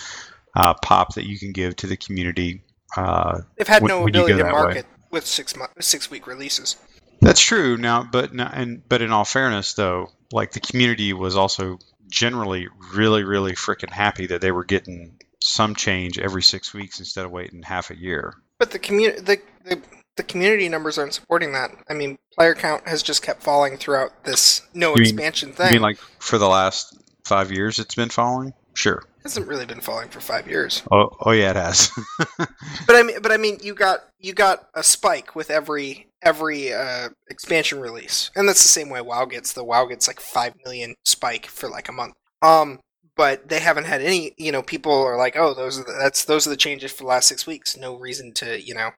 uh, 0.54 0.74
pop 0.74 1.14
that 1.14 1.26
you 1.26 1.38
can 1.38 1.52
give 1.52 1.76
to 1.76 1.86
the 1.86 1.96
community. 1.96 2.62
Uh, 2.96 3.40
They've 3.56 3.66
had 3.68 3.82
when- 3.82 3.88
no 3.88 4.00
when 4.00 4.08
ability 4.10 4.32
to 4.34 4.38
that 4.38 4.46
way. 4.46 4.50
market 4.52 4.86
with 5.10 5.26
six 5.26 5.56
month, 5.56 5.70
six 5.80 6.10
week 6.10 6.26
releases. 6.26 6.76
That's 7.20 7.40
true. 7.40 7.76
Now, 7.76 8.02
but 8.02 8.34
no- 8.34 8.50
and 8.52 8.82
but 8.88 9.00
in 9.02 9.12
all 9.12 9.24
fairness, 9.24 9.74
though, 9.74 10.10
like 10.32 10.52
the 10.52 10.60
community 10.60 11.12
was 11.12 11.36
also 11.36 11.78
generally 12.08 12.68
really, 12.94 13.22
really 13.24 13.52
freaking 13.52 13.90
happy 13.90 14.26
that 14.26 14.40
they 14.40 14.50
were 14.52 14.64
getting 14.64 15.18
some 15.40 15.74
change 15.74 16.18
every 16.18 16.42
six 16.42 16.72
weeks 16.74 16.98
instead 16.98 17.24
of 17.24 17.30
waiting 17.30 17.62
half 17.62 17.90
a 17.90 17.96
year. 17.98 18.34
But 18.58 18.70
the 18.72 18.78
community 18.78 19.20
the, 19.20 19.40
the 19.64 19.80
the 20.16 20.22
community 20.22 20.68
numbers 20.68 20.98
aren't 20.98 21.14
supporting 21.14 21.52
that. 21.52 21.70
I 21.88 21.94
mean, 21.94 22.18
player 22.34 22.54
count 22.54 22.86
has 22.86 23.02
just 23.02 23.22
kept 23.22 23.42
falling 23.42 23.78
throughout 23.78 24.24
this 24.24 24.60
no 24.74 24.90
You 24.90 24.96
mean- 24.96 25.02
expansion 25.04 25.52
thing. 25.52 25.66
I 25.68 25.72
mean, 25.72 25.80
like 25.82 25.98
for 26.18 26.36
the 26.38 26.48
last 26.48 26.94
five 27.24 27.50
years, 27.50 27.78
it's 27.78 27.94
been 27.94 28.10
falling. 28.10 28.52
Sure. 28.74 29.02
Hasn't 29.22 29.46
really 29.48 29.66
been 29.66 29.80
falling 29.80 30.08
for 30.08 30.20
five 30.20 30.46
years. 30.48 30.82
Oh, 30.90 31.10
oh 31.20 31.30
yeah, 31.32 31.50
it 31.50 31.56
has. 31.56 31.90
But 32.86 32.96
I 32.96 33.02
mean, 33.02 33.22
but 33.22 33.32
I 33.32 33.36
mean, 33.36 33.58
you 33.62 33.74
got 33.74 34.00
you 34.18 34.32
got 34.32 34.68
a 34.74 34.82
spike 34.82 35.34
with 35.36 35.50
every 35.50 36.08
every 36.22 36.72
uh, 36.72 37.10
expansion 37.28 37.80
release, 37.80 38.30
and 38.36 38.48
that's 38.48 38.62
the 38.62 38.68
same 38.68 38.88
way 38.90 39.00
WoW 39.00 39.24
gets. 39.24 39.52
The 39.52 39.64
WoW 39.64 39.86
gets 39.86 40.06
like 40.08 40.20
five 40.20 40.54
million 40.64 40.94
spike 41.04 41.46
for 41.46 41.68
like 41.68 41.88
a 41.88 41.92
month. 41.92 42.14
Um, 42.42 42.80
but 43.16 43.48
they 43.48 43.60
haven't 43.60 43.84
had 43.84 44.02
any. 44.02 44.32
You 44.36 44.52
know, 44.52 44.62
people 44.62 44.92
are 44.92 45.16
like, 45.16 45.36
oh, 45.36 45.54
those 45.54 45.78
are 45.78 45.84
the, 45.84 45.92
that's 45.98 46.24
those 46.24 46.46
are 46.46 46.50
the 46.50 46.56
changes 46.56 46.90
for 46.92 47.04
the 47.04 47.08
last 47.08 47.28
six 47.28 47.46
weeks. 47.46 47.76
No 47.76 47.96
reason 47.96 48.32
to 48.34 48.60
you 48.60 48.74
know, 48.74 48.90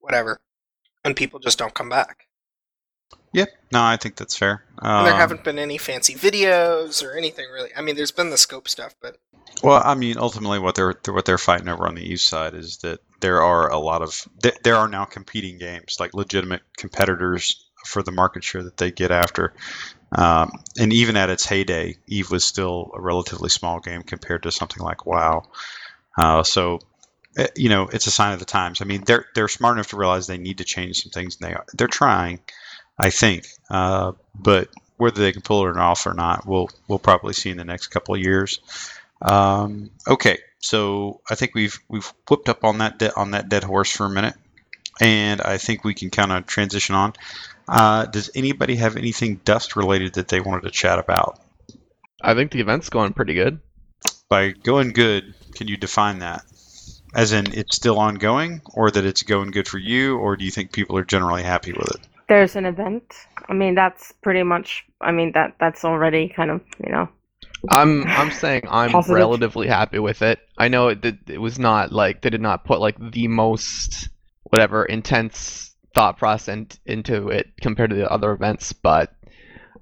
whatever, 0.00 0.38
and 1.04 1.16
people 1.16 1.40
just 1.40 1.58
don't 1.58 1.74
come 1.74 1.88
back. 1.88 2.26
yeah, 3.32 3.46
no, 3.72 3.82
I 3.82 3.96
think 3.96 4.16
that's 4.16 4.36
fair. 4.36 4.64
And 4.78 5.06
there 5.06 5.14
Um, 5.14 5.18
haven't 5.20 5.44
been 5.44 5.58
any 5.58 5.78
fancy 5.78 6.14
videos 6.14 7.04
or 7.04 7.16
anything 7.16 7.46
really. 7.52 7.70
I 7.76 7.80
mean, 7.82 7.96
there's 7.96 8.12
been 8.12 8.30
the 8.30 8.38
scope 8.38 8.68
stuff, 8.68 8.94
but 9.02 9.16
Well, 9.62 9.80
I 9.82 9.94
mean, 9.94 10.18
ultimately, 10.18 10.58
what 10.58 10.74
they're 10.74 10.94
what 11.06 11.24
they're 11.24 11.38
fighting 11.38 11.68
over 11.68 11.86
on 11.86 11.94
the 11.94 12.02
east 12.12 12.28
side 12.28 12.54
is 12.54 12.78
that 12.78 13.00
there 13.20 13.42
are 13.42 13.70
a 13.70 13.78
lot 13.78 14.02
of 14.02 14.28
there 14.62 14.76
are 14.76 14.88
now 14.88 15.04
competing 15.04 15.58
games, 15.58 15.96
like 15.98 16.14
legitimate 16.14 16.62
competitors 16.76 17.64
for 17.86 18.02
the 18.02 18.12
market 18.12 18.44
share 18.44 18.62
that 18.64 18.76
they 18.76 18.90
get 18.90 19.10
after. 19.10 19.54
Um, 20.12 20.62
and 20.78 20.92
even 20.92 21.16
at 21.16 21.30
its 21.30 21.44
heyday, 21.46 21.96
Eve 22.06 22.30
was 22.30 22.44
still 22.44 22.90
a 22.94 23.00
relatively 23.00 23.48
small 23.48 23.80
game 23.80 24.02
compared 24.02 24.44
to 24.44 24.52
something 24.52 24.82
like 24.82 25.06
WoW. 25.06 25.44
Uh, 26.16 26.42
so, 26.42 26.78
eh, 27.36 27.48
you 27.56 27.68
know, 27.68 27.88
it's 27.92 28.06
a 28.06 28.12
sign 28.12 28.32
of 28.32 28.38
the 28.38 28.44
times. 28.44 28.80
I 28.80 28.84
mean, 28.84 29.02
they're 29.04 29.26
they're 29.34 29.48
smart 29.48 29.76
enough 29.76 29.88
to 29.88 29.96
realize 29.96 30.26
they 30.26 30.38
need 30.38 30.58
to 30.58 30.64
change 30.64 31.02
some 31.02 31.10
things, 31.10 31.38
and 31.40 31.48
they 31.48 31.54
are, 31.54 31.64
they're 31.74 31.88
trying, 31.88 32.40
I 32.98 33.10
think. 33.10 33.46
Uh, 33.70 34.12
but 34.34 34.68
whether 34.96 35.20
they 35.20 35.32
can 35.32 35.42
pull 35.42 35.66
it 35.68 35.76
off 35.76 36.06
or 36.06 36.14
not, 36.14 36.46
we'll 36.46 36.68
we'll 36.86 36.98
probably 36.98 37.32
see 37.34 37.50
in 37.50 37.56
the 37.56 37.64
next 37.64 37.88
couple 37.88 38.14
of 38.14 38.20
years. 38.20 38.60
Um, 39.22 39.90
okay, 40.06 40.38
so 40.58 41.20
I 41.28 41.34
think 41.34 41.54
we've 41.54 41.78
we've 41.88 42.12
whipped 42.28 42.48
up 42.48 42.64
on 42.64 42.78
that 42.78 42.98
de- 42.98 43.16
on 43.16 43.32
that 43.32 43.48
dead 43.48 43.64
horse 43.64 43.90
for 43.90 44.06
a 44.06 44.10
minute, 44.10 44.34
and 45.00 45.40
I 45.40 45.58
think 45.58 45.84
we 45.84 45.94
can 45.94 46.10
kind 46.10 46.32
of 46.32 46.46
transition 46.46 46.94
on. 46.94 47.12
Uh, 47.68 48.06
does 48.06 48.30
anybody 48.34 48.76
have 48.76 48.96
anything 48.96 49.40
dust 49.44 49.76
related 49.76 50.14
that 50.14 50.28
they 50.28 50.40
wanted 50.40 50.62
to 50.62 50.70
chat 50.70 50.98
about? 50.98 51.40
I 52.20 52.34
think 52.34 52.52
the 52.52 52.60
event's 52.60 52.88
going 52.88 53.12
pretty 53.12 53.34
good. 53.34 53.60
By 54.28 54.50
going 54.50 54.92
good, 54.92 55.34
can 55.54 55.68
you 55.68 55.76
define 55.76 56.20
that? 56.20 56.44
As 57.14 57.32
in, 57.32 57.52
it's 57.52 57.76
still 57.76 57.98
ongoing, 57.98 58.60
or 58.72 58.90
that 58.90 59.04
it's 59.04 59.22
going 59.22 59.50
good 59.52 59.68
for 59.68 59.78
you, 59.78 60.18
or 60.18 60.36
do 60.36 60.44
you 60.44 60.50
think 60.50 60.72
people 60.72 60.96
are 60.98 61.04
generally 61.04 61.42
happy 61.42 61.72
with 61.72 61.94
it? 61.94 62.00
There's 62.28 62.56
an 62.56 62.64
event. 62.64 63.04
I 63.48 63.52
mean, 63.52 63.74
that's 63.74 64.12
pretty 64.22 64.42
much. 64.42 64.84
I 65.00 65.12
mean, 65.12 65.32
that 65.32 65.56
that's 65.60 65.84
already 65.84 66.28
kind 66.28 66.50
of 66.50 66.62
you 66.84 66.90
know. 66.90 67.08
I'm 67.70 68.04
I'm 68.04 68.30
saying 68.30 68.62
I'm 68.68 68.90
Positive. 68.90 69.16
relatively 69.16 69.68
happy 69.68 69.98
with 69.98 70.22
it. 70.22 70.38
I 70.58 70.68
know 70.68 70.88
it 70.88 71.04
it 71.26 71.40
was 71.40 71.58
not 71.58 71.92
like 71.92 72.22
they 72.22 72.30
did 72.30 72.40
not 72.40 72.64
put 72.64 72.80
like 72.80 72.96
the 73.12 73.28
most 73.28 74.08
whatever 74.44 74.84
intense 74.84 75.74
thought 75.94 76.18
process 76.18 76.48
in, 76.48 76.68
into 76.86 77.28
it 77.28 77.52
compared 77.60 77.90
to 77.90 77.96
the 77.96 78.10
other 78.10 78.32
events, 78.32 78.72
but 78.72 79.14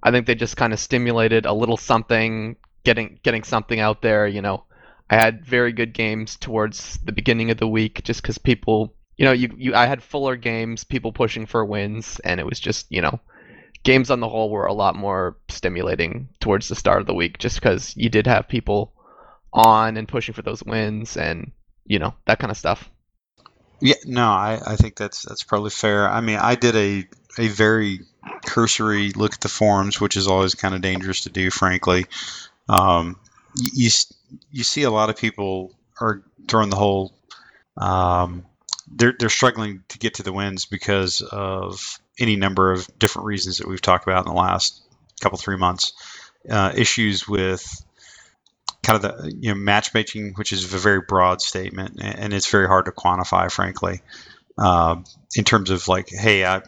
I 0.03 0.11
think 0.11 0.27
they 0.27 0.35
just 0.35 0.57
kind 0.57 0.73
of 0.73 0.79
stimulated 0.79 1.47
a 1.47 1.53
little 1.53 1.77
something, 1.77 2.57
getting 2.85 3.19
getting 3.23 3.45
something 3.45 3.81
out 3.81 4.03
there. 4.03 4.27
You 4.27 4.43
know, 4.43 4.65
I 5.11 5.17
had 5.17 5.45
very 5.45 5.73
good 5.73 5.93
games 5.93 6.37
towards 6.37 6.99
the 6.99 7.13
beginning 7.13 7.51
of 7.51 7.59
the 7.59 7.69
week 7.69 8.03
just 8.05 8.23
because 8.23 8.39
people, 8.39 8.95
you 9.17 9.25
know, 9.25 9.33
you 9.33 9.55
you 9.57 9.75
I 9.75 9.87
had 9.87 10.03
fuller 10.03 10.37
games, 10.37 10.85
people 10.85 11.13
pushing 11.13 11.47
for 11.47 11.65
wins, 11.65 12.21
and 12.25 12.41
it 12.41 12.47
was 12.47 12.61
just 12.61 12.87
you 12.91 13.01
know 13.01 13.21
games 13.83 14.11
on 14.11 14.21
the 14.21 14.29
whole 14.29 14.51
were 14.51 14.67
a 14.67 14.73
lot 14.73 14.97
more 14.97 15.37
stimulating 15.49 16.29
towards 16.41 16.69
the 16.69 16.75
start 16.75 17.01
of 17.01 17.07
the 17.07 17.15
week 17.15 17.39
just 17.39 17.57
because 17.61 17.97
you 17.97 18.09
did 18.09 18.27
have 18.27 18.49
people 18.49 18.93
on 19.53 19.97
and 19.97 20.09
pushing 20.09 20.35
for 20.35 20.43
those 20.43 20.63
wins 20.63 21.17
and 21.17 21.53
you 21.87 21.99
know 21.99 22.15
that 22.27 22.39
kind 22.39 22.51
of 22.51 22.57
stuff 22.57 22.91
Yeah, 23.81 23.97
no, 24.07 24.27
I, 24.29 24.61
I 24.65 24.77
think 24.77 24.97
that's 24.97 25.23
that's 25.23 25.43
probably 25.43 25.71
fair. 25.71 26.09
I 26.09 26.21
mean, 26.21 26.39
I 26.39 26.55
did 26.55 26.77
a 26.77 27.09
a 27.39 27.49
very 27.49 28.01
cursory 28.45 29.11
look 29.11 29.35
at 29.35 29.41
the 29.41 29.49
forums, 29.49 30.01
which 30.01 30.17
is 30.17 30.29
always 30.29 30.55
kind 30.55 30.75
of 30.75 30.83
dangerous 30.83 31.23
to 31.23 31.31
do, 31.31 31.51
frankly. 31.51 32.07
Um, 32.69 33.17
you, 33.57 33.91
you 34.53 34.65
see 34.65 34.85
a 34.85 34.91
lot 34.91 35.11
of 35.11 35.17
people 35.17 35.75
are 36.01 36.23
throwing 36.49 36.71
the 36.71 36.77
whole. 36.77 37.13
Um, 37.77 38.45
they're 38.95 39.15
they're 39.19 39.29
struggling 39.29 39.83
to 39.89 39.99
get 39.99 40.15
to 40.15 40.23
the 40.23 40.33
wins 40.33 40.67
because 40.67 41.21
of 41.21 42.01
any 42.19 42.37
number 42.37 42.73
of 42.73 42.87
different 42.99 43.27
reasons 43.27 43.59
that 43.59 43.69
we've 43.69 43.81
talked 43.81 44.07
about 44.07 44.27
in 44.27 44.33
the 44.33 44.39
last 44.39 44.83
couple 45.21 45.39
three 45.39 45.57
months. 45.57 45.93
Uh, 46.49 46.73
issues 46.75 47.29
with 47.29 47.85
kind 48.83 48.97
of 48.97 49.03
the 49.03 49.33
you 49.41 49.51
know 49.51 49.55
matchmaking, 49.55 50.33
which 50.35 50.53
is 50.53 50.65
a 50.65 50.79
very 50.79 51.01
broad 51.07 51.41
statement, 51.41 52.01
and 52.03 52.33
it's 52.33 52.51
very 52.51 52.67
hard 52.67 52.87
to 52.87 52.93
quantify, 52.93 53.51
frankly. 53.51 54.01
Um, 54.59 55.05
in 55.35 55.45
terms 55.45 55.71
of 55.71 55.89
like, 55.89 56.09
hey, 56.11 56.45
I 56.45 56.63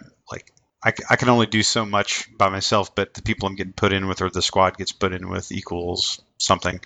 like 0.84 1.00
I 1.10 1.16
can 1.16 1.28
only 1.30 1.46
do 1.46 1.62
so 1.62 1.86
much 1.86 2.28
by 2.36 2.50
myself, 2.50 2.94
but 2.94 3.14
the 3.14 3.22
people 3.22 3.48
I'm 3.48 3.56
getting 3.56 3.72
put 3.72 3.92
in 3.92 4.06
with 4.06 4.20
or 4.20 4.30
the 4.30 4.42
squad 4.42 4.76
gets 4.76 4.92
put 4.92 5.14
in 5.14 5.28
with 5.28 5.50
equals 5.50 6.22
something. 6.38 6.78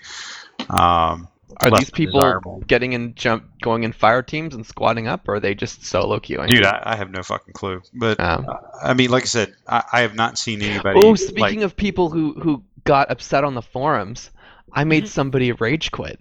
Um, 0.70 1.28
are 1.60 1.70
these 1.70 1.90
people 1.90 2.20
desirable. 2.20 2.62
getting 2.66 2.92
in 2.92 3.14
jump 3.14 3.44
going 3.62 3.82
in 3.84 3.92
fire 3.92 4.22
teams 4.22 4.54
and 4.54 4.66
squatting 4.66 5.08
up 5.08 5.26
or 5.28 5.34
are 5.36 5.40
they 5.40 5.54
just 5.54 5.84
solo 5.84 6.18
queuing 6.18 6.48
Dude, 6.48 6.64
I, 6.64 6.82
I 6.84 6.96
have 6.96 7.10
no 7.10 7.22
fucking 7.22 7.54
clue. 7.54 7.80
But 7.94 8.20
Um, 8.20 8.46
I 8.82 8.94
mean, 8.94 9.10
like 9.10 9.22
I 9.22 9.26
said, 9.26 9.54
I, 9.66 9.82
I 9.92 10.00
have 10.02 10.14
not 10.14 10.38
seen 10.38 10.62
anybody. 10.62 11.00
oh 11.00 11.10
like- 11.10 11.18
speaking 11.18 11.62
of 11.62 11.76
people 11.76 12.10
who 12.10 12.34
who 12.40 12.62
got 12.84 13.10
upset 13.10 13.44
on 13.44 13.54
the 13.54 13.62
forums 13.62 14.30
i 14.72 14.84
made 14.84 15.04
Mhm. 15.04 15.08
somebody 15.08 15.52
rage 15.52 15.90
quit 15.90 16.18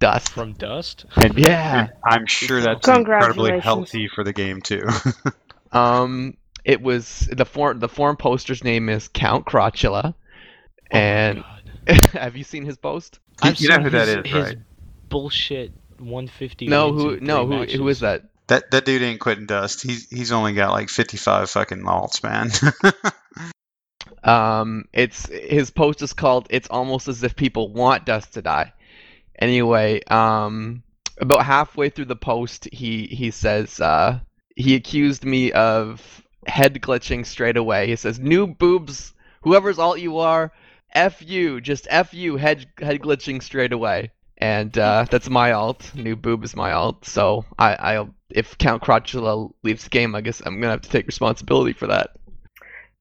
dust 0.00 0.28
From 0.30 0.52
Dust? 0.54 1.04
and, 1.16 1.38
yeah 1.38 1.80
and 1.80 1.90
I'm 2.04 2.26
sure 2.26 2.60
that's 2.60 2.86
incredibly 2.88 3.60
healthy 3.60 4.08
for 4.14 4.24
the 4.24 4.32
game 4.32 4.60
too. 4.62 4.86
Um, 5.72 6.36
it 6.64 6.80
was 6.80 7.28
the 7.32 7.44
forum. 7.44 7.80
The 7.80 7.88
forum 7.88 8.16
poster's 8.16 8.62
name 8.62 8.88
is 8.88 9.08
Count 9.08 9.44
Crotula, 9.44 10.14
Oh 10.14 10.14
my 10.92 10.98
and 11.00 11.42
God. 11.42 11.53
have 12.12 12.36
you 12.36 12.44
seen 12.44 12.64
his 12.64 12.76
post? 12.76 13.18
You- 13.42 13.50
I've 13.50 13.60
you 13.60 13.68
know 13.68 13.74
seen 13.76 13.82
who 13.84 13.90
that 13.90 14.08
his, 14.08 14.16
is, 14.16 14.26
his 14.26 14.34
right? 14.34 14.58
bullshit 15.08 15.72
150. 15.98 16.68
No, 16.68 16.92
who? 16.92 17.20
No, 17.20 17.46
three 17.46 17.72
who? 17.76 17.82
Who 17.82 17.88
is 17.88 18.00
that? 18.00 18.24
that 18.48 18.70
that 18.70 18.84
dude 18.84 19.02
ain't 19.02 19.20
quitting 19.20 19.46
dust. 19.46 19.82
He's 19.82 20.08
he's 20.10 20.32
only 20.32 20.52
got 20.52 20.72
like 20.72 20.88
55 20.88 21.50
fucking 21.50 21.82
alts, 21.82 22.22
man. 22.22 22.50
Um, 24.22 24.86
it's 24.92 25.26
his 25.28 25.70
post 25.70 26.00
is 26.02 26.14
called 26.14 26.46
"It's 26.50 26.68
almost 26.68 27.08
as 27.08 27.22
if 27.22 27.36
people 27.36 27.72
want 27.72 28.06
Dust 28.06 28.34
to 28.34 28.42
die." 28.42 28.72
Anyway, 29.38 30.02
um, 30.04 30.82
about 31.18 31.44
halfway 31.44 31.90
through 31.90 32.06
the 32.06 32.16
post, 32.16 32.66
he 32.72 33.06
he 33.06 33.30
says 33.30 33.80
uh, 33.80 34.20
he 34.56 34.74
accused 34.76 35.24
me 35.24 35.52
of 35.52 36.22
head 36.46 36.74
glitching 36.80 37.26
straight 37.26 37.56
away. 37.58 37.86
He 37.86 37.96
says, 37.96 38.18
"New 38.18 38.46
boobs, 38.46 39.12
whoever's 39.42 39.78
alt 39.78 40.00
you 40.00 40.18
are, 40.18 40.52
f 40.94 41.22
you, 41.22 41.60
just 41.60 41.86
f 41.90 42.14
you, 42.14 42.36
head 42.36 42.66
head 42.78 43.00
glitching 43.00 43.42
straight 43.42 43.72
away." 43.72 44.10
And 44.38 44.76
uh, 44.78 45.06
that's 45.10 45.30
my 45.30 45.52
alt. 45.52 45.94
New 45.94 46.16
boob 46.16 46.44
is 46.44 46.56
my 46.56 46.72
alt. 46.72 47.04
So 47.06 47.44
I, 47.58 47.98
I 47.98 48.06
if 48.30 48.58
Count 48.58 48.82
Crotula 48.82 49.52
leaves 49.62 49.84
the 49.84 49.90
game, 49.90 50.14
I 50.14 50.20
guess 50.20 50.42
I'm 50.44 50.60
gonna 50.60 50.72
have 50.72 50.82
to 50.82 50.90
take 50.90 51.06
responsibility 51.06 51.72
for 51.72 51.86
that. 51.88 52.10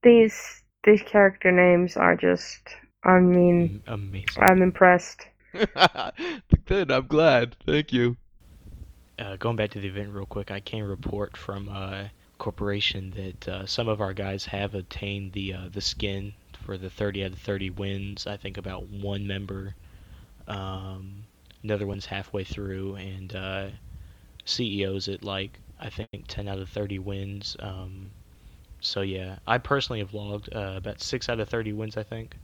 These 0.04 0.64
these 0.84 1.02
character 1.04 1.52
names 1.52 1.98
are 1.98 2.16
just. 2.16 2.76
I 3.04 3.20
mean, 3.20 3.84
Amazing. 3.88 4.44
I'm 4.44 4.62
impressed. 4.62 5.28
Good. 6.66 6.92
I'm 6.92 7.08
glad. 7.08 7.56
Thank 7.66 7.92
you. 7.94 8.18
uh, 9.20 9.36
going 9.38 9.56
back 9.56 9.72
to 9.72 9.80
the 9.80 9.88
event 9.88 10.12
real 10.14 10.26
quick, 10.26 10.52
I 10.52 10.60
can 10.60 10.84
report 10.84 11.38
from 11.38 11.70
uh, 11.70 12.06
corporation 12.40 13.12
that 13.12 13.48
uh, 13.48 13.66
some 13.66 13.88
of 13.88 14.02
our 14.02 14.14
guys 14.14 14.46
have 14.46 14.74
obtained 14.76 15.34
the 15.34 15.54
uh, 15.54 15.70
the 15.72 15.82
skin 15.82 16.34
for 16.64 16.78
the 16.78 16.90
30 16.90 17.24
out 17.24 17.34
of 17.34 17.40
30 17.40 17.70
wins. 17.70 18.28
I 18.28 18.38
think 18.38 18.58
about 18.58 18.88
one 18.90 19.28
member, 19.28 19.76
um, 20.48 21.28
another 21.64 21.88
one's 21.88 22.08
halfway 22.08 22.44
through, 22.44 22.96
and 22.96 23.36
uh, 23.36 23.70
CEOs 24.46 25.08
at 25.10 25.24
like 25.24 25.60
I 25.80 25.90
think 25.90 26.28
10 26.28 26.48
out 26.48 26.60
of 26.60 26.70
30 26.70 27.00
wins. 27.00 27.58
Um, 27.60 28.14
so 28.82 29.02
yeah, 29.02 29.40
I 29.48 29.58
personally 29.60 30.00
have 30.00 30.14
logged 30.14 30.50
uh, 30.56 30.76
about 30.78 31.02
six 31.02 31.30
out 31.30 31.40
of 31.40 31.50
30 31.50 31.74
wins. 31.74 31.98
I 31.98 32.04
think. 32.04 32.38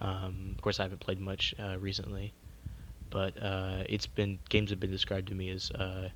Um, 0.00 0.52
of 0.56 0.62
course, 0.62 0.80
I 0.80 0.84
haven't 0.84 1.00
played 1.00 1.20
much 1.20 1.54
uh, 1.58 1.78
recently 1.78 2.34
but 3.10 3.40
uh, 3.42 3.84
it's 3.88 4.06
been 4.06 4.40
games 4.48 4.70
have 4.70 4.80
been 4.80 4.90
described 4.90 5.28
to 5.28 5.34
me 5.34 5.50
as 5.50 5.70
uh, 5.72 6.08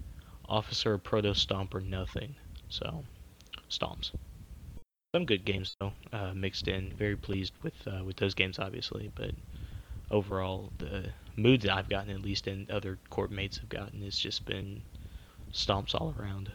officer, 0.49 0.99
proto 0.99 1.35
stomp, 1.35 1.75
or 1.75 1.81
nothing. 1.81 2.37
So, 2.69 3.05
stomps. 3.71 4.13
Some 5.13 5.27
good 5.27 5.45
games 5.45 5.77
though 5.81 5.95
uh, 6.13 6.33
mixed 6.33 6.69
in. 6.69 6.93
Very 6.93 7.17
pleased 7.17 7.55
with 7.61 7.75
uh, 7.89 8.05
with 8.05 8.19
those 8.19 8.35
games, 8.35 8.61
obviously, 8.61 9.11
but 9.17 9.35
overall 10.11 10.73
the 10.79 11.15
mood 11.37 11.63
that 11.63 11.75
I've 11.75 11.89
gotten, 11.89 12.11
at 12.11 12.23
least 12.23 12.47
and 12.47 12.71
other 12.71 13.01
corp 13.11 13.31
mates 13.31 13.59
have 13.59 13.69
gotten, 13.71 14.03
has 14.03 14.19
just 14.19 14.45
been 14.47 14.85
stomps 15.53 15.95
all 15.95 16.15
around. 16.19 16.53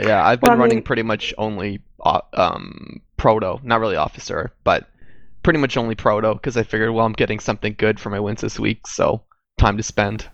Yeah, 0.00 0.24
I've 0.24 0.40
been 0.40 0.54
Well, 0.54 0.56
I 0.56 0.56
running 0.56 0.82
mean- 0.82 0.82
pretty 0.82 1.02
much 1.02 1.34
only 1.38 1.82
uh, 2.04 2.20
um 2.34 3.02
proto, 3.16 3.60
not 3.62 3.80
really 3.80 3.96
officer, 3.96 4.54
but 4.64 4.90
pretty 5.42 5.58
much 5.58 5.76
only 5.76 5.94
proto 5.94 6.34
because 6.34 6.56
I 6.56 6.62
figured, 6.62 6.90
well, 6.92 7.04
I'm 7.06 7.12
getting 7.12 7.40
something 7.40 7.74
good 7.78 8.00
for 8.00 8.10
my 8.10 8.20
wins 8.20 8.40
this 8.40 8.58
week, 8.58 8.86
so 8.86 9.24
time 9.58 9.76
to 9.76 9.82
spend. 9.82 10.28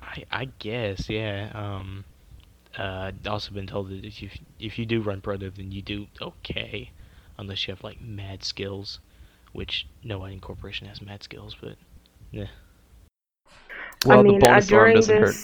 I 0.00 0.24
I 0.30 0.44
guess 0.58 1.08
yeah. 1.08 1.50
Um, 1.54 2.04
uh, 2.78 3.12
I've 3.14 3.26
also 3.26 3.52
been 3.54 3.66
told 3.66 3.90
that 3.90 4.04
if 4.04 4.22
you 4.22 4.30
if 4.60 4.78
you 4.78 4.86
do 4.86 5.02
run 5.02 5.20
proto, 5.22 5.50
then 5.50 5.72
you 5.72 5.82
do 5.82 6.08
okay, 6.20 6.92
unless 7.38 7.66
you 7.66 7.74
have 7.74 7.84
like 7.84 8.00
mad 8.00 8.44
skills, 8.44 9.00
which 9.52 9.86
no 10.02 10.18
one 10.18 10.32
in 10.32 10.40
corporation 10.40 10.86
has 10.86 11.00
mad 11.00 11.22
skills, 11.22 11.56
but 11.60 11.76
yeah. 12.30 12.46
Well, 14.04 14.20
I 14.20 14.22
mean, 14.22 14.38
the 14.38 14.46
uh, 14.46 14.50
bonus 14.50 14.72
arm 14.72 14.92
doesn't 14.94 15.22
hurt. 15.22 15.36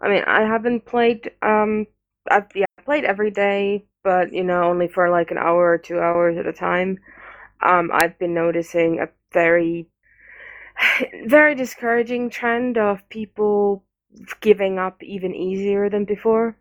I 0.00 0.08
mean, 0.08 0.22
I 0.26 0.42
haven't 0.42 0.84
played. 0.84 1.32
Um, 1.42 1.86
I've 2.30 2.46
yeah, 2.54 2.66
I 2.78 2.82
played 2.82 3.04
every 3.04 3.30
day, 3.30 3.84
but 4.04 4.32
you 4.32 4.44
know, 4.44 4.64
only 4.64 4.88
for 4.88 5.10
like 5.10 5.30
an 5.30 5.38
hour 5.38 5.72
or 5.72 5.78
two 5.78 5.98
hours 5.98 6.36
at 6.36 6.46
a 6.46 6.52
time. 6.52 6.98
Um, 7.60 7.90
I've 7.92 8.18
been 8.18 8.34
noticing 8.34 9.00
a 9.00 9.08
very, 9.32 9.88
very 11.26 11.54
discouraging 11.54 12.30
trend 12.30 12.78
of 12.78 13.08
people 13.08 13.84
giving 14.40 14.78
up 14.78 15.02
even 15.02 15.34
easier 15.34 15.90
than 15.90 16.04
before. 16.04 16.56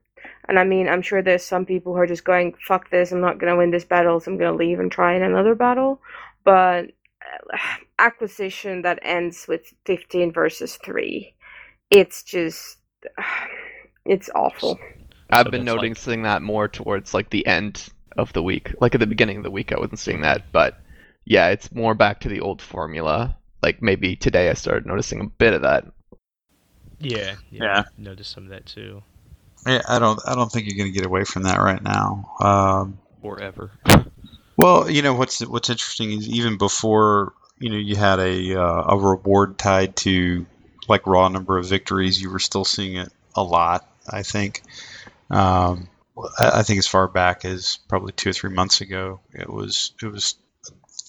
And 0.47 0.57
I 0.59 0.63
mean, 0.63 0.88
I'm 0.88 1.01
sure 1.01 1.21
there's 1.21 1.43
some 1.43 1.65
people 1.65 1.93
who 1.93 1.99
are 1.99 2.07
just 2.07 2.23
going, 2.23 2.53
"Fuck 2.67 2.89
this! 2.89 3.11
I'm 3.11 3.21
not 3.21 3.38
gonna 3.39 3.55
win 3.57 3.71
this 3.71 3.86
battle, 3.86 4.19
so 4.19 4.32
I'm 4.32 4.38
gonna 4.38 4.55
leave 4.57 4.80
and 4.80 4.91
try 4.91 5.15
in 5.15 5.23
another 5.23 5.55
battle." 5.55 6.01
But 6.43 6.91
uh, 7.51 7.57
acquisition 7.99 8.82
that 8.84 8.99
ends 9.01 9.47
with 9.47 9.73
15 9.86 10.32
versus 10.32 10.78
3 10.78 11.34
it's 11.91 12.23
just 12.23 12.78
it's 14.05 14.30
awful 14.36 14.80
I've 15.30 15.45
So 15.47 15.51
been 15.51 15.65
that's 15.65 15.75
like- 15.75 15.82
noticing 15.91 16.21
that 16.23 16.41
more 16.41 16.67
towards 16.69 17.13
like 17.13 17.30
the 17.32 17.45
end 17.45 17.89
of 18.17 18.32
the 18.34 18.41
week. 18.41 18.73
Like 18.80 18.95
at 18.95 18.99
the 19.01 19.07
beginning 19.07 19.38
of 19.38 19.43
the 19.43 19.51
week, 19.51 19.71
I 19.73 19.80
wasn't 19.80 19.99
seeing 19.99 20.21
that, 20.21 20.51
but 20.53 20.80
yeah, 21.25 21.49
it's 21.49 21.71
more 21.73 21.93
back 21.93 22.21
to 22.21 22.30
the 22.30 22.39
old 22.39 22.61
formula. 22.61 23.36
Like 23.61 23.82
maybe 23.82 24.15
today 24.15 24.49
I 24.49 24.53
started 24.53 24.86
noticing 24.86 25.19
a 25.19 25.25
bit 25.28 25.53
of 25.53 25.63
that. 25.63 25.86
yeah, 26.99 27.36
Yeah. 27.51 27.80
I've 27.86 27.99
noticed 27.99 28.32
some 28.32 28.43
of 28.45 28.49
that 28.51 28.65
too, 28.65 29.03
Yeah, 29.03 29.16
I 29.68 29.99
don't. 29.99 30.20
I 30.26 30.36
don't 30.36 30.51
think 30.51 30.68
you're 30.68 30.78
going 30.78 30.91
to 30.91 30.97
get 30.97 31.05
away 31.05 31.24
from 31.24 31.43
that 31.43 31.59
right 31.59 31.82
now. 31.82 32.32
Um, 32.39 32.99
or 33.22 33.41
ever. 33.41 33.72
well, 34.57 34.89
you 34.89 35.01
know 35.01 35.13
what's 35.13 35.45
what's 35.45 35.70
interesting 35.70 36.11
is 36.11 36.28
even 36.30 36.57
before 36.57 37.34
you 37.59 37.70
know 37.70 37.78
you 37.78 37.95
had 37.95 38.20
a 38.20 38.59
uh, 38.59 38.84
a 38.89 38.97
reward 38.97 39.57
tied 39.57 39.95
to 39.97 40.45
like 40.88 41.05
raw 41.05 41.28
number 41.28 41.57
of 41.57 41.65
victories, 41.65 42.22
you 42.22 42.30
were 42.30 42.39
still 42.39 42.65
seeing 42.65 42.97
it 42.97 43.11
a 43.36 43.43
lot. 43.43 43.88
I 44.09 44.24
think. 44.24 44.61
Um, 45.30 45.89
I 46.39 46.59
I 46.59 46.63
think 46.63 46.80
as 46.80 46.88
far 46.88 47.07
back 47.07 47.45
as 47.45 47.80
probably 47.88 48.13
two 48.13 48.30
or 48.30 48.34
three 48.34 48.51
months 48.51 48.82
ago, 48.82 49.20
it 49.34 49.49
was 49.49 49.93
it 50.01 50.07
was 50.07 50.36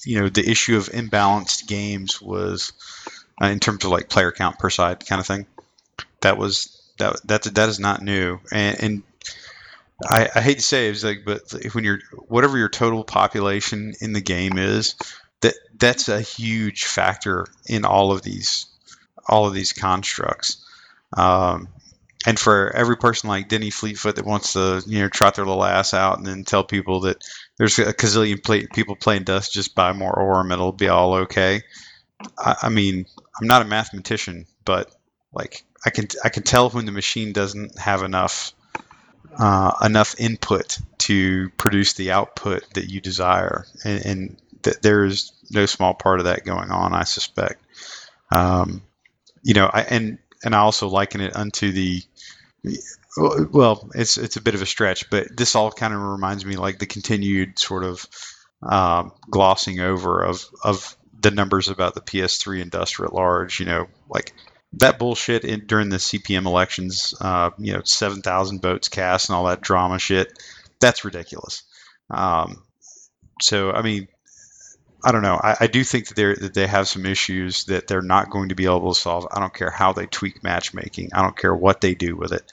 you 0.05 0.21
know 0.21 0.29
the 0.29 0.49
issue 0.49 0.77
of 0.77 0.89
imbalanced 0.89 1.67
games 1.67 2.21
was 2.21 2.73
uh, 3.43 3.47
in 3.47 3.61
terms 3.61 3.85
of 3.85 3.91
like 3.91 4.09
player 4.09 4.33
count 4.33 4.59
per 4.59 4.71
side 4.71 5.07
kind 5.07 5.21
of 5.21 5.27
thing. 5.27 5.47
That 6.21 6.39
was 6.39 6.78
that 6.99 7.21
that 7.27 7.43
that 7.55 7.69
is 7.69 7.79
not 7.81 8.03
new, 8.03 8.41
and, 8.53 8.83
and 8.83 9.03
I, 10.07 10.29
I 10.35 10.41
hate 10.41 10.59
to 10.59 10.65
say 10.65 10.89
it, 10.89 10.91
it's 10.91 11.05
like, 11.05 11.25
but 11.25 11.41
when 11.75 11.85
you're 11.85 12.01
whatever 12.29 12.57
your 12.57 12.69
total 12.69 13.05
population 13.05 13.95
in 14.01 14.13
the 14.13 14.21
game 14.21 14.59
is, 14.59 14.95
that 15.41 15.55
that's 15.77 16.09
a 16.09 16.21
huge 16.21 16.85
factor 16.85 17.47
in 17.67 17.85
all 17.85 18.13
of 18.13 18.23
these 18.23 18.67
all 19.27 19.47
of 19.47 19.55
these 19.55 19.73
constructs. 19.73 20.65
Um, 21.17 21.69
and 22.27 22.39
for 22.39 22.75
every 22.75 22.97
person 22.97 23.29
like 23.29 23.49
Denny 23.49 23.71
Fleetfoot 23.71 24.17
that 24.17 24.25
wants 24.25 24.53
to 24.53 24.83
you 24.87 25.01
know 25.01 25.09
trot 25.09 25.35
their 25.35 25.47
little 25.47 25.65
ass 25.65 25.95
out 25.95 26.19
and 26.19 26.27
then 26.27 26.45
tell 26.45 26.65
people 26.65 27.01
that 27.01 27.25
there's 27.57 27.79
a 27.79 27.93
gazillion 27.93 28.43
play, 28.43 28.67
people 28.67 28.97
playing 28.97 29.25
Dust, 29.25 29.53
just 29.53 29.75
buy 29.75 29.93
more 29.93 30.13
ore 30.13 30.41
and 30.41 30.53
it'll 30.53 30.73
be 30.73 30.89
all 30.89 31.15
okay. 31.15 31.63
I, 32.39 32.57
I 32.63 32.69
mean, 32.69 33.07
I'm 33.41 33.47
not 33.47 33.63
a 33.63 33.67
mathematician, 33.67 34.47
but 34.65 34.95
like 35.33 35.65
I 35.85 35.91
can 35.91 36.09
I 36.25 36.29
can 36.29 36.43
tell 36.43 36.71
when 36.71 36.87
the 36.87 36.93
machine 36.93 37.33
doesn't 37.33 37.79
have 37.79 38.03
enough 38.03 38.53
uh, 39.39 39.73
enough 39.83 40.19
input 40.19 40.79
to 40.99 41.51
produce 41.51 41.93
the 41.95 42.13
output 42.13 42.65
that 42.75 42.91
you 42.91 43.01
desire, 43.01 43.67
and, 43.85 44.07
and 44.07 44.37
th- 44.63 44.81
there 44.81 45.05
is 45.05 45.33
no 45.51 45.67
small 45.67 45.95
part 45.95 46.21
of 46.21 46.25
that 46.25 46.45
going 46.45 46.71
on. 46.71 46.95
I 46.95 47.05
suspect. 47.05 47.63
Um, 48.31 48.83
you 49.43 49.55
know, 49.55 49.71
I, 49.73 49.83
and 49.83 50.19
and 50.45 50.55
I 50.55 50.59
also 50.59 50.89
liken 50.89 51.21
it 51.21 51.37
unto 51.37 51.73
the 51.73 52.03
well, 53.17 53.89
it's 53.95 54.17
it's 54.17 54.37
a 54.37 54.43
bit 54.43 54.55
of 54.55 54.63
a 54.63 54.67
stretch, 54.67 55.11
but 55.11 55.37
this 55.37 55.55
all 55.55 55.71
kind 55.71 55.95
of 55.95 56.01
reminds 56.01 56.45
me 56.45 56.57
like 56.57 56.79
the 56.79 56.87
continued 56.87 57.59
sort 57.59 57.85
of 57.85 58.07
um, 58.63 59.13
glossing 59.31 59.81
over 59.81 60.23
of 60.23 60.45
of 60.63 60.97
the 61.21 61.31
numbers 61.31 61.69
about 61.69 61.95
the 61.95 62.01
PS3 62.01 62.61
industry 62.61 63.07
at 63.07 63.13
large. 63.13 63.61
You 63.61 63.67
know, 63.67 63.87
like 64.09 64.33
that 64.75 64.99
bullshit 64.99 65.45
in, 65.45 65.67
during 65.67 65.89
the 65.89 65.97
CPM 65.97 66.47
elections. 66.47 67.15
Uh, 67.21 67.51
you 67.59 67.73
know, 67.73 67.83
seven 67.85 68.23
thousand 68.23 68.63
votes 68.63 68.89
cast 68.89 69.29
and 69.29 69.37
all 69.37 69.47
that 69.47 69.61
drama 69.61 69.99
shit. 69.99 70.33
That's 70.81 71.05
ridiculous. 71.05 71.63
Um, 72.11 72.63
so 73.41 73.73
I 73.73 73.83
mean, 73.83 74.09
I 75.05 75.13
don't 75.13 75.23
know. 75.23 75.41
I, 75.43 75.57
I 75.61 75.67
do 75.69 75.85
think 75.85 76.09
that 76.09 76.17
they 76.17 76.35
that 76.35 76.55
they 76.55 76.67
have 76.67 76.89
some 76.89 77.07
issues 77.07 77.65
that 77.67 77.87
they're 77.87 78.03
not 78.03 78.31
going 78.31 78.51
to 78.51 78.55
be 78.55 78.67
able 78.67 78.93
to 78.93 79.01
solve. 79.01 79.27
I 79.31 79.41
don't 79.41 79.55
care 79.55 79.71
how 79.71 79.93
they 79.93 80.07
tweak 80.07 80.43
matchmaking. 80.43 81.11
I 81.13 81.23
don't 81.23 81.37
care 81.37 81.55
what 81.55 81.81
they 81.81 81.95
do 81.95 82.17
with 82.17 82.33
it, 82.33 82.51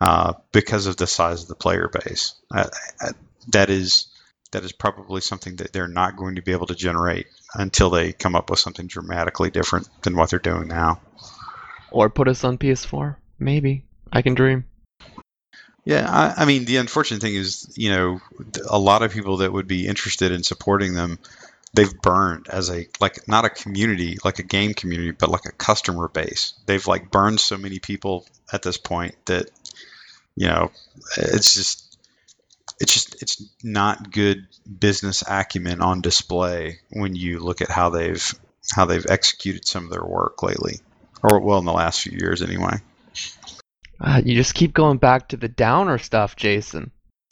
uh, 0.00 0.34
because 0.52 0.86
of 0.86 0.96
the 0.96 1.06
size 1.06 1.42
of 1.42 1.48
the 1.48 1.54
player 1.54 1.88
base. 1.88 2.34
I, 2.52 2.68
I, 3.00 3.08
that 3.48 3.70
is 3.70 4.08
that 4.52 4.64
is 4.64 4.72
probably 4.72 5.20
something 5.20 5.56
that 5.56 5.72
they're 5.72 5.88
not 5.88 6.16
going 6.16 6.36
to 6.36 6.42
be 6.42 6.52
able 6.52 6.66
to 6.66 6.74
generate 6.74 7.26
until 7.54 7.90
they 7.90 8.12
come 8.12 8.36
up 8.36 8.50
with 8.50 8.58
something 8.58 8.86
dramatically 8.86 9.50
different 9.50 9.88
than 10.02 10.16
what 10.16 10.30
they're 10.30 10.38
doing 10.38 10.68
now. 10.68 11.00
Or 11.90 12.10
put 12.10 12.28
us 12.28 12.44
on 12.44 12.58
PS4. 12.58 13.16
Maybe. 13.38 13.84
I 14.12 14.22
can 14.22 14.34
dream. 14.34 14.64
Yeah, 15.84 16.06
I, 16.10 16.42
I 16.42 16.44
mean, 16.46 16.64
the 16.64 16.78
unfortunate 16.78 17.20
thing 17.20 17.36
is, 17.36 17.72
you 17.76 17.90
know, 17.90 18.20
a 18.68 18.78
lot 18.78 19.02
of 19.02 19.12
people 19.12 19.38
that 19.38 19.52
would 19.52 19.68
be 19.68 19.86
interested 19.86 20.32
in 20.32 20.42
supporting 20.42 20.94
them, 20.94 21.20
they've 21.74 21.94
burned 22.02 22.48
as 22.50 22.70
a 22.70 22.88
like 23.00 23.28
not 23.28 23.44
a 23.44 23.50
community, 23.50 24.18
like 24.24 24.40
a 24.40 24.42
game 24.42 24.74
community, 24.74 25.12
but 25.12 25.30
like 25.30 25.46
a 25.46 25.52
customer 25.52 26.08
base. 26.08 26.54
They've 26.66 26.86
like 26.86 27.12
burned 27.12 27.38
so 27.38 27.56
many 27.56 27.78
people 27.78 28.26
at 28.52 28.62
this 28.62 28.78
point 28.78 29.14
that, 29.26 29.48
you 30.34 30.48
know, 30.48 30.72
it's 31.16 31.54
just 31.54 31.86
it's 32.80 32.92
just 32.92 33.22
it's 33.22 33.42
not 33.62 34.10
good 34.10 34.46
business 34.80 35.22
acumen 35.28 35.80
on 35.80 36.00
display 36.00 36.80
when 36.90 37.14
you 37.14 37.38
look 37.38 37.60
at 37.60 37.70
how 37.70 37.90
they've 37.90 38.34
how 38.74 38.86
they've 38.86 39.06
executed 39.08 39.66
some 39.66 39.84
of 39.84 39.90
their 39.90 40.04
work 40.04 40.42
lately, 40.42 40.80
or 41.26 41.40
well, 41.40 41.58
in 41.58 41.64
the 41.64 41.72
last 41.72 42.02
few 42.02 42.16
years 42.20 42.42
anyway. 42.42 42.76
Uh, 44.00 44.20
you 44.24 44.34
just 44.34 44.54
keep 44.54 44.72
going 44.74 44.98
back 44.98 45.28
to 45.28 45.36
the 45.36 45.48
downer 45.48 45.98
stuff, 45.98 46.36
Jason. 46.36 46.90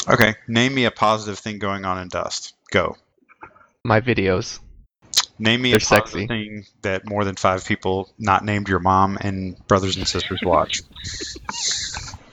Okay, 0.08 0.34
name 0.48 0.74
me 0.74 0.84
a 0.86 0.90
positive 0.90 1.38
thing 1.38 1.58
going 1.58 1.84
on 1.84 1.98
in 1.98 2.08
Dust. 2.08 2.54
Go. 2.70 2.96
My 3.84 4.00
videos. 4.00 4.60
Name 5.38 5.62
me 5.62 5.70
They're 5.70 5.78
a 5.78 5.80
positive 5.80 6.10
sexy. 6.10 6.26
thing 6.26 6.64
that 6.82 7.06
more 7.08 7.24
than 7.24 7.36
five 7.36 7.64
people, 7.64 8.12
not 8.18 8.44
named 8.44 8.68
your 8.68 8.78
mom 8.80 9.18
and 9.20 9.56
brothers 9.66 9.96
and 9.96 10.06
sisters, 10.06 10.40
watch. 10.42 10.80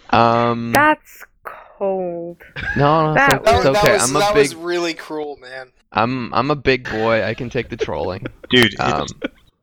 Um, 0.10 0.74
that's 0.74 1.24
cold 1.44 2.38
no, 2.78 3.08
no, 3.08 3.14
that 3.16 3.42
it's, 3.42 3.44
That, 3.46 3.56
it's 3.56 3.66
was- 3.66 3.74
that 3.74 3.84
okay. 3.84 3.94
was 3.94 4.10
I'm 4.10 4.16
a 4.16 4.20
that 4.20 4.34
big, 4.34 4.42
was 4.42 4.56
really 4.56 4.94
cruel, 4.94 5.38
man. 5.38 5.72
I'm, 5.92 6.34
I'm 6.34 6.52
a 6.52 6.56
big 6.56 6.90
boy. 6.90 7.24
I 7.24 7.34
can 7.34 7.50
take 7.50 7.70
the 7.70 7.78
trolling. 7.78 8.26
Dude, 8.50 8.80
Um, 8.80 9.04
it's, 9.04 9.14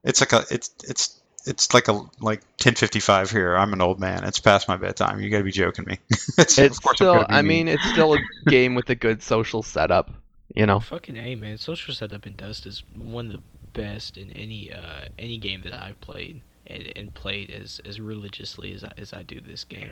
it's 0.05 0.21
like 0.21 0.33
a 0.33 0.45
it's 0.55 0.71
it's 0.85 1.18
it's 1.49 1.73
like 1.75 1.89
a 1.89 2.01
like 2.21 2.43
ten 2.59 2.75
fifty 2.75 3.01
five 3.01 3.31
here. 3.31 3.57
I'm 3.57 3.73
an 3.73 3.81
old 3.81 3.99
man. 4.01 4.25
It's 4.25 4.39
past 4.39 4.69
my 4.69 4.77
bedtime. 4.77 5.21
You 5.21 5.31
got 5.31 5.39
to 5.39 5.45
be 5.45 5.51
joking 5.53 5.85
me. 5.87 5.99
it's, 6.11 6.37
it's 6.59 6.77
of 6.79 6.83
course 6.83 6.97
still, 6.99 7.27
I 7.29 7.43
mean, 7.43 7.69
it's 7.69 7.85
still 7.91 8.15
a 8.15 8.19
game 8.47 8.75
with 8.75 8.89
a 8.91 8.95
good 8.95 9.23
social 9.23 9.63
setup. 9.63 10.11
You 10.55 10.67
know, 10.67 10.81
Fucking 10.81 11.17
A, 11.17 11.35
man. 11.35 11.59
Social 11.59 11.95
setup 11.95 12.27
in 12.27 12.35
Dust 12.35 12.67
is 12.67 12.83
one 12.97 13.27
of 13.27 13.33
the 13.33 13.43
best 13.75 14.17
in 14.17 14.31
any 14.33 14.73
uh, 14.73 15.07
any 15.19 15.39
game 15.39 15.61
that 15.63 15.75
I've 15.75 16.01
played 16.01 16.41
and, 16.67 16.93
and 16.97 17.15
played 17.15 17.51
as, 17.51 17.81
as 17.85 18.01
religiously 18.01 18.73
as 18.75 18.83
I, 18.85 18.93
as 18.99 19.13
I 19.13 19.23
do 19.23 19.41
this 19.41 19.65
game. 19.65 19.91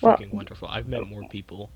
Well- 0.00 0.12
Fucking 0.12 0.30
wonderful. 0.30 0.68
I've 0.68 0.88
met 0.88 1.06
more 1.06 1.22
people 1.28 1.70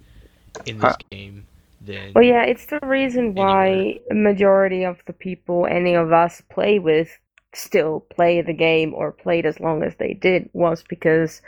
in 0.66 0.78
this 0.78 0.92
Uh, 0.92 0.96
game 1.10 1.46
than 1.80 2.12
well 2.14 2.24
yeah 2.24 2.44
it's 2.44 2.66
the 2.66 2.78
reason 2.84 3.34
why 3.34 3.98
a 4.10 4.14
majority 4.14 4.84
of 4.84 5.02
the 5.06 5.12
people 5.12 5.66
any 5.66 5.94
of 5.94 6.12
us 6.12 6.40
play 6.48 6.78
with 6.78 7.18
still 7.54 8.00
play 8.10 8.40
the 8.42 8.52
game 8.52 8.94
or 8.94 9.12
played 9.12 9.46
as 9.46 9.60
long 9.60 9.82
as 9.82 9.94
they 9.96 10.14
did 10.14 10.48
was 10.52 10.82
because 10.88 11.40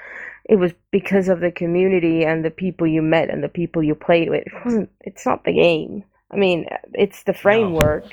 it 0.45 0.57
was 0.57 0.73
because 0.91 1.29
of 1.29 1.41
the 1.41 1.51
community 1.51 2.25
and 2.25 2.45
the 2.45 2.51
people 2.51 2.87
you 2.87 3.03
met 3.03 3.31
and 3.31 3.43
the 3.43 3.49
people 3.49 3.83
you 3.83 3.95
played 3.95 4.31
with 4.31 4.47
it 4.47 4.53
wasn't 4.65 4.91
it's 5.01 5.27
not 5.27 5.45
the 5.45 5.53
game 5.53 6.05
I 6.31 6.37
mean, 6.37 6.67
it's 6.93 7.23
the 7.23 7.33
framework. 7.33 8.07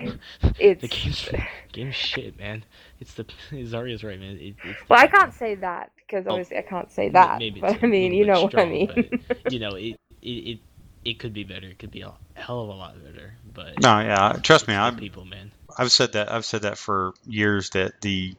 It's 0.59 0.81
the 0.81 0.87
game's, 0.87 1.29
game's 1.71 1.95
shit, 1.95 2.37
man. 2.37 2.63
It's 2.99 3.15
the 3.15 3.23
Zaria's 3.51 4.03
right, 4.03 4.19
man. 4.19 4.37
It, 4.37 4.55
it's 4.63 4.87
well, 4.87 4.99
I 4.99 5.07
can't 5.07 5.33
say 5.33 5.55
that 5.55 5.91
because 5.95 6.25
Oh, 6.27 6.31
obviously 6.31 6.57
I 6.57 6.61
can't 6.61 6.91
say 6.91 7.09
that. 7.09 7.39
maybe 7.39 7.59
but 7.61 7.83
I 7.83 7.87
mean, 7.87 8.13
you 8.13 8.25
know 8.25 8.43
what 8.43 8.57
I 8.57 8.65
mean. 8.65 9.19
but, 9.27 9.51
you 9.51 9.59
know, 9.59 9.75
it, 9.75 9.99
it 10.21 10.27
it 10.29 10.59
it 11.03 11.19
could 11.19 11.33
be 11.33 11.43
better. 11.43 11.67
It 11.67 11.79
could 11.79 11.91
be 11.91 12.01
a 12.01 12.13
hell 12.45 12.61
of 12.61 12.69
a 12.69 12.73
lot 12.73 13.03
better. 13.03 13.33
But 13.53 13.81
No, 13.81 13.99
yeah, 13.99 14.39
trust 14.41 14.67
me, 14.67 14.75
I'm 14.75 14.97
people, 14.97 15.25
man. 15.25 15.51
I've 15.77 15.91
said 15.91 16.13
that 16.13 16.31
I've 16.31 16.45
said 16.45 16.63
that 16.63 16.77
for 16.77 17.13
years 17.25 17.71
that 17.71 18.01
the 18.01 18.35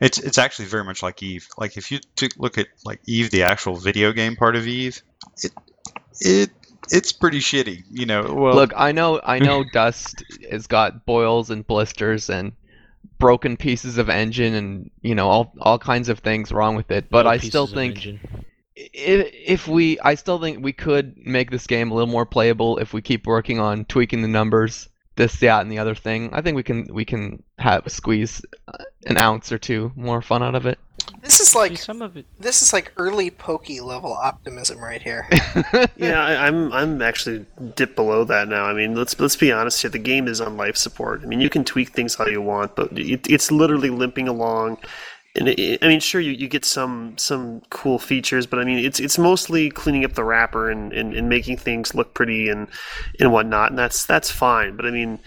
it's 0.00 0.18
it's 0.18 0.38
actually 0.38 0.66
very 0.66 0.84
much 0.84 1.02
like 1.02 1.22
Eve. 1.22 1.46
Like 1.56 1.76
if 1.76 1.92
you 1.92 2.00
took 2.16 2.32
look 2.36 2.58
at 2.58 2.66
like 2.84 3.00
Eve, 3.06 3.30
the 3.30 3.44
actual 3.44 3.76
video 3.76 4.12
game 4.12 4.36
part 4.36 4.56
of 4.56 4.66
Eve, 4.66 5.02
it 5.42 5.52
it 6.20 6.50
it's 6.90 7.12
pretty 7.12 7.38
shitty. 7.38 7.84
You 7.90 8.06
know, 8.06 8.34
well, 8.34 8.54
Look, 8.54 8.72
I 8.76 8.92
know, 8.92 9.20
I 9.22 9.38
know, 9.38 9.64
Dust 9.72 10.24
has 10.50 10.66
got 10.66 11.06
boils 11.06 11.50
and 11.50 11.66
blisters 11.66 12.30
and 12.30 12.52
broken 13.18 13.56
pieces 13.56 13.98
of 13.98 14.08
engine 14.08 14.54
and 14.54 14.90
you 15.00 15.14
know 15.14 15.28
all 15.28 15.54
all 15.60 15.78
kinds 15.78 16.08
of 16.08 16.18
things 16.20 16.50
wrong 16.50 16.74
with 16.74 16.90
it. 16.90 17.08
But 17.10 17.26
I 17.26 17.38
still 17.38 17.66
think 17.66 17.96
engine. 17.96 18.20
If, 18.76 19.30
if 19.32 19.68
we, 19.68 19.98
I 20.00 20.14
still 20.14 20.38
think 20.40 20.62
we 20.62 20.72
could 20.72 21.16
make 21.26 21.50
this 21.50 21.66
game 21.66 21.90
a 21.90 21.94
little 21.94 22.10
more 22.10 22.26
playable 22.26 22.78
if 22.78 22.92
we 22.92 23.02
keep 23.02 23.26
working 23.26 23.60
on 23.60 23.84
tweaking 23.86 24.22
the 24.22 24.28
numbers, 24.28 24.88
this, 25.16 25.38
that, 25.40 25.60
and 25.60 25.70
the 25.70 25.78
other 25.78 25.94
thing. 25.94 26.30
I 26.32 26.40
think 26.40 26.56
we 26.56 26.62
can 26.62 26.86
we 26.92 27.04
can 27.04 27.42
have 27.58 27.84
squeeze 27.90 28.42
uh, 28.68 28.84
an 29.06 29.18
ounce 29.18 29.52
or 29.52 29.58
two 29.58 29.92
more 29.94 30.22
fun 30.22 30.42
out 30.42 30.54
of 30.54 30.64
it. 30.66 30.78
This 31.20 31.40
is 31.40 31.48
See, 31.48 31.58
like 31.58 31.78
some 31.78 32.00
of 32.00 32.16
it. 32.16 32.26
this 32.38 32.62
is 32.62 32.72
like 32.72 32.92
early 32.96 33.30
pokey 33.30 33.80
level 33.80 34.12
optimism 34.12 34.78
right 34.78 35.02
here. 35.02 35.28
Yeah, 35.96 36.24
I, 36.24 36.46
I'm 36.46 36.72
I'm 36.72 37.02
actually 37.02 37.46
dipped 37.76 37.94
below 37.96 38.24
that 38.24 38.48
now. 38.48 38.64
I 38.64 38.72
mean, 38.72 38.94
let's 38.94 39.18
let's 39.20 39.36
be 39.36 39.52
honest 39.52 39.82
here. 39.82 39.90
The 39.90 39.98
game 39.98 40.26
is 40.26 40.40
on 40.40 40.56
life 40.56 40.76
support. 40.76 41.22
I 41.22 41.26
mean, 41.26 41.40
you 41.40 41.48
can 41.50 41.64
tweak 41.64 41.90
things 41.90 42.14
how 42.14 42.26
you 42.26 42.42
want, 42.42 42.74
but 42.74 42.96
it, 42.98 43.28
it's 43.28 43.52
literally 43.52 43.90
limping 43.90 44.28
along. 44.28 44.78
And 45.34 45.48
it, 45.48 45.82
I 45.82 45.88
mean, 45.88 46.00
sure, 46.00 46.20
you, 46.20 46.32
you 46.32 46.46
get 46.46 46.64
some 46.64 47.16
some 47.16 47.62
cool 47.70 47.98
features, 47.98 48.46
but 48.46 48.58
I 48.58 48.64
mean, 48.64 48.84
it's 48.84 49.00
it's 49.00 49.16
mostly 49.16 49.70
cleaning 49.70 50.04
up 50.04 50.12
the 50.12 50.24
wrapper 50.24 50.70
and, 50.70 50.92
and, 50.92 51.14
and 51.14 51.28
making 51.28 51.56
things 51.56 51.94
look 51.94 52.12
pretty 52.12 52.50
and 52.50 52.68
and 53.18 53.32
whatnot, 53.32 53.70
and 53.70 53.78
that's 53.78 54.04
that's 54.04 54.30
fine. 54.30 54.76
But 54.76 54.84
I 54.84 54.90
mean, 54.90 55.20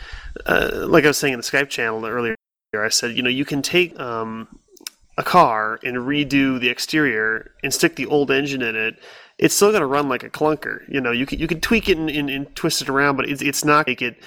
uh, 0.46 0.86
like 0.88 1.06
I 1.06 1.08
was 1.08 1.18
saying 1.18 1.34
in 1.34 1.40
the 1.40 1.44
Skype 1.44 1.70
channel 1.70 2.06
earlier, 2.06 2.36
I 2.76 2.90
said, 2.90 3.18
you 3.18 3.24
know, 3.24 3.32
you 3.32 3.46
can 3.46 3.64
take 3.64 4.00
um, 4.00 4.48
a 5.18 5.24
car 5.24 5.80
and 5.84 5.98
redo 5.98 6.60
the 6.60 6.70
exterior 6.70 7.52
and 7.64 7.74
stick 7.74 7.96
the 7.96 8.06
old 8.06 8.32
engine 8.32 8.62
in 8.62 8.76
it, 8.76 9.00
it's 9.38 9.56
still 9.56 9.72
going 9.72 9.82
to 9.82 9.88
run 9.88 10.10
like 10.10 10.24
a 10.24 10.30
clunker. 10.30 10.82
You 10.88 11.02
know, 11.02 11.12
you 11.12 11.26
can 11.26 11.40
you 11.40 11.48
can 11.48 11.62
tweak 11.62 11.90
it 11.90 11.98
and, 11.98 12.10
and, 12.10 12.30
and 12.30 12.56
twist 12.56 12.82
it 12.82 12.90
around, 12.90 13.18
but 13.18 13.30
it's 13.30 13.42
it's 13.42 13.66
not 13.66 13.88
make 13.88 14.02
it 14.02 14.18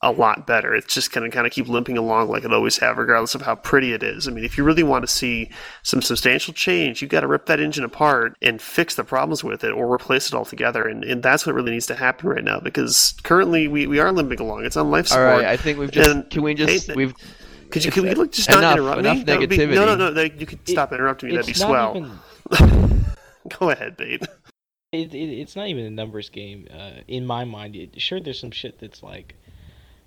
a 0.00 0.12
lot 0.12 0.46
better. 0.46 0.74
It's 0.76 0.94
just 0.94 1.10
going 1.12 1.28
to 1.28 1.34
kind 1.34 1.44
of 1.46 1.52
keep 1.52 1.66
limping 1.68 1.98
along 1.98 2.28
like 2.28 2.44
it 2.44 2.52
always 2.52 2.78
have, 2.78 2.98
regardless 2.98 3.34
of 3.34 3.42
how 3.42 3.56
pretty 3.56 3.92
it 3.92 4.02
is. 4.04 4.28
I 4.28 4.30
mean, 4.30 4.44
if 4.44 4.56
you 4.56 4.62
really 4.62 4.84
want 4.84 5.02
to 5.02 5.08
see 5.12 5.50
some 5.82 6.00
substantial 6.02 6.54
change, 6.54 7.02
you've 7.02 7.10
got 7.10 7.22
to 7.22 7.26
rip 7.26 7.46
that 7.46 7.58
engine 7.58 7.82
apart 7.82 8.36
and 8.40 8.62
fix 8.62 8.94
the 8.94 9.02
problems 9.02 9.42
with 9.42 9.64
it, 9.64 9.72
or 9.72 9.92
replace 9.92 10.28
it 10.28 10.34
altogether. 10.34 10.84
And, 10.86 11.02
and 11.02 11.20
that's 11.22 11.46
what 11.46 11.54
really 11.56 11.72
needs 11.72 11.86
to 11.86 11.96
happen 11.96 12.28
right 12.28 12.44
now, 12.44 12.60
because 12.60 13.14
currently 13.24 13.66
we, 13.66 13.88
we 13.88 13.98
are 13.98 14.12
limping 14.12 14.38
along. 14.38 14.64
It's 14.64 14.76
on 14.76 14.88
life 14.90 15.08
support. 15.08 15.42
right, 15.42 15.44
I 15.46 15.56
think 15.56 15.78
we've 15.80 15.90
just. 15.90 16.10
And- 16.10 16.30
can 16.30 16.42
we 16.42 16.54
just? 16.54 16.86
Hey, 16.86 16.94
we've. 16.94 17.14
Could 17.70 17.84
you 17.84 17.88
It's 17.88 17.94
can 17.96 18.04
we 18.04 18.14
look, 18.14 18.32
just 18.32 18.48
not 18.48 18.58
enough- 18.58 18.72
interrupt 18.74 18.98
enough 19.00 19.16
me? 19.18 19.24
That 19.24 19.38
would 19.40 19.50
be- 19.50 19.66
no, 19.66 19.94
no, 19.96 20.10
no. 20.10 20.22
You 20.22 20.46
could 20.46 20.66
stop 20.68 20.92
interrupting 20.92 21.30
me. 21.30 21.36
That'd 21.36 21.48
be 21.48 21.52
swell. 21.54 21.96
Even, 21.96 23.04
Go 23.58 23.70
ahead, 23.70 23.96
Bait. 23.96 24.22
it, 24.92 25.12
it, 25.14 25.18
it's 25.40 25.56
not 25.56 25.68
even 25.68 25.84
a 25.84 25.90
numbers 25.90 26.30
game. 26.30 26.66
Uh, 26.72 27.02
in 27.08 27.26
my 27.26 27.44
mind, 27.44 27.76
it, 27.76 28.00
sure, 28.00 28.20
there's 28.20 28.40
some 28.40 28.50
shit 28.52 28.78
that's 28.78 29.02
like, 29.02 29.34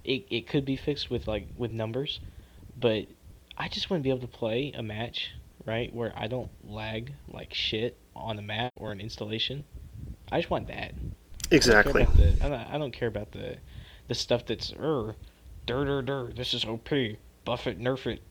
it, 0.03 0.25
it 0.29 0.47
could 0.47 0.65
be 0.65 0.75
fixed 0.75 1.09
with 1.09 1.27
like 1.27 1.47
with 1.57 1.71
numbers, 1.71 2.19
but 2.79 3.05
I 3.57 3.67
just 3.67 3.89
want 3.89 4.01
to 4.01 4.03
be 4.03 4.09
able 4.09 4.21
to 4.21 4.27
play 4.27 4.71
a 4.75 4.81
match 4.83 5.31
right 5.65 5.93
where 5.93 6.13
I 6.15 6.27
don't 6.27 6.49
lag 6.67 7.13
like 7.27 7.53
shit 7.53 7.97
on 8.15 8.39
a 8.39 8.41
map 8.41 8.73
or 8.75 8.91
an 8.91 8.99
installation. 8.99 9.63
I 10.31 10.39
just 10.39 10.49
want 10.49 10.67
that. 10.67 10.75
I 10.75 10.87
don't 10.87 11.13
care 11.49 11.57
Exactly. 11.57 12.01
about 12.03 12.17
the- 12.17 12.45
I 12.45 12.49
don't, 12.49 12.79
don't 12.79 12.93
care 12.93 13.07
about 13.07 13.31
the 13.31 13.57
the 14.07 14.15
stuff 14.15 14.45
that's 14.45 14.73
er, 14.79 15.15
dur 15.65 16.01
dur. 16.01 16.31
This 16.35 16.53
is 16.53 16.65
OP. 16.65 16.89
Buff 17.43 17.65
it, 17.67 17.79
nerf 17.79 18.05
it, 18.07 18.21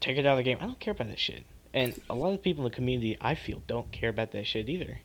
take 0.00 0.18
it 0.18 0.26
out 0.26 0.32
of 0.32 0.36
the 0.38 0.42
game. 0.42 0.58
I 0.60 0.66
don't 0.66 0.80
care 0.80 0.92
about 0.92 1.08
that 1.08 1.18
shit. 1.18 1.44
And 1.72 1.98
a 2.10 2.14
lot 2.14 2.32
of 2.32 2.42
people 2.42 2.64
in 2.64 2.70
the 2.70 2.74
community, 2.74 3.16
I 3.20 3.36
feel, 3.36 3.62
don't 3.68 3.92
care 3.92 4.10
about 4.10 4.32
that 4.32 4.46
shit 4.46 4.68
either. 4.68 5.00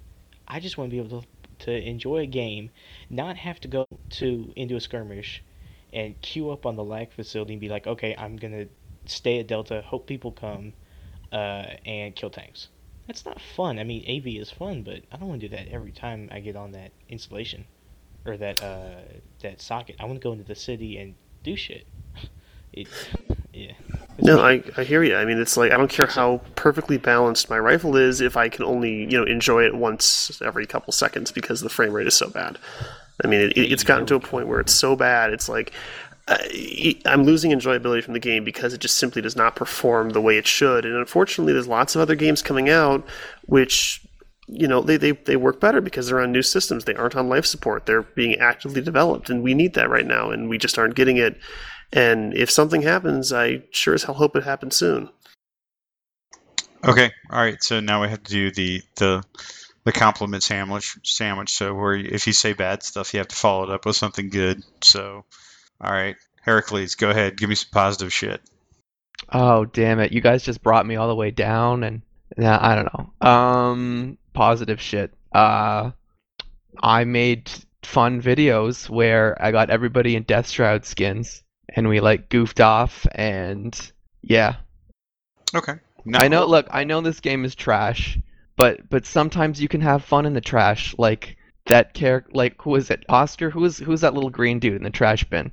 I 0.48 0.60
just 0.60 0.78
want 0.78 0.90
to 0.90 0.96
be 0.96 1.00
able 1.00 1.22
to 1.22 1.28
to 1.60 1.72
enjoy 1.72 2.18
a 2.18 2.26
game, 2.26 2.70
not 3.10 3.38
have 3.38 3.60
to 3.62 3.68
go 3.68 3.88
to 4.10 4.52
into 4.56 4.76
a 4.76 4.82
skirmish, 4.82 5.42
and 5.94 6.20
queue 6.22 6.52
up 6.52 6.66
on 6.66 6.76
the 6.76 6.84
lag 6.84 7.12
facility 7.12 7.54
and 7.54 7.62
be 7.62 7.70
like, 7.70 7.88
okay, 7.88 8.16
I'm 8.18 8.36
gonna 8.36 8.66
stay 9.06 9.40
at 9.40 9.48
Delta, 9.48 9.82
hope 9.86 10.08
people 10.08 10.32
come, 10.32 10.74
uh, 11.32 11.66
and 11.86 12.16
kill 12.16 12.30
tanks. 12.30 12.70
That's 13.08 13.26
not 13.26 13.40
fun. 13.56 13.78
I 13.78 13.84
mean, 13.84 14.04
AV 14.10 14.42
is 14.42 14.50
fun, 14.50 14.82
but 14.82 15.02
I 15.12 15.18
don't 15.18 15.30
want 15.30 15.42
to 15.42 15.48
do 15.48 15.56
that 15.56 15.68
every 15.68 15.92
time 15.92 16.30
I 16.32 16.40
get 16.40 16.56
on 16.56 16.72
that 16.72 16.92
installation 17.08 17.66
or 18.26 18.38
that 18.38 18.64
uh 18.64 19.02
that 19.42 19.62
socket. 19.62 19.96
I 20.00 20.06
want 20.06 20.20
to 20.20 20.24
go 20.24 20.32
into 20.32 20.44
the 20.44 20.56
city 20.56 20.98
and 20.98 21.16
do 21.44 21.56
shit. 21.56 21.86
It, 22.74 22.90
yeah. 23.54 23.72
No. 24.20 24.42
I, 24.42 24.62
I 24.76 24.84
hear 24.84 25.02
you. 25.02 25.16
I 25.16 25.24
mean, 25.24 25.40
it's 25.40 25.56
like 25.56 25.72
I 25.72 25.78
don't 25.78 25.90
care 25.90 26.08
how 26.08 26.42
perfectly 26.58 26.98
balanced 26.98 27.50
my 27.50 27.58
rifle 27.58 27.96
is 27.96 28.20
if 28.20 28.36
I 28.36 28.50
can 28.50 28.66
only 28.66 29.04
you 29.04 29.18
know 29.18 29.24
enjoy 29.24 29.64
it 29.64 29.74
once 29.74 30.42
every 30.44 30.66
couple 30.66 30.92
seconds 30.92 31.32
because 31.32 31.62
the 31.62 31.70
frame 31.70 31.94
rate 31.94 32.06
is 32.06 32.16
so 32.16 32.30
bad. 32.30 32.58
I 33.24 33.28
mean, 33.28 33.42
it, 33.42 33.58
it, 33.58 33.72
it's 33.72 33.84
gotten 33.84 34.06
to 34.08 34.16
a 34.16 34.20
point 34.20 34.48
where 34.48 34.60
it's 34.60 34.74
so 34.74 34.96
bad. 34.96 35.32
It's 35.32 35.48
like 35.50 35.72
uh, 36.28 36.38
I, 36.40 37.00
I'm 37.06 37.24
losing 37.24 37.52
enjoyability 37.52 38.04
from 38.04 38.14
the 38.14 38.20
game 38.20 38.44
because 38.44 38.74
it 38.74 38.80
just 38.80 38.98
simply 38.98 39.22
does 39.22 39.36
not 39.36 39.56
perform 39.56 40.12
the 40.12 40.22
way 40.22 40.38
it 40.38 40.48
should. 40.48 40.86
And 40.86 40.96
unfortunately, 40.96 41.54
there's 41.54 41.68
lots 41.68 41.96
of 41.96 42.02
other 42.02 42.16
games 42.16 42.42
coming 42.42 42.70
out 42.70 43.06
which 43.46 44.02
you 44.48 44.68
know 44.68 44.82
they, 44.82 44.98
they, 44.98 45.12
they 45.12 45.36
work 45.36 45.60
better 45.60 45.82
because 45.82 46.08
they're 46.08 46.22
on 46.22 46.32
new 46.32 46.44
systems 46.44 46.86
they 46.86 46.94
aren't 46.94 47.16
on 47.16 47.28
life 47.30 47.48
support 47.48 47.88
they're 47.88 48.04
being 48.04 48.36
actively 48.36 48.80
developed 48.80 49.28
and 49.28 49.42
we 49.42 49.56
need 49.56 49.74
that 49.74 49.90
right 49.90 50.06
now 50.06 50.30
and 50.30 50.50
we 50.50 50.58
just 50.60 50.78
aren't 50.78 50.94
getting 50.94 51.18
it 51.18 51.36
and 51.92 52.32
if 52.36 52.52
something 52.52 52.84
happens 52.84 53.34
i 53.34 53.64
sure 53.72 53.96
as 53.96 54.04
hell 54.04 54.14
hope 54.14 54.36
it 54.36 54.44
happens 54.44 54.76
soon 54.76 55.10
Okay, 56.88 57.12
all 57.32 57.40
right. 57.40 57.62
So 57.64 57.80
now 57.80 58.02
we 58.02 58.10
have 58.10 58.24
to 58.24 58.32
do 58.32 58.52
the 58.52 58.82
the 58.98 59.24
the 59.86 59.92
compliment 59.92 60.44
sandwich 60.44 60.98
sandwich. 61.04 61.52
So 61.52 61.74
where 61.74 61.96
if 61.96 62.28
you 62.28 62.34
say 62.34 62.54
bad 62.54 62.84
stuff, 62.84 63.14
you 63.14 63.20
have 63.20 63.30
to 63.30 63.36
follow 63.36 63.64
it 63.64 63.70
up 63.70 63.86
with 63.86 63.96
something 63.96 64.30
good. 64.30 64.64
So, 64.82 65.24
all 65.80 65.92
right, 65.92 66.18
Heracles, 66.42 66.96
go 66.96 67.10
ahead, 67.10 67.38
give 67.38 67.50
me 67.50 67.56
some 67.56 67.70
positive 67.72 68.12
shit. 68.12 68.42
Oh 69.30 69.66
damn 69.66 70.00
it! 70.00 70.12
You 70.12 70.22
guys 70.22 70.44
just 70.44 70.62
brought 70.62 70.86
me 70.86 70.98
all 70.98 71.08
the 71.08 71.16
way 71.16 71.32
down, 71.32 71.84
and 71.84 72.02
yeah, 72.38 72.58
I 72.60 72.76
don't 72.76 72.90
know. 72.94 73.28
Um, 73.28 74.18
positive 74.34 74.82
shit. 74.82 75.14
Uh, 75.32 75.92
I 76.82 77.06
made 77.06 77.50
fun 77.84 78.22
videos 78.22 78.90
where 78.90 79.42
I 79.42 79.52
got 79.52 79.70
everybody 79.70 80.16
in 80.16 80.24
Death 80.24 80.50
Shroud 80.50 80.86
skins, 80.86 81.44
and 81.74 81.88
we 81.88 82.02
like 82.02 82.30
goofed 82.30 82.60
off, 82.60 83.08
and 83.14 83.92
yeah. 84.22 84.56
Okay. 85.56 85.76
No, 86.04 86.20
I 86.20 86.28
know. 86.28 86.46
Look, 86.46 86.68
I 86.70 86.84
know 86.84 87.02
this 87.02 87.20
game 87.20 87.46
is 87.46 87.56
trash, 87.56 88.20
but 88.58 88.90
but 88.90 89.06
sometimes 89.06 89.62
you 89.62 89.68
can 89.68 89.82
have 89.82 90.04
fun 90.04 90.26
in 90.26 90.34
the 90.34 90.42
trash. 90.42 90.96
Like 90.98 91.38
that 91.68 91.94
character, 91.94 92.32
like 92.34 92.62
who 92.62 92.76
is 92.76 92.90
it? 92.90 93.04
Oscar? 93.10 93.50
Who 93.50 93.64
is 93.66 93.78
who's 93.78 94.02
that 94.02 94.14
little 94.14 94.30
green 94.30 94.60
dude 94.60 94.76
in 94.76 94.84
the 94.84 94.90
trash 94.90 95.24
bin? 95.26 95.52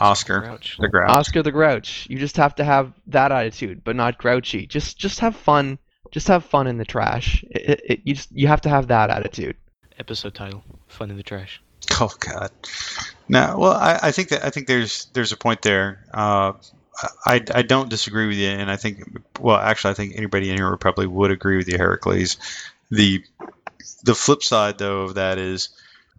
Oscar 0.00 0.40
Grouch. 0.40 0.76
the 0.78 0.88
Grouch. 0.88 1.10
Oscar 1.10 1.42
the 1.42 1.50
Grouch. 1.52 2.06
You 2.10 2.18
just 2.18 2.36
have 2.36 2.54
to 2.56 2.64
have 2.64 2.92
that 3.06 3.32
attitude, 3.32 3.82
but 3.84 3.96
not 3.96 4.18
grouchy. 4.18 4.66
Just 4.66 4.98
just 4.98 5.20
have 5.20 5.34
fun. 5.34 5.78
Just 6.10 6.28
have 6.28 6.44
fun 6.44 6.66
in 6.66 6.78
the 6.78 6.84
trash. 6.84 7.44
It, 7.50 7.70
it, 7.70 7.80
it- 7.84 8.00
you 8.04 8.14
just 8.14 8.30
you 8.32 8.46
have 8.48 8.60
to 8.62 8.68
have 8.68 8.88
that 8.88 9.10
attitude. 9.10 9.56
Episode 9.98 10.34
title: 10.34 10.62
Fun 10.86 11.10
in 11.10 11.16
the 11.16 11.22
Trash. 11.24 11.60
Oh 12.00 12.10
God. 12.20 12.50
No. 13.28 13.56
Well, 13.58 13.72
I, 13.72 13.98
I 14.02 14.12
think 14.12 14.28
that 14.28 14.44
I 14.44 14.50
think 14.50 14.66
there's 14.68 15.06
there's 15.06 15.32
a 15.32 15.36
point 15.36 15.62
there. 15.62 16.04
Uh, 16.14 16.52
I 17.24 17.42
I 17.54 17.62
don't 17.62 17.88
disagree 17.88 18.26
with 18.26 18.36
you, 18.36 18.48
and 18.48 18.70
I 18.70 18.76
think 18.76 19.04
well, 19.40 19.56
actually, 19.56 19.92
I 19.92 19.94
think 19.94 20.16
anybody 20.16 20.50
in 20.50 20.56
here 20.56 20.76
probably 20.76 21.06
would 21.06 21.30
agree 21.30 21.56
with 21.56 21.68
you, 21.68 21.78
Heracles. 21.78 22.36
The 22.90 23.22
the 24.02 24.14
flip 24.14 24.42
side 24.42 24.78
though 24.78 25.02
of 25.02 25.14
that 25.14 25.38
is 25.38 25.68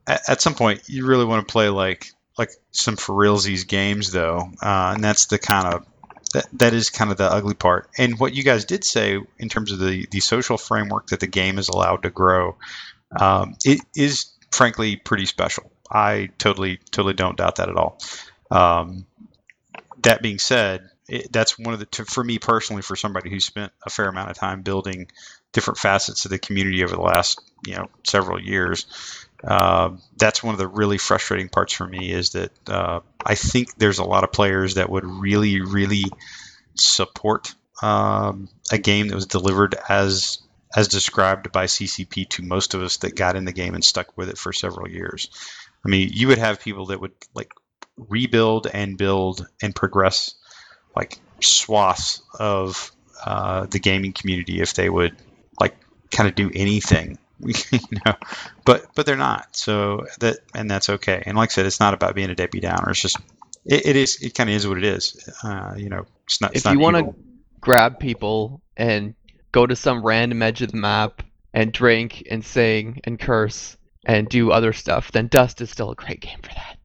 at, 0.07 0.21
at 0.27 0.41
some 0.41 0.55
point 0.55 0.81
you 0.87 1.05
really 1.05 1.25
want 1.25 1.47
to 1.47 1.51
play 1.51 1.69
like 1.69 2.13
like 2.37 2.51
some 2.71 2.95
for 2.95 3.13
realsies 3.13 3.67
games 3.67 4.11
though, 4.11 4.49
uh, 4.61 4.93
and 4.95 5.03
that's 5.03 5.25
the 5.25 5.37
kind 5.37 5.73
of 5.73 5.85
that, 6.33 6.47
that 6.53 6.73
is 6.73 6.89
kind 6.89 7.11
of 7.11 7.17
the 7.17 7.25
ugly 7.25 7.55
part. 7.55 7.89
And 7.97 8.19
what 8.19 8.33
you 8.33 8.43
guys 8.43 8.65
did 8.65 8.83
say 8.83 9.19
in 9.37 9.49
terms 9.49 9.71
of 9.71 9.79
the 9.79 10.07
the 10.11 10.21
social 10.21 10.57
framework 10.57 11.07
that 11.07 11.19
the 11.19 11.27
game 11.27 11.57
is 11.59 11.67
allowed 11.67 12.03
to 12.03 12.09
grow, 12.09 12.55
um, 13.19 13.55
it 13.65 13.81
is 13.95 14.31
frankly 14.51 14.95
pretty 14.95 15.25
special. 15.25 15.71
I 15.91 16.29
totally 16.37 16.79
totally 16.91 17.13
don't 17.15 17.37
doubt 17.37 17.57
that 17.57 17.69
at 17.69 17.75
all. 17.75 17.99
Um, 18.51 19.05
that 20.03 20.21
being 20.21 20.39
said, 20.39 20.89
it, 21.07 21.31
that's 21.31 21.57
one 21.57 21.73
of 21.73 21.79
the 21.79 21.85
to, 21.87 22.05
for 22.05 22.23
me 22.23 22.39
personally, 22.39 22.81
for 22.81 22.95
somebody 22.95 23.29
who 23.29 23.39
spent 23.39 23.71
a 23.85 23.89
fair 23.89 24.07
amount 24.07 24.29
of 24.29 24.37
time 24.37 24.61
building 24.61 25.09
different 25.51 25.79
facets 25.79 26.25
of 26.25 26.31
the 26.31 26.39
community 26.39 26.83
over 26.83 26.95
the 26.95 27.01
last 27.01 27.41
you 27.65 27.75
know 27.75 27.87
several 28.03 28.39
years, 28.39 28.85
uh, 29.43 29.91
that's 30.17 30.43
one 30.43 30.53
of 30.53 30.59
the 30.59 30.67
really 30.67 30.97
frustrating 30.97 31.49
parts 31.49 31.73
for 31.73 31.87
me 31.87 32.11
is 32.11 32.31
that 32.31 32.51
uh, 32.69 32.99
I 33.25 33.35
think 33.35 33.75
there's 33.75 33.99
a 33.99 34.03
lot 34.03 34.23
of 34.23 34.31
players 34.31 34.75
that 34.75 34.89
would 34.89 35.05
really, 35.05 35.61
really 35.61 36.05
support 36.75 37.53
um, 37.81 38.49
a 38.71 38.77
game 38.77 39.07
that 39.07 39.15
was 39.15 39.25
delivered 39.25 39.75
as 39.87 40.39
as 40.75 40.87
described 40.87 41.51
by 41.51 41.65
CCP 41.65 42.29
to 42.29 42.43
most 42.43 42.75
of 42.75 42.83
us 42.83 42.97
that 42.97 43.15
got 43.15 43.35
in 43.35 43.45
the 43.45 43.51
game 43.51 43.73
and 43.73 43.83
stuck 43.83 44.15
with 44.15 44.29
it 44.29 44.37
for 44.37 44.53
several 44.53 44.87
years. 44.87 45.29
I 45.83 45.89
mean, 45.89 46.11
you 46.13 46.27
would 46.27 46.37
have 46.37 46.59
people 46.59 46.87
that 46.87 47.01
would 47.01 47.13
like 47.33 47.51
rebuild 48.07 48.67
and 48.67 48.97
build 48.97 49.47
and 49.61 49.75
progress 49.75 50.35
like 50.95 51.17
swaths 51.41 52.21
of 52.39 52.91
uh, 53.25 53.65
the 53.65 53.79
gaming 53.79 54.13
community 54.13 54.61
if 54.61 54.73
they 54.73 54.89
would 54.89 55.15
like 55.59 55.75
kind 56.11 56.29
of 56.29 56.35
do 56.35 56.49
anything 56.53 57.17
you 57.39 57.79
know? 58.05 58.15
But 58.65 58.87
but 58.95 59.05
they're 59.05 59.15
not 59.15 59.55
so 59.55 60.05
that 60.19 60.39
and 60.53 60.69
that's 60.69 60.89
okay. 60.89 61.23
And 61.25 61.37
like 61.37 61.49
i 61.49 61.53
said 61.53 61.65
it's 61.65 61.79
not 61.79 61.93
about 61.93 62.15
being 62.15 62.29
a 62.29 62.35
debbie 62.35 62.59
downer 62.59 62.89
it's 62.89 63.01
just 63.01 63.17
it, 63.65 63.85
it 63.85 63.95
is 63.95 64.21
it 64.21 64.33
kind 64.35 64.49
of 64.49 64.55
is 64.55 64.67
what 64.67 64.77
it 64.77 64.83
is 64.83 65.29
uh, 65.43 65.73
you 65.77 65.89
know 65.89 66.05
it's 66.25 66.41
not 66.41 66.51
it's 66.51 66.61
if 66.61 66.65
not 66.65 66.73
you 66.73 66.79
want 66.79 66.97
to 66.97 67.13
grab 67.61 67.99
people 67.99 68.61
and 68.77 69.15
go 69.51 69.65
to 69.65 69.75
some 69.75 70.05
random 70.05 70.41
edge 70.41 70.61
of 70.61 70.71
the 70.71 70.77
map 70.77 71.23
and 71.53 71.71
drink 71.71 72.27
and 72.29 72.43
sing 72.43 73.01
and 73.03 73.19
curse 73.19 73.77
and 74.05 74.29
do 74.29 74.51
other 74.51 74.73
stuff, 74.73 75.11
then 75.11 75.27
Dust 75.27 75.61
is 75.61 75.69
still 75.69 75.91
a 75.91 75.95
great 75.95 76.21
game 76.21 76.39
for 76.41 76.53
that. 76.53 76.78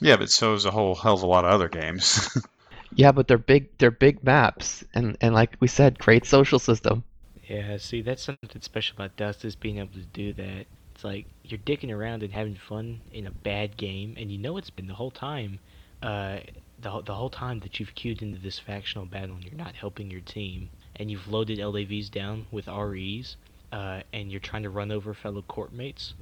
Yeah 0.00 0.16
but 0.16 0.30
so 0.30 0.54
is 0.54 0.64
a 0.64 0.70
whole 0.70 0.94
hell 0.94 1.14
of 1.14 1.22
a 1.22 1.26
lot 1.26 1.44
of 1.44 1.50
other 1.50 1.68
games 1.68 2.36
Yeah, 2.92 3.12
but 3.12 3.28
they're 3.28 3.38
big 3.38 3.68
they're 3.78 3.90
big 3.90 4.24
maps 4.24 4.84
and 4.94 5.16
and 5.20 5.34
like 5.34 5.56
we 5.60 5.68
said, 5.68 5.98
great 5.98 6.24
social 6.24 6.58
system. 6.58 7.04
Yeah, 7.48 7.76
see, 7.78 8.02
that's 8.02 8.22
something 8.22 8.62
special 8.62 8.96
about 8.96 9.16
Dust 9.16 9.44
is 9.44 9.56
being 9.56 9.78
able 9.78 9.94
to 9.94 10.06
do 10.12 10.32
that. 10.34 10.66
It's 10.94 11.04
like 11.04 11.26
you're 11.44 11.60
dicking 11.60 11.94
around 11.94 12.22
and 12.22 12.32
having 12.32 12.56
fun 12.56 13.00
in 13.12 13.26
a 13.26 13.30
bad 13.30 13.76
game, 13.76 14.14
and 14.18 14.30
you 14.30 14.38
know 14.38 14.56
it's 14.56 14.70
been 14.70 14.86
the 14.86 14.94
whole 14.94 15.10
time, 15.10 15.60
uh, 16.02 16.38
the 16.80 17.02
the 17.02 17.14
whole 17.14 17.30
time 17.30 17.60
that 17.60 17.78
you've 17.78 17.94
queued 17.94 18.22
into 18.22 18.38
this 18.38 18.58
factional 18.58 19.06
battle 19.06 19.36
and 19.36 19.44
you're 19.44 19.54
not 19.54 19.74
helping 19.74 20.10
your 20.10 20.20
team, 20.22 20.68
and 20.96 21.10
you've 21.10 21.28
loaded 21.28 21.58
LAVs 21.58 22.10
down 22.10 22.46
with 22.50 22.66
REs, 22.66 23.36
uh, 23.72 24.00
and 24.12 24.30
you're 24.30 24.40
trying 24.40 24.62
to 24.64 24.70
run 24.70 24.90
over 24.90 25.14
fellow 25.14 25.44
courtmates, 25.48 26.14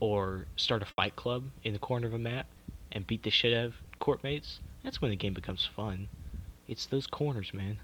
or 0.00 0.46
start 0.56 0.82
a 0.82 0.86
fight 0.86 1.16
club 1.16 1.44
in 1.64 1.72
the 1.72 1.78
corner 1.78 2.06
of 2.06 2.14
a 2.14 2.18
map 2.18 2.46
and 2.92 3.06
beat 3.06 3.22
the 3.22 3.30
shit 3.30 3.56
out 3.56 3.66
of 3.66 3.74
courtmates. 4.00 4.58
That's 4.84 5.00
when 5.00 5.10
the 5.10 5.16
game 5.16 5.32
becomes 5.34 5.64
fun. 5.76 6.08
It's 6.68 6.86
those 6.86 7.06
corners, 7.06 7.52
man. 7.54 7.78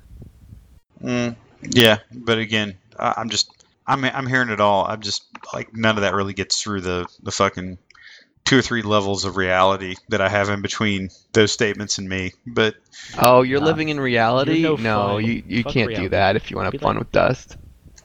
Mm, 1.02 1.36
yeah, 1.62 1.98
but 2.12 2.38
again, 2.38 2.76
I, 2.98 3.14
I'm 3.16 3.28
just 3.30 3.64
I'm 3.86 4.04
I'm 4.04 4.26
hearing 4.26 4.48
it 4.50 4.60
all. 4.60 4.84
I'm 4.86 5.00
just 5.00 5.24
like 5.52 5.74
none 5.74 5.96
of 5.96 6.02
that 6.02 6.14
really 6.14 6.32
gets 6.34 6.60
through 6.62 6.80
the 6.82 7.06
the 7.22 7.30
fucking 7.30 7.78
two 8.44 8.58
or 8.58 8.62
three 8.62 8.82
levels 8.82 9.24
of 9.24 9.36
reality 9.36 9.94
that 10.08 10.20
I 10.20 10.28
have 10.28 10.48
in 10.48 10.62
between 10.62 11.10
those 11.32 11.52
statements 11.52 11.98
and 11.98 12.08
me. 12.08 12.32
But 12.46 12.76
Oh, 13.18 13.42
you're 13.42 13.60
Uh, 13.62 13.64
living 13.66 13.90
in 13.90 14.00
reality? 14.00 14.62
no 14.62 14.76
no, 14.76 15.18
you 15.18 15.42
you 15.46 15.62
Fuck 15.62 15.72
can't 15.72 15.94
do 15.94 16.08
that 16.10 16.34
if 16.36 16.50
you 16.50 16.56
want 16.56 16.66
to 16.66 16.70
Be 16.72 16.78
have 16.78 16.82
fun 16.82 16.96
like- 16.96 17.00
with 17.04 17.12
Dust. 17.12 17.56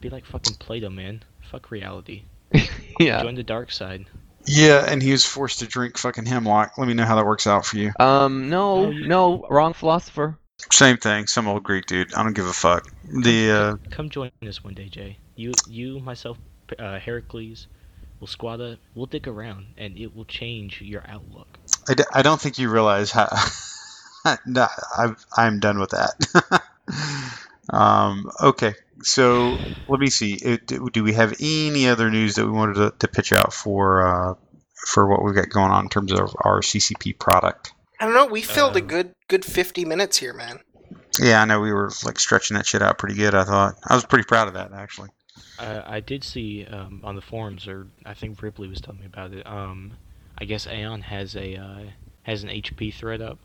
Be 0.01 0.10
like 0.10 0.26
fucking 0.26 0.56
Plato, 0.56 0.89
man. 0.89 1.24
Fuck 1.49 1.72
reality. 1.72 2.24
yeah. 2.99 3.22
Join 3.24 3.36
the 3.36 3.43
dark 3.43 3.72
side. 3.72 4.06
Yeah, 4.45 4.85
and 4.87 5.01
he 5.01 5.11
was 5.11 5.25
forced 5.25 5.59
to 5.59 5.67
drink 5.67 5.97
fucking 5.97 6.25
hemlock. 6.25 6.77
Let 6.77 6.87
me 6.87 6.93
know 6.93 7.05
how 7.05 7.15
that 7.15 7.25
works 7.25 7.47
out 7.47 7.65
for 7.65 7.77
you. 7.77 7.91
Um 7.99 8.49
no, 8.49 8.85
Oh, 8.85 8.89
no, 8.91 9.45
wrong 9.49 9.73
philosopher. 9.73 10.37
Same 10.71 10.97
thing. 10.97 11.27
Some 11.27 11.47
old 11.47 11.63
Greek 11.63 11.85
dude. 11.85 12.13
I 12.13 12.23
don't 12.23 12.33
give 12.33 12.47
a 12.47 12.53
fuck. 12.53 12.85
The 13.03 13.51
uh, 13.51 13.75
Come 13.91 14.09
join 14.09 14.31
us 14.47 14.63
one 14.63 14.73
day, 14.73 14.87
Jay. 14.87 15.17
You, 15.35 15.51
you, 15.67 15.99
myself, 15.99 16.37
uh, 16.79 16.99
Heracles, 16.99 17.67
will 18.19 18.27
squad 18.27 18.61
up. 18.61 18.79
We'll 18.95 19.07
dick 19.07 19.27
around, 19.27 19.65
and 19.77 19.97
it 19.97 20.15
will 20.15 20.25
change 20.25 20.81
your 20.81 21.03
outlook. 21.07 21.47
I, 21.89 21.95
d- 21.95 22.03
I 22.13 22.21
don't 22.21 22.39
think 22.39 22.57
you 22.59 22.69
realize 22.69 23.11
how. 23.11 23.27
no, 24.45 24.67
I've, 24.97 25.25
I'm 25.35 25.59
done 25.59 25.79
with 25.79 25.89
that. 25.91 26.61
um, 27.70 28.30
okay, 28.41 28.74
so 29.01 29.57
let 29.88 29.99
me 29.99 30.09
see. 30.09 30.34
It, 30.36 30.68
do 30.68 30.89
do 30.91 31.03
we 31.03 31.14
have 31.14 31.34
any 31.39 31.88
other 31.88 32.09
news 32.09 32.36
that 32.36 32.45
we 32.45 32.51
wanted 32.51 32.76
to, 32.76 32.93
to 32.99 33.07
pitch 33.07 33.34
out 33.34 33.53
for 33.53 34.05
uh, 34.05 34.36
for 34.88 35.07
what 35.07 35.24
we've 35.24 35.36
got 35.36 35.49
going 35.49 35.72
on 35.72 35.86
in 35.86 35.89
terms 35.89 36.11
of 36.11 36.36
our 36.41 36.61
CCP 36.61 37.18
product? 37.20 37.74
I 37.99 38.05
don't 38.05 38.14
know. 38.14 38.26
We 38.26 38.41
filled 38.41 38.76
a 38.76 38.82
Um, 38.82 38.88
good 38.88 39.14
good 39.28 39.45
50 39.45 39.86
minutes 39.86 40.18
here, 40.18 40.34
man. 40.34 40.59
Yeah, 41.20 41.41
I 41.41 41.45
know 41.45 41.61
we 41.61 41.72
were 41.72 41.91
like 42.03 42.20
stretching 42.20 42.57
that 42.57 42.66
shit 42.66 42.82
out 42.82 42.97
pretty 42.97 43.16
good. 43.16 43.36
I 43.36 43.43
thought 43.43 43.76
I 43.88 43.95
was 43.95 44.03
pretty 44.05 44.26
proud 44.26 44.47
of 44.47 44.55
that 44.55 44.74
actually. 44.74 45.09
Uh, 45.59 45.82
I 45.86 45.99
did 45.99 46.24
see 46.24 46.66
um, 46.66 47.01
on 47.03 47.16
the 47.16 47.22
forums, 47.22 47.68
or 47.68 47.88
I 48.05 48.14
think 48.14 48.41
Ripley 48.41 48.68
was 48.68 48.82
telling 48.82 48.99
me 48.99 49.05
about 49.05 49.34
it. 49.34 49.45
Um, 49.47 49.93
I 50.38 50.45
guess 50.45 50.68
Aeon 50.68 51.01
has 51.01 51.36
a 51.36 51.55
uh, 51.55 51.84
has 52.24 52.43
an 52.43 52.49
HP 52.49 52.93
thread 52.93 53.22
up 53.22 53.38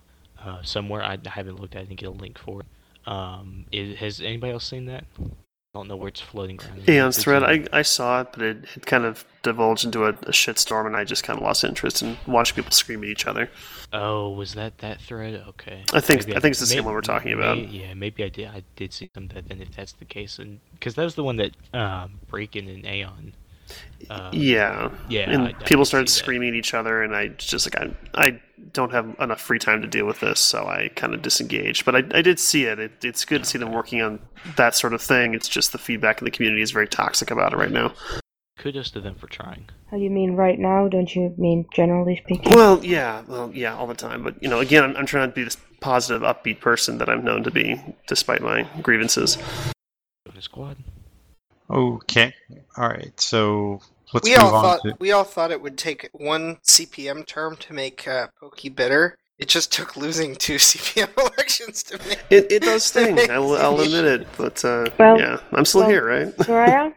uh, 0.42 0.62
somewhere. 0.62 1.02
I 1.02 1.18
haven't 1.26 1.60
looked 1.60 1.76
at 1.76 1.82
it 1.82 1.88
and 1.88 1.98
get 1.98 2.06
a 2.08 2.12
link 2.12 2.38
for 2.38 2.60
it. 2.60 2.66
Um, 3.12 3.64
is, 3.72 3.96
has 3.98 4.20
anybody 4.20 4.52
else 4.52 4.66
seen 4.68 4.84
that? 4.86 5.04
I 5.18 5.78
don't 5.80 5.88
know 5.88 5.96
where 5.96 6.08
it's 6.08 6.20
floating 6.20 6.58
around. 6.60 6.88
Aeon's 6.88 7.16
It's 7.16 7.24
thread, 7.24 7.42
I, 7.44 7.64
I 7.72 7.82
saw 7.82 8.22
it, 8.22 8.28
but 8.32 8.42
it, 8.42 8.64
it 8.74 8.86
kind 8.86 9.04
of 9.04 9.24
divulged 9.42 9.84
into 9.84 10.04
a, 10.04 10.08
a 10.10 10.32
shitstorm, 10.32 10.86
and 10.86 10.96
I 10.96 11.04
just 11.04 11.24
kind 11.24 11.38
of 11.38 11.42
lost 11.42 11.62
interest 11.62 12.02
in 12.02 12.16
watching 12.26 12.56
people 12.56 12.70
scream 12.72 13.02
at 13.04 13.08
each 13.08 13.26
other. 13.26 13.50
Oh, 13.92 14.30
was 14.30 14.54
that 14.54 14.78
that 14.78 15.00
thread? 15.00 15.42
Okay. 15.48 15.84
I 15.92 16.00
think- 16.00 16.22
Maybe 16.26 16.36
I 16.36 16.40
think 16.40 16.52
it's 16.52 16.60
the 16.60 16.66
same 16.66 16.84
one 16.84 16.94
we're 16.94 17.00
talking 17.02 17.30
may- 17.38 17.42
about. 17.42 17.68
yeah, 17.70 17.94
maybe 17.94 18.24
I 18.24 18.28
did. 18.28 18.48
I 18.48 18.62
did 18.76 18.92
see 18.92 19.10
some 19.14 19.28
that. 19.28 19.48
Then, 19.48 19.60
if 19.60 19.74
that's 19.76 19.92
the 19.92 20.04
case, 20.04 20.38
and 20.38 20.58
because 20.72 20.94
that 20.96 21.04
was 21.04 21.14
the 21.14 21.24
one 21.24 21.36
that 21.36 21.52
um, 21.74 22.18
Breakin 22.28 22.68
and 22.68 22.84
Aeon. 22.86 23.34
Uh, 24.08 24.30
Yeah, 24.32 24.90
yeah. 25.08 25.30
and 25.30 25.42
I- 25.42 25.48
I 25.48 25.52
people 25.52 25.84
did 25.84 25.88
started 25.88 26.08
screaming 26.08 26.48
at 26.50 26.54
each 26.54 26.72
other, 26.74 27.02
and 27.02 27.14
I 27.14 27.28
just 27.28 27.66
like 27.72 27.82
I, 27.82 27.94
I 28.14 28.40
don't 28.72 28.92
have 28.92 29.16
enough 29.20 29.40
free 29.40 29.58
time 29.58 29.82
to 29.82 29.88
deal 29.88 30.06
with 30.06 30.20
this, 30.20 30.40
so 30.40 30.66
I 30.66 30.88
kind 30.94 31.14
of 31.14 31.22
disengaged. 31.22 31.84
But 31.84 31.96
I, 31.96 32.18
I 32.18 32.22
did 32.22 32.38
see 32.38 32.64
it. 32.64 32.78
it. 32.78 33.04
It's 33.04 33.24
good 33.24 33.44
to 33.44 33.48
see 33.48 33.58
them 33.58 33.72
working 33.72 34.02
on 34.02 34.20
that 34.56 34.74
sort 34.74 34.94
of 34.94 35.02
thing. 35.02 35.34
It's 35.34 35.48
just 35.48 35.72
the 35.72 35.78
feedback 35.78 36.20
in 36.20 36.24
the 36.24 36.30
community 36.30 36.62
is 36.62 36.70
very 36.70 36.88
toxic 36.88 37.30
about 37.30 37.52
it 37.52 37.56
right 37.56 37.70
now. 37.70 37.92
Kudos 38.58 38.90
to 38.90 39.00
them 39.00 39.14
for 39.14 39.28
trying. 39.28 39.68
How 39.90 39.96
do 39.96 40.02
you 40.02 40.10
mean 40.10 40.34
right 40.34 40.58
now? 40.58 40.88
Don't 40.88 41.14
you 41.14 41.32
mean 41.38 41.66
generally 41.72 42.16
speaking? 42.16 42.52
Well, 42.54 42.84
yeah, 42.84 43.22
well, 43.28 43.50
yeah, 43.54 43.76
all 43.76 43.86
the 43.86 43.94
time. 43.94 44.22
But 44.24 44.42
you 44.42 44.48
know, 44.48 44.58
again, 44.58 44.82
I'm, 44.82 44.96
I'm 44.96 45.06
trying 45.06 45.28
to 45.28 45.34
be 45.34 45.44
this 45.44 45.56
positive, 45.80 46.22
upbeat 46.22 46.60
person 46.60 46.98
that 46.98 47.08
I'm 47.08 47.24
known 47.24 47.44
to 47.44 47.50
be, 47.50 47.80
despite 48.08 48.42
my 48.42 48.66
grievances. 48.82 49.38
Squad. 50.40 50.76
Okay, 51.70 52.32
all 52.76 52.88
right. 52.88 53.18
So 53.20 53.80
let's 54.12 54.24
we 54.28 54.34
move 54.36 54.40
all 54.44 54.54
on 54.54 54.62
thought 54.62 54.80
to. 54.82 54.96
we 54.98 55.12
all 55.12 55.24
thought 55.24 55.50
it 55.50 55.60
would 55.60 55.78
take 55.78 56.08
one 56.12 56.56
CPM 56.64 57.26
term 57.26 57.56
to 57.56 57.72
make 57.72 58.06
uh, 58.08 58.28
Pokey 58.40 58.68
bitter. 58.68 59.16
It 59.38 59.48
just 59.48 59.72
took 59.72 59.96
losing 59.96 60.34
two 60.34 60.56
CPM 60.56 61.16
elections 61.16 61.82
to 61.84 61.98
make 62.08 62.18
It, 62.30 62.50
it 62.50 62.62
does 62.62 62.84
sting. 62.84 63.30
I 63.30 63.38
will, 63.38 63.56
I'll 63.56 63.80
admit 63.80 64.04
it. 64.04 64.26
But 64.36 64.64
uh, 64.64 64.86
Well- 64.98 65.18
yeah, 65.18 65.38
I'm 65.52 65.64
still 65.64 65.82
well- 65.82 65.90
here, 65.90 66.04
right? 66.06 66.36
Soraya, 66.38 66.92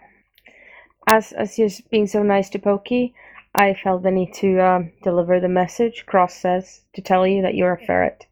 as 1.07 1.32
as 1.34 1.57
you're 1.59 1.70
being 1.89 2.07
so 2.07 2.24
nice 2.24 2.49
to 2.51 2.59
Pokey, 2.59 3.14
I 3.55 3.76
felt 3.84 4.03
the 4.03 4.12
need 4.12 4.34
to 4.36 4.59
um, 4.59 4.91
deliver 5.03 5.39
the 5.39 5.49
message 5.49 6.05
Cross 6.05 6.36
says 6.36 6.82
to 6.95 7.01
tell 7.01 7.28
you 7.28 7.41
that 7.43 7.55
you're 7.55 7.74
a 7.74 7.86
ferret. 7.86 8.26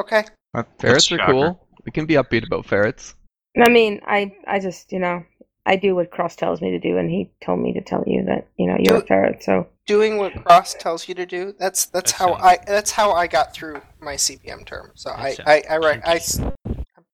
Okay. 0.00 0.24
That- 0.54 0.68
Ferrets 0.80 1.10
are 1.12 1.18
cool. 1.18 1.66
We 1.84 1.92
can 1.92 2.06
be 2.06 2.14
upbeat 2.14 2.46
about 2.46 2.66
ferrets. 2.66 3.14
I 3.60 3.68
mean, 3.68 4.00
I 4.06 4.34
I 4.46 4.60
just 4.60 4.92
you 4.92 4.98
know 4.98 5.24
I 5.64 5.76
do 5.76 5.94
what 5.94 6.10
Cross 6.10 6.36
tells 6.36 6.60
me 6.60 6.70
to 6.72 6.78
do, 6.80 6.96
and 6.98 7.08
he 7.10 7.30
told 7.44 7.60
me 7.60 7.72
to 7.74 7.80
tell 7.80 8.02
you 8.06 8.24
that 8.24 8.48
you 8.58 8.66
know 8.66 8.76
you're 8.78 8.96
a 8.96 9.06
ferret. 9.06 9.42
So 9.44 9.68
Doing 9.86 10.16
what 10.18 10.32
Cross 10.44 10.74
tells 10.74 11.08
you 11.08 11.14
to 11.14 11.26
do. 11.26 11.54
That's 11.58 11.86
that's 11.86 12.12
That 12.12 12.18
how 12.18 12.26
sounds- 12.32 12.42
I 12.42 12.58
that's 12.66 12.90
how 12.92 13.12
I 13.12 13.26
got 13.26 13.52
through 13.54 13.80
my 14.00 14.14
CPM 14.16 14.64
term. 14.64 14.90
So 14.94 15.10
That 15.10 15.40
I 15.46 15.56
I 15.56 15.62
I, 15.70 15.76
write 15.78 16.00
I 16.04 16.20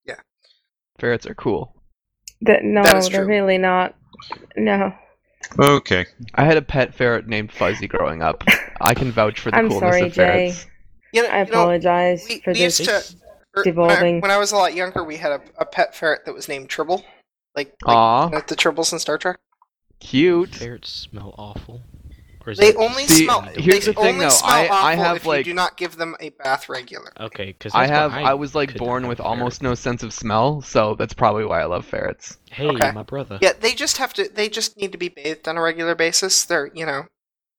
yeah, 0.06 0.16
Ferrets 0.98 1.26
are 1.26 1.34
cool. 1.34 1.74
that 2.42 2.62
no, 2.64 2.82
That 2.82 2.96
is 2.96 3.08
they're 3.08 3.20
true. 3.24 3.28
really 3.28 3.58
not. 3.58 3.94
No, 4.56 4.92
Okay. 5.58 6.06
I 6.34 6.44
had 6.44 6.56
a 6.56 6.62
pet 6.62 6.94
ferret 6.94 7.26
named 7.26 7.52
Fuzzy 7.52 7.86
growing 7.86 8.22
up. 8.22 8.44
I 8.80 8.92
can 8.94 9.12
vouch 9.12 9.40
for 9.40 9.50
the 9.50 9.56
I'm 9.56 9.68
coolness 9.68 9.80
sorry, 9.94 10.06
of 10.08 10.14
ferrets. 10.14 10.64
Jay. 10.64 10.70
you 11.14 11.22
know, 11.22 11.28
I 11.28 11.38
you 11.38 11.44
know 11.44 11.50
apologize 11.50 12.26
we, 12.28 12.40
for 12.40 12.52
we 12.52 12.58
this. 12.60 12.80
used 12.80 12.90
to 12.90 12.96
er, 12.96 13.02
when, 13.54 13.60
I, 13.60 13.64
devolving. 13.64 14.20
when 14.20 14.30
I 14.30 14.36
was 14.38 14.52
a 14.52 14.56
lot 14.56 14.74
younger. 14.74 15.04
We 15.04 15.16
had 15.16 15.32
a, 15.32 15.40
a 15.58 15.64
pet 15.64 15.94
ferret 15.94 16.24
that 16.26 16.34
was 16.34 16.48
named 16.48 16.68
Tribble, 16.68 17.04
like, 17.58 17.74
like 17.84 17.96
Aw, 17.96 18.30
you 18.30 18.42
the 18.46 18.56
Tribbles 18.56 18.92
in 18.92 18.98
Star 18.98 19.18
Trek. 19.18 19.38
cute. 20.00 20.54
Ferrets 20.54 20.90
smell 20.90 21.34
awful. 21.38 21.82
Or 22.46 22.52
is 22.52 22.58
They 22.58 22.70
that 22.72 22.78
only 22.78 23.04
See, 23.06 23.24
smell. 23.24 23.42
here's 23.42 23.84
they 23.84 23.92
the 23.92 24.00
thing, 24.00 24.14
only 24.14 24.24
though. 24.26 24.30
smell 24.30 24.50
I- 24.72 24.92
I 24.92 24.94
have, 24.94 25.16
if 25.16 25.26
like- 25.26 25.38
you 25.46 25.52
do 25.52 25.54
not 25.54 25.76
give 25.76 25.96
them 25.96 26.16
a 26.20 26.30
bath 26.30 26.68
regular. 26.68 27.12
Okay, 27.20 27.46
because 27.46 27.74
I 27.74 27.86
have 27.86 28.14
I 28.14 28.32
was 28.34 28.54
like 28.54 28.74
born 28.76 29.06
with 29.08 29.20
almost 29.20 29.60
no 29.60 29.74
sense 29.74 30.02
of 30.02 30.14
smell, 30.14 30.62
so 30.62 30.94
that's 30.94 31.12
probably 31.12 31.44
why 31.44 31.60
I 31.60 31.64
love 31.66 31.84
ferrets. 31.84 32.38
Hey, 32.50 32.68
Okay. 32.68 32.90
my 32.92 33.02
brother. 33.02 33.38
Yeah, 33.42 33.52
they 33.58 33.74
just 33.74 33.98
have 33.98 34.14
to. 34.14 34.28
They 34.32 34.48
just 34.48 34.78
need 34.78 34.92
to 34.92 34.98
be 34.98 35.08
bathed 35.10 35.46
on 35.48 35.56
a 35.58 35.60
regular 35.62 35.94
basis. 35.94 36.44
They're, 36.44 36.70
you 36.74 36.86
know, 36.86 37.04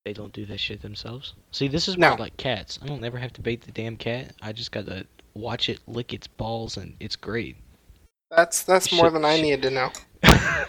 They 0.06 0.14
don't 0.14 0.34
do 0.34 0.46
that 0.48 0.60
shit 0.62 0.82
themselves. 0.82 1.34
See, 1.52 1.68
this 1.68 1.88
is 1.90 1.98
No. 1.98 2.10
why 2.12 2.16
I 2.16 2.20
like 2.20 2.38
cats. 2.38 2.80
I 2.82 2.88
don't 2.88 3.04
ever 3.04 3.18
have 3.20 3.34
to 3.34 3.42
bathe 3.42 3.64
the 3.64 3.72
damn 3.74 3.98
cat. 3.98 4.34
I 4.42 4.54
just 4.54 4.72
gotta 4.72 5.06
watch 5.36 5.68
it 5.70 5.80
lick 5.88 6.14
its 6.14 6.26
balls, 6.26 6.78
and 6.78 6.96
it's 7.02 7.18
great. 7.18 7.58
That's 8.32 8.64
that's 8.64 8.92
more 8.92 9.06
Shit, 9.06 9.14
than 9.14 9.26
I 9.26 9.36
shit. 9.36 9.44
needed 9.44 9.62
to 9.64 9.70
know. 9.72 9.92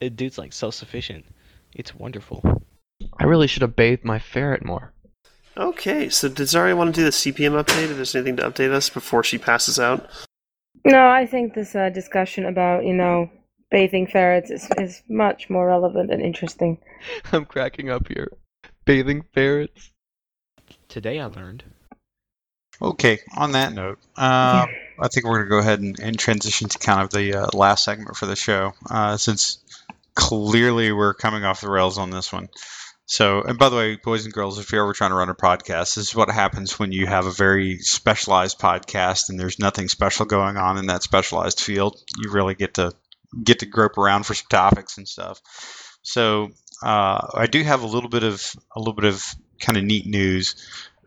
the 0.00 0.10
dude's 0.10 0.38
like 0.38 0.52
self-sufficient. 0.52 1.24
It's 1.74 1.94
wonderful. 1.94 2.62
I 3.18 3.24
really 3.24 3.46
should 3.46 3.62
have 3.62 3.76
bathed 3.76 4.04
my 4.04 4.18
ferret 4.18 4.64
more. 4.64 4.92
Okay, 5.56 6.08
so 6.08 6.28
does 6.28 6.50
Zaria 6.50 6.76
want 6.76 6.94
to 6.94 7.00
do 7.00 7.04
the 7.04 7.10
CPM 7.10 7.52
update? 7.62 7.90
If 7.90 7.96
there's 7.96 8.14
anything 8.14 8.36
to 8.36 8.50
update 8.50 8.72
us 8.72 8.90
before 8.90 9.22
she 9.24 9.38
passes 9.38 9.78
out? 9.78 10.06
No, 10.84 11.08
I 11.08 11.26
think 11.26 11.54
this 11.54 11.74
uh, 11.74 11.88
discussion 11.90 12.44
about 12.46 12.84
you 12.84 12.92
know 12.92 13.30
bathing 13.70 14.06
ferrets 14.06 14.50
is, 14.50 14.68
is 14.78 15.02
much 15.08 15.48
more 15.48 15.66
relevant 15.66 16.10
and 16.10 16.22
interesting. 16.22 16.78
I'm 17.32 17.44
cracking 17.44 17.90
up 17.90 18.08
here. 18.08 18.32
Bathing 18.84 19.24
ferrets. 19.32 19.92
Today 20.88 21.20
I 21.20 21.26
learned. 21.26 21.64
Okay, 22.82 23.18
on 23.36 23.52
that 23.52 23.72
note, 23.72 23.98
uh, 24.16 24.66
I 25.00 25.08
think 25.08 25.26
we're 25.26 25.38
going 25.38 25.46
to 25.46 25.50
go 25.50 25.58
ahead 25.58 25.80
and, 25.80 25.98
and 26.00 26.18
transition 26.18 26.68
to 26.68 26.78
kind 26.78 27.00
of 27.00 27.10
the 27.10 27.34
uh, 27.34 27.48
last 27.52 27.84
segment 27.84 28.16
for 28.16 28.26
the 28.26 28.36
show, 28.36 28.72
uh, 28.90 29.16
since 29.16 29.58
clearly 30.14 30.92
we're 30.92 31.14
coming 31.14 31.44
off 31.44 31.60
the 31.60 31.70
rails 31.70 31.98
on 31.98 32.10
this 32.10 32.32
one. 32.32 32.48
So, 33.08 33.42
and 33.42 33.56
by 33.56 33.68
the 33.68 33.76
way, 33.76 33.96
boys 33.96 34.24
and 34.24 34.34
girls, 34.34 34.58
if 34.58 34.72
you're 34.72 34.82
ever 34.82 34.92
trying 34.92 35.10
to 35.10 35.16
run 35.16 35.28
a 35.28 35.34
podcast, 35.34 35.94
this 35.94 35.98
is 35.98 36.14
what 36.14 36.28
happens 36.28 36.76
when 36.76 36.90
you 36.90 37.06
have 37.06 37.26
a 37.26 37.30
very 37.30 37.78
specialized 37.78 38.58
podcast 38.58 39.28
and 39.28 39.38
there's 39.38 39.60
nothing 39.60 39.88
special 39.88 40.26
going 40.26 40.56
on 40.56 40.76
in 40.76 40.86
that 40.86 41.04
specialized 41.04 41.60
field. 41.60 42.02
You 42.18 42.32
really 42.32 42.56
get 42.56 42.74
to 42.74 42.92
get 43.44 43.60
to 43.60 43.66
grope 43.66 43.96
around 43.96 44.26
for 44.26 44.34
some 44.34 44.46
topics 44.50 44.98
and 44.98 45.06
stuff. 45.06 45.40
So, 46.02 46.50
uh, 46.82 47.28
I 47.34 47.46
do 47.46 47.62
have 47.62 47.82
a 47.84 47.86
little 47.86 48.10
bit 48.10 48.24
of 48.24 48.42
a 48.74 48.80
little 48.80 48.94
bit 48.94 49.04
of 49.04 49.24
kind 49.60 49.78
of 49.78 49.84
neat 49.84 50.06
news. 50.06 50.56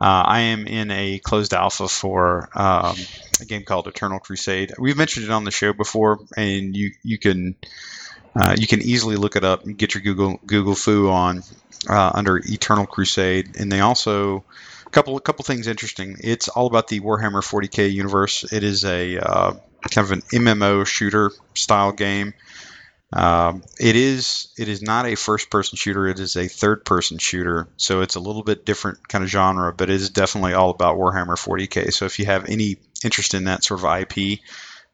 Uh, 0.01 0.23
I 0.25 0.39
am 0.41 0.65
in 0.65 0.91
a 0.91 1.19
closed 1.19 1.53
alpha 1.53 1.89
for 1.89 2.49
um, 2.53 2.95
a 3.41 3.45
game 3.45 3.63
called 3.63 3.87
Eternal 3.87 4.19
Crusade. 4.19 4.73
We've 4.79 4.95
mentioned 4.95 5.25
it 5.25 5.31
on 5.31 5.43
the 5.43 5.51
show 5.51 5.73
before, 5.73 6.19
and 6.37 6.75
you 6.75 6.91
you 7.03 7.17
can 7.17 7.55
uh, 8.33 8.55
you 8.57 8.65
can 8.65 8.81
easily 8.81 9.17
look 9.17 9.35
it 9.35 9.43
up 9.43 9.65
get 9.65 9.93
your 9.93 10.01
Google 10.01 10.39
Google 10.45 10.75
foo 10.75 11.09
on 11.09 11.43
uh, 11.89 12.11
under 12.13 12.37
Eternal 12.37 12.85
Crusade, 12.85 13.57
and 13.59 13.69
they 13.69 13.81
also 13.81 14.45
a 14.85 14.89
couple 14.89 15.17
a 15.17 15.21
couple 15.21 15.43
things 15.43 15.67
interesting. 15.67 16.17
It's 16.21 16.47
all 16.47 16.67
about 16.67 16.87
the 16.87 17.01
Warhammer 17.01 17.43
40k 17.43 17.91
universe. 17.91 18.51
It 18.51 18.63
is 18.63 18.85
a 18.85 19.17
uh, 19.17 19.53
kind 19.91 20.05
of 20.05 20.11
an 20.11 20.21
MMO 20.21 20.85
shooter 20.85 21.31
style 21.55 21.91
game. 21.91 22.33
Um, 23.11 23.63
it 23.79 23.95
is 23.95 24.49
it 24.57 24.69
is 24.69 24.81
not 24.81 25.07
a 25.07 25.15
first 25.15 25.49
person 25.49 25.77
shooter. 25.77 26.07
It 26.07 26.19
is 26.19 26.35
a 26.35 26.47
third 26.47 26.85
person 26.85 27.17
shooter. 27.17 27.67
So 27.77 28.01
it's 28.01 28.15
a 28.15 28.19
little 28.19 28.43
bit 28.43 28.65
different 28.65 29.07
kind 29.07 29.23
of 29.23 29.29
genre, 29.29 29.73
but 29.73 29.89
it 29.89 29.95
is 29.95 30.11
definitely 30.11 30.53
all 30.53 30.69
about 30.69 30.97
Warhammer 30.97 31.35
40k. 31.35 31.91
So 31.91 32.05
if 32.05 32.19
you 32.19 32.25
have 32.25 32.47
any 32.47 32.77
interest 33.03 33.33
in 33.33 33.45
that 33.45 33.63
sort 33.63 33.83
of 33.83 34.01
IP, 34.01 34.39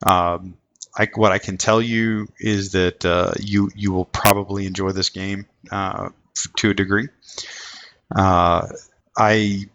um, 0.06 0.56
I, 0.98 1.10
what 1.16 1.34
I 1.34 1.40
can 1.40 1.58
tell 1.58 1.82
you 1.82 2.28
is 2.40 2.72
that 2.72 3.04
uh, 3.06 3.34
you 3.40 3.70
you 3.76 3.92
will 3.92 4.06
probably 4.06 4.66
enjoy 4.66 4.92
this 4.92 5.10
game 5.10 5.48
uh, 5.70 6.10
to 6.58 6.70
a 6.70 6.74
degree. 6.74 7.10
Uh, 8.16 8.68
I 9.18 9.66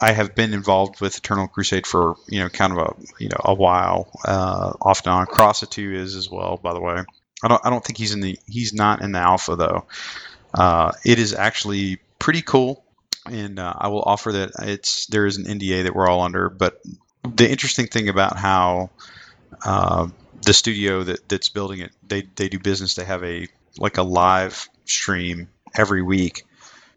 I 0.00 0.12
have 0.12 0.36
been 0.36 0.54
involved 0.54 1.00
with 1.00 1.18
Eternal 1.18 1.48
Crusade 1.48 1.88
for 1.88 2.14
you 2.28 2.38
know 2.38 2.48
kind 2.48 2.72
of 2.72 2.78
a 2.78 2.94
you 3.18 3.28
know 3.28 3.40
a 3.44 3.54
while, 3.54 4.10
uh, 4.24 4.74
off 4.80 5.00
and 5.04 5.12
on. 5.12 5.26
Crossa 5.26 5.68
Two 5.68 5.92
is 5.92 6.14
as 6.14 6.30
well, 6.30 6.56
by 6.62 6.72
the 6.72 6.80
way. 6.80 7.02
I 7.42 7.48
don't 7.48 7.64
I 7.64 7.70
don't 7.70 7.84
think 7.84 7.98
he's 7.98 8.12
in 8.12 8.20
the 8.20 8.38
he's 8.46 8.72
not 8.72 9.02
in 9.02 9.12
the 9.12 9.20
alpha 9.20 9.56
though. 9.56 9.86
Uh, 10.52 10.92
it 11.04 11.18
is 11.18 11.34
actually 11.34 11.98
pretty 12.18 12.42
cool, 12.42 12.84
and 13.26 13.58
uh, 13.58 13.74
I 13.76 13.88
will 13.88 14.02
offer 14.02 14.32
that 14.32 14.50
it's 14.60 15.06
there 15.06 15.26
is 15.26 15.36
an 15.36 15.44
NDA 15.44 15.84
that 15.84 15.94
we're 15.94 16.08
all 16.08 16.22
under. 16.22 16.48
But 16.48 16.80
the 17.22 17.48
interesting 17.48 17.86
thing 17.86 18.08
about 18.08 18.36
how 18.36 18.90
uh, 19.64 20.08
the 20.42 20.52
studio 20.52 21.02
that, 21.04 21.28
that's 21.28 21.48
building 21.48 21.80
it 21.80 21.92
they 22.06 22.22
they 22.22 22.48
do 22.48 22.58
business. 22.58 22.94
They 22.94 23.04
have 23.04 23.22
a 23.24 23.46
like 23.78 23.98
a 23.98 24.02
live 24.02 24.68
stream 24.84 25.48
every 25.76 26.02
week, 26.02 26.44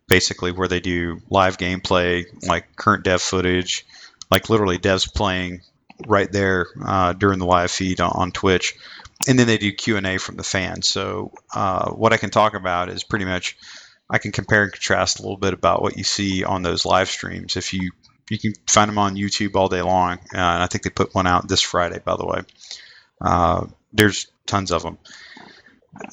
basically 0.07 0.51
where 0.51 0.67
they 0.67 0.79
do 0.79 1.21
live 1.29 1.57
gameplay, 1.57 2.25
like 2.47 2.75
current 2.75 3.03
dev 3.03 3.21
footage, 3.21 3.85
like 4.31 4.49
literally 4.49 4.79
devs 4.79 5.13
playing 5.13 5.61
right 6.07 6.31
there 6.31 6.67
uh, 6.83 7.13
during 7.13 7.39
the 7.39 7.45
live 7.45 7.71
feed 7.71 8.01
on, 8.01 8.11
on 8.13 8.31
Twitch 8.31 8.75
and 9.27 9.37
then 9.37 9.47
they 9.47 9.57
do 9.57 9.71
Q 9.71 9.97
and 9.97 10.07
A 10.07 10.17
from 10.17 10.35
the 10.37 10.43
fans. 10.43 10.89
So 10.89 11.31
uh, 11.53 11.91
what 11.91 12.13
I 12.13 12.17
can 12.17 12.29
talk 12.29 12.53
about 12.53 12.89
is 12.89 13.03
pretty 13.03 13.25
much 13.25 13.57
I 14.09 14.17
can 14.17 14.31
compare 14.31 14.63
and 14.63 14.71
contrast 14.71 15.19
a 15.19 15.21
little 15.21 15.37
bit 15.37 15.53
about 15.53 15.81
what 15.81 15.97
you 15.97 16.03
see 16.03 16.43
on 16.43 16.63
those 16.63 16.85
live 16.85 17.09
streams. 17.09 17.55
If 17.55 17.73
you 17.73 17.91
you 18.29 18.39
can 18.39 18.53
find 18.67 18.89
them 18.89 18.97
on 18.97 19.15
YouTube 19.15 19.55
all 19.55 19.67
day 19.67 19.81
long, 19.81 20.13
uh, 20.13 20.37
and 20.37 20.63
I 20.63 20.67
think 20.67 20.83
they 20.83 20.89
put 20.89 21.13
one 21.13 21.27
out 21.27 21.47
this 21.47 21.61
Friday, 21.61 21.99
by 21.99 22.15
the 22.15 22.25
way. 22.25 22.41
Uh, 23.19 23.67
there's 23.91 24.27
tons 24.45 24.71
of 24.71 24.83
them. 24.83 24.97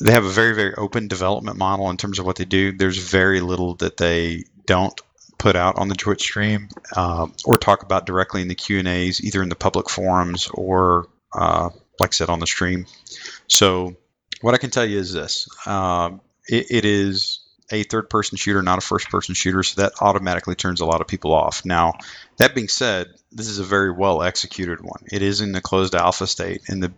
They 0.01 0.12
have 0.12 0.24
a 0.24 0.30
very 0.30 0.55
very 0.55 0.74
open 0.74 1.09
development 1.09 1.57
model 1.57 1.91
in 1.91 1.97
terms 1.97 2.18
of 2.18 2.26
what 2.26 2.36
they 2.36 2.45
do. 2.45 2.72
There's 2.72 2.99
very 2.99 3.41
little 3.41 3.74
that 3.76 3.97
they 3.97 4.45
don't 4.66 5.01
put 5.39 5.57
out 5.57 5.78
on 5.78 5.89
the 5.89 5.95
Twitch 5.95 6.22
stream 6.22 6.68
uh, 6.95 7.28
or 7.45 7.57
talk 7.57 7.82
about 7.82 8.07
directly 8.07 8.43
in 8.43 8.49
the 8.49 8.55
Q 8.55 8.80
and 8.80 8.89
A's, 8.89 9.22
either 9.22 9.43
in 9.43 9.49
the 9.49 9.55
public 9.57 9.89
forums 9.89 10.49
or 10.53 11.09
uh, 11.32 11.70
like 12.01 12.11
I 12.11 12.12
said 12.12 12.28
on 12.28 12.41
the 12.41 12.47
stream. 12.47 12.86
So 13.47 13.97
what 14.41 14.55
I 14.55 14.59
can 14.59 14.70
tell 14.70 14.84
you 14.84 14.99
is 14.99 15.12
this: 15.12 15.49
um, 15.66 16.20
it, 16.47 16.66
it 16.70 16.84
is 16.84 17.41
a 17.70 17.82
third-person 17.82 18.39
shooter, 18.39 18.62
not 18.62 18.78
a 18.78 18.80
first-person 18.80 19.34
shooter, 19.34 19.62
so 19.62 19.82
that 19.82 19.93
automatically 20.01 20.55
turns 20.55 20.80
a 20.80 20.86
lot 20.86 21.03
of 21.03 21.07
people 21.07 21.34
off. 21.34 21.66
Now, 21.66 21.95
that 22.39 22.55
being 22.55 22.68
said, 22.68 23.09
this 23.30 23.49
is 23.49 23.59
a 23.59 23.64
very 23.64 23.93
well 23.93 24.22
executed 24.22 24.80
one. 24.80 25.03
It 25.12 25.20
is 25.22 25.43
in 25.43 25.53
the 25.53 25.61
closed 25.61 25.95
alpha 25.95 26.26
state, 26.26 26.62
and 26.68 26.82
the 26.82 26.93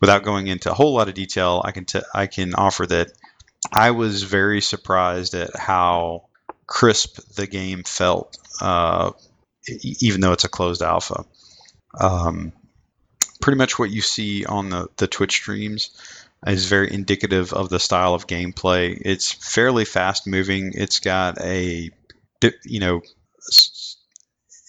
without 0.00 0.24
going 0.24 0.48
into 0.48 0.70
a 0.70 0.74
whole 0.74 0.94
lot 0.94 1.08
of 1.08 1.14
detail, 1.14 1.62
I 1.64 1.70
can 1.70 1.84
t- 1.84 2.00
I 2.14 2.26
can 2.26 2.54
offer 2.54 2.86
that 2.86 3.12
I 3.72 3.92
was 3.92 4.24
very 4.24 4.60
surprised 4.60 5.34
at 5.34 5.56
how 5.56 6.24
crisp 6.72 7.18
the 7.34 7.46
game 7.46 7.82
felt, 7.84 8.38
uh, 8.62 9.10
even 10.00 10.22
though 10.22 10.32
it's 10.32 10.44
a 10.44 10.48
closed 10.48 10.80
alpha. 10.80 11.26
Um, 12.00 12.54
pretty 13.42 13.58
much 13.58 13.78
what 13.78 13.90
you 13.90 14.00
see 14.00 14.46
on 14.46 14.70
the, 14.70 14.88
the 14.96 15.06
Twitch 15.06 15.32
streams 15.32 15.90
is 16.46 16.64
very 16.64 16.90
indicative 16.90 17.52
of 17.52 17.68
the 17.68 17.78
style 17.78 18.14
of 18.14 18.26
gameplay. 18.26 18.98
It's 19.04 19.30
fairly 19.30 19.84
fast 19.84 20.26
moving. 20.26 20.72
It's 20.74 21.00
got 21.00 21.38
a, 21.42 21.90
you 22.64 22.80
know, 22.80 23.02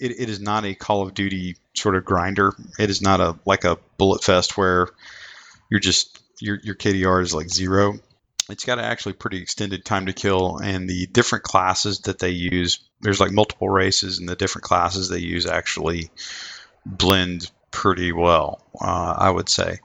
it, 0.02 0.12
it 0.20 0.30
is 0.30 0.42
not 0.42 0.66
a 0.66 0.76
Call 0.76 1.04
of 1.04 1.14
Duty 1.14 1.56
sort 1.74 1.96
of 1.96 2.04
grinder. 2.04 2.54
It 2.78 2.90
is 2.90 3.02
not 3.02 3.22
a 3.22 3.40
like 3.46 3.64
a 3.64 3.78
bullet 3.98 4.26
fest 4.26 4.58
where 4.58 4.90
you're 5.72 5.80
just 5.80 6.22
your 6.42 6.60
your 6.64 6.76
KDR 6.76 7.22
is 7.22 7.34
like 7.34 7.48
zero. 7.48 7.98
It's 8.54 8.66
got 8.66 8.78
actually 8.78 9.14
pretty 9.14 9.42
extended 9.42 9.84
time 9.84 10.06
to 10.06 10.14
kill, 10.14 10.58
and 10.58 10.88
the 10.88 11.08
different 11.08 11.44
classes 11.44 12.02
that 12.02 12.20
they 12.20 12.30
use. 12.30 12.80
There's 13.02 13.20
like 13.20 13.32
multiple 13.32 13.68
races, 13.68 14.20
and 14.20 14.30
the 14.30 14.36
different 14.36 14.64
classes 14.64 15.10
they 15.10 15.20
use 15.20 15.48
actually 15.48 16.12
blend 16.86 17.50
pretty 17.72 18.12
well, 18.12 18.64
uh, 18.80 19.16
I 19.18 19.30
would 19.30 19.50
say. 19.50 19.80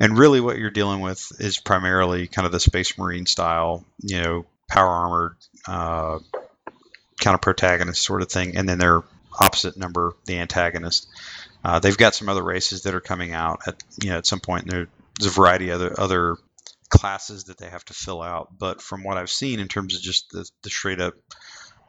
And 0.00 0.18
really, 0.18 0.40
what 0.40 0.56
you're 0.56 0.70
dealing 0.70 1.00
with 1.00 1.38
is 1.38 1.58
primarily 1.58 2.26
kind 2.26 2.46
of 2.46 2.52
the 2.52 2.60
Space 2.60 2.96
Marine 2.96 3.26
style, 3.26 3.84
you 4.02 4.22
know, 4.22 4.46
power 4.68 4.88
armored 4.88 5.36
uh, 5.68 6.18
kind 7.20 7.34
of 7.34 7.42
protagonist 7.42 8.02
sort 8.02 8.22
of 8.22 8.30
thing, 8.32 8.56
and 8.56 8.66
then 8.66 8.78
their 8.78 9.02
opposite 9.38 9.76
number, 9.76 10.14
the 10.24 10.38
antagonist. 10.38 11.08
Uh, 11.62 11.78
they've 11.78 11.98
got 11.98 12.14
some 12.14 12.30
other 12.30 12.42
races 12.42 12.84
that 12.84 12.94
are 12.94 13.00
coming 13.00 13.32
out 13.32 13.60
at 13.66 13.82
you 14.02 14.10
know 14.10 14.18
at 14.18 14.26
some. 14.26 14.40
And 14.48 14.70
there's 14.70 14.88
a 15.26 15.30
variety 15.30 15.68
of 15.68 15.80
other 15.80 16.00
other 16.00 16.36
classes 16.98 17.44
that 17.44 17.58
they 17.58 17.68
have 17.68 17.84
to 17.86 17.94
fill 17.94 18.22
out. 18.22 18.48
But 18.58 18.80
from 18.80 19.04
what 19.04 19.16
I've 19.16 19.30
seen 19.30 19.60
in 19.60 19.68
terms 19.68 19.94
of 19.94 20.02
just 20.02 20.30
the, 20.30 20.48
the 20.62 20.70
straight 20.70 21.00
up 21.00 21.14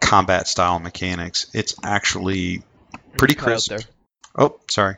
combat 0.01 0.47
style 0.47 0.80
mechanics, 0.80 1.47
it's 1.53 1.76
actually 1.84 2.64
pretty 3.18 3.36
crisp. 3.36 3.74
Oh, 4.38 4.60
sorry 4.70 4.97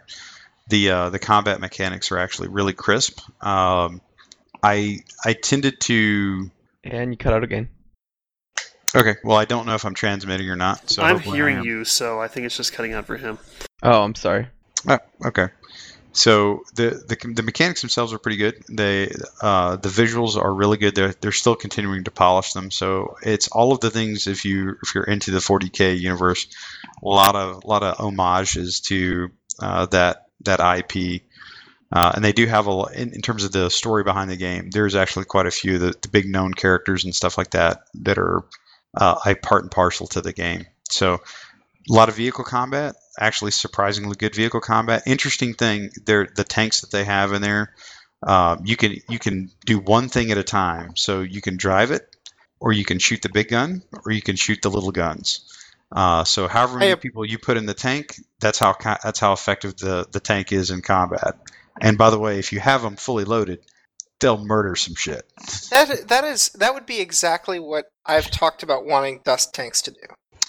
the 0.69 0.89
uh, 0.89 1.09
the 1.09 1.19
combat 1.19 1.59
mechanics 1.59 2.11
are 2.11 2.17
actually 2.17 2.49
really 2.49 2.73
crisp. 2.73 3.19
Um, 3.43 4.01
I 4.61 4.99
I 5.25 5.33
tended 5.33 5.79
to. 5.81 6.51
And 6.83 7.11
you 7.11 7.17
cut 7.17 7.33
out 7.33 7.43
again. 7.43 7.69
Okay, 8.95 9.15
well 9.23 9.37
I 9.37 9.45
don't 9.45 9.65
know 9.65 9.75
if 9.75 9.85
I'm 9.85 9.93
transmitting 9.93 10.49
or 10.49 10.55
not. 10.55 10.89
So 10.89 11.03
I'm 11.03 11.19
hearing 11.19 11.63
you, 11.63 11.85
so 11.85 12.19
I 12.21 12.27
think 12.27 12.45
it's 12.45 12.57
just 12.57 12.73
cutting 12.73 12.93
out 12.93 13.05
for 13.05 13.17
him. 13.17 13.37
Oh, 13.83 14.03
I'm 14.03 14.15
sorry. 14.15 14.47
Oh, 14.87 14.99
okay. 15.25 15.49
So 16.17 16.63
the, 16.73 17.03
the 17.07 17.33
the 17.33 17.43
mechanics 17.43 17.81
themselves 17.81 18.11
are 18.11 18.17
pretty 18.17 18.37
good. 18.37 18.63
They 18.67 19.13
uh, 19.39 19.75
the 19.75 19.89
visuals 19.89 20.35
are 20.35 20.51
really 20.51 20.77
good. 20.77 20.95
They're 20.95 21.13
they're 21.13 21.31
still 21.31 21.55
continuing 21.55 22.05
to 22.05 22.11
polish 22.11 22.53
them. 22.53 22.71
So 22.71 23.17
it's 23.21 23.49
all 23.49 23.71
of 23.71 23.81
the 23.81 23.91
things 23.91 24.25
if 24.25 24.43
you 24.43 24.77
if 24.81 24.95
you're 24.95 25.03
into 25.03 25.29
the 25.29 25.37
40k 25.37 25.99
universe, 25.99 26.47
a 27.03 27.07
lot 27.07 27.35
of 27.35 27.63
a 27.63 27.67
lot 27.67 27.83
of 27.83 27.97
homages 27.97 28.79
to 28.87 29.29
uh, 29.59 29.85
that 29.87 30.25
that 30.43 30.59
IP. 30.59 31.21
Uh, 31.91 32.13
and 32.15 32.25
they 32.25 32.33
do 32.33 32.47
have 32.47 32.67
a 32.67 32.85
in, 32.95 33.13
in, 33.13 33.21
terms 33.21 33.43
of 33.43 33.51
the 33.51 33.69
story 33.69 34.03
behind 34.03 34.31
the 34.31 34.37
game. 34.37 34.71
There's 34.71 34.95
actually 34.95 35.25
quite 35.25 35.45
a 35.45 35.51
few 35.51 35.77
the, 35.77 35.93
the 36.01 36.09
big 36.09 36.25
known 36.25 36.55
characters 36.55 37.05
and 37.05 37.13
stuff 37.13 37.37
like 37.37 37.51
that 37.51 37.83
that 38.01 38.17
are 38.17 38.43
uh, 38.95 39.19
a 39.23 39.35
part 39.35 39.61
and 39.61 39.71
parcel 39.71 40.07
to 40.07 40.21
the 40.21 40.33
game. 40.33 40.65
So 40.89 41.13
a 41.13 41.93
lot 41.93 42.09
of 42.09 42.15
vehicle 42.15 42.43
combat, 42.43 42.95
actually 43.17 43.51
surprisingly 43.51 44.15
good 44.15 44.35
vehicle 44.35 44.61
combat. 44.61 45.03
Interesting 45.05 45.53
thing, 45.53 45.91
they're 46.05 46.27
the 46.35 46.43
tanks 46.43 46.81
that 46.81 46.91
they 46.91 47.03
have 47.03 47.33
in 47.33 47.41
there. 47.41 47.73
Uh, 48.25 48.57
you 48.63 48.75
can 48.75 48.95
you 49.09 49.19
can 49.19 49.51
do 49.65 49.79
one 49.79 50.09
thing 50.09 50.31
at 50.31 50.37
a 50.37 50.43
time. 50.43 50.95
So 50.95 51.21
you 51.21 51.41
can 51.41 51.57
drive 51.57 51.91
it, 51.91 52.15
or 52.59 52.71
you 52.71 52.85
can 52.85 52.99
shoot 52.99 53.21
the 53.21 53.29
big 53.29 53.49
gun, 53.49 53.83
or 54.05 54.11
you 54.11 54.21
can 54.21 54.35
shoot 54.35 54.61
the 54.61 54.71
little 54.71 54.91
guns. 54.91 55.53
Uh, 55.91 56.23
so 56.23 56.47
however 56.47 56.79
many 56.79 56.95
people 56.95 57.25
you 57.25 57.37
put 57.37 57.57
in 57.57 57.65
the 57.65 57.73
tank, 57.73 58.19
that's 58.39 58.59
how 58.59 58.75
that's 58.81 59.19
how 59.19 59.33
effective 59.33 59.77
the 59.77 60.07
the 60.11 60.19
tank 60.19 60.51
is 60.51 60.71
in 60.71 60.81
combat. 60.81 61.37
And 61.79 61.97
by 61.97 62.09
the 62.09 62.19
way, 62.19 62.39
if 62.39 62.51
you 62.51 62.59
have 62.59 62.81
them 62.81 62.95
fully 62.95 63.23
loaded, 63.23 63.59
they'll 64.19 64.43
murder 64.43 64.75
some 64.75 64.95
shit. 64.95 65.23
That 65.69 66.07
that 66.07 66.23
is 66.23 66.49
that 66.55 66.73
would 66.73 66.85
be 66.85 66.99
exactly 66.99 67.59
what 67.59 67.91
I've 68.05 68.29
talked 68.31 68.63
about 68.63 68.85
wanting 68.85 69.21
dust 69.23 69.53
tanks 69.53 69.81
to 69.83 69.91
do. 69.91 69.99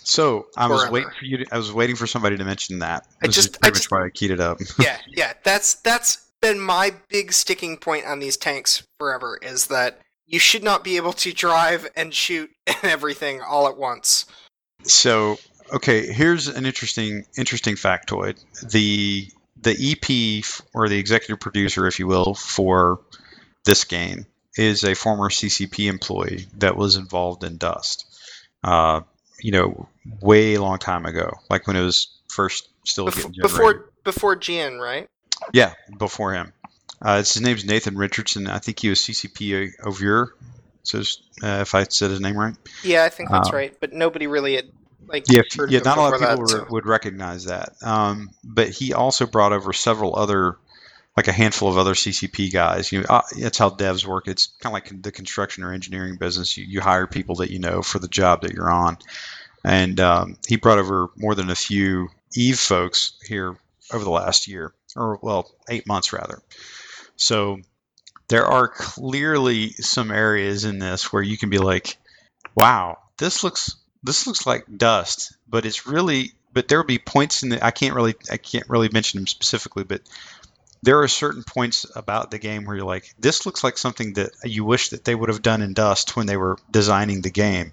So 0.08 0.46
I 0.56 0.68
was 0.68 0.80
Forever. 0.80 0.92
waiting 0.94 1.10
for 1.18 1.24
you. 1.26 1.36
To, 1.44 1.54
I 1.54 1.58
was 1.58 1.70
waiting 1.70 1.94
for 1.94 2.06
somebody 2.06 2.38
to 2.38 2.44
mention 2.44 2.78
that. 2.78 3.06
I 3.22 3.26
just- 3.26 3.60
pretty 3.60 3.74
I 3.74 3.78
much 3.78 3.90
why 3.90 4.06
I 4.06 4.08
keyed 4.08 4.30
it 4.30 4.40
up. 4.40 4.58
yeah, 4.78 4.96
yeah. 5.06 5.34
That's 5.44 5.74
that's 5.74 6.26
been 6.40 6.58
my 6.58 6.94
big 7.10 7.30
sticking 7.30 7.76
point 7.76 8.06
on 8.06 8.18
these 8.18 8.38
tanks 8.38 8.82
forever 8.98 9.38
is 9.42 9.66
that 9.66 10.00
you 10.26 10.38
should 10.38 10.62
not 10.62 10.82
be 10.82 10.96
able 10.96 11.12
to 11.12 11.32
drive 11.34 11.86
and 11.94 12.14
shoot 12.14 12.50
and 12.66 12.84
everything 12.84 13.42
all 13.42 13.68
at 13.68 13.76
once. 13.76 14.24
So 14.84 15.36
okay, 15.74 16.10
here's 16.10 16.48
an 16.48 16.64
interesting 16.64 17.26
interesting 17.36 17.74
factoid. 17.74 18.42
The 18.70 19.28
the 19.60 19.76
EP 19.92 20.42
or 20.72 20.88
the 20.88 20.98
executive 20.98 21.38
producer, 21.38 21.86
if 21.86 21.98
you 21.98 22.06
will, 22.06 22.32
for 22.32 23.00
this 23.66 23.84
game 23.84 24.24
is 24.56 24.84
a 24.84 24.94
former 24.94 25.28
CCP 25.28 25.86
employee 25.86 26.46
that 26.56 26.78
was 26.78 26.96
involved 26.96 27.44
in 27.44 27.58
Dust. 27.58 28.06
Uh, 28.64 29.02
you 29.40 29.52
know, 29.52 29.88
way 30.20 30.56
long 30.58 30.78
time 30.78 31.06
ago, 31.06 31.32
like 31.50 31.66
when 31.66 31.76
it 31.76 31.82
was 31.82 32.08
first 32.28 32.68
still 32.84 33.06
Bef- 33.06 33.16
getting 33.16 33.32
generated. 33.32 33.42
before 33.42 33.90
before 34.04 34.36
Gian, 34.36 34.78
right? 34.78 35.08
Yeah, 35.52 35.74
before 35.98 36.32
him. 36.34 36.52
Uh, 37.00 37.18
his 37.18 37.40
name's 37.40 37.64
Nathan 37.64 37.96
Richardson. 37.96 38.48
I 38.48 38.58
think 38.58 38.80
he 38.80 38.88
was 38.88 39.00
CCP 39.00 39.70
your. 40.00 40.34
So 40.82 40.98
uh, 41.42 41.58
if 41.60 41.74
I 41.74 41.84
said 41.84 42.10
his 42.10 42.20
name 42.20 42.36
right. 42.36 42.56
Yeah, 42.82 43.04
I 43.04 43.08
think 43.08 43.30
that's 43.30 43.50
Um, 43.50 43.54
right. 43.54 43.76
But 43.78 43.92
nobody 43.92 44.26
really 44.26 44.54
had 44.56 44.64
like 45.06 45.24
Yeah, 45.28 45.42
yeah. 45.68 45.80
Not 45.80 45.98
a 45.98 46.00
lot 46.00 46.14
of 46.14 46.20
people 46.20 46.34
that, 46.34 46.38
would, 46.38 46.48
so- 46.48 46.66
would 46.70 46.86
recognize 46.86 47.44
that. 47.44 47.74
Um, 47.82 48.30
but 48.42 48.68
he 48.70 48.94
also 48.94 49.26
brought 49.26 49.52
over 49.52 49.72
several 49.72 50.16
other, 50.18 50.56
like 51.18 51.26
a 51.26 51.32
handful 51.32 51.68
of 51.68 51.76
other 51.76 51.94
CCP 51.94 52.52
guys. 52.52 52.92
You 52.92 53.00
know, 53.00 53.22
that's 53.36 53.58
how 53.58 53.70
devs 53.70 54.06
work. 54.06 54.28
It's 54.28 54.46
kind 54.60 54.70
of 54.70 54.74
like 54.74 55.02
the 55.02 55.10
construction 55.10 55.64
or 55.64 55.72
engineering 55.72 56.14
business. 56.14 56.56
You, 56.56 56.64
you 56.64 56.80
hire 56.80 57.08
people 57.08 57.34
that 57.36 57.50
you 57.50 57.58
know 57.58 57.82
for 57.82 57.98
the 57.98 58.06
job 58.06 58.42
that 58.42 58.52
you're 58.52 58.70
on, 58.70 58.98
and 59.64 59.98
um, 59.98 60.36
he 60.46 60.54
brought 60.54 60.78
over 60.78 61.08
more 61.16 61.34
than 61.34 61.50
a 61.50 61.56
few 61.56 62.08
Eve 62.36 62.60
folks 62.60 63.14
here 63.26 63.56
over 63.92 64.04
the 64.04 64.12
last 64.12 64.46
year, 64.46 64.72
or 64.94 65.18
well, 65.20 65.50
eight 65.68 65.88
months 65.88 66.12
rather. 66.12 66.40
So 67.16 67.58
there 68.28 68.46
are 68.46 68.68
clearly 68.68 69.70
some 69.72 70.12
areas 70.12 70.64
in 70.64 70.78
this 70.78 71.12
where 71.12 71.22
you 71.22 71.36
can 71.36 71.50
be 71.50 71.58
like, 71.58 71.96
wow, 72.54 72.98
this 73.18 73.42
looks 73.42 73.74
this 74.04 74.28
looks 74.28 74.46
like 74.46 74.66
dust, 74.76 75.36
but 75.48 75.66
it's 75.66 75.84
really 75.84 76.30
but 76.52 76.68
there 76.68 76.78
will 76.78 76.86
be 76.86 77.00
points 77.00 77.42
in 77.42 77.48
the 77.48 77.64
I 77.64 77.72
can't 77.72 77.96
really 77.96 78.14
I 78.30 78.36
can't 78.36 78.68
really 78.68 78.88
mention 78.92 79.18
them 79.18 79.26
specifically, 79.26 79.82
but 79.82 80.02
there 80.82 81.02
are 81.02 81.08
certain 81.08 81.42
points 81.42 81.86
about 81.94 82.30
the 82.30 82.38
game 82.38 82.64
where 82.64 82.76
you're 82.76 82.86
like, 82.86 83.12
this 83.18 83.46
looks 83.46 83.64
like 83.64 83.78
something 83.78 84.14
that 84.14 84.30
you 84.44 84.64
wish 84.64 84.90
that 84.90 85.04
they 85.04 85.14
would 85.14 85.28
have 85.28 85.42
done 85.42 85.62
in 85.62 85.74
Dust 85.74 86.16
when 86.16 86.26
they 86.26 86.36
were 86.36 86.58
designing 86.70 87.20
the 87.20 87.30
game. 87.30 87.72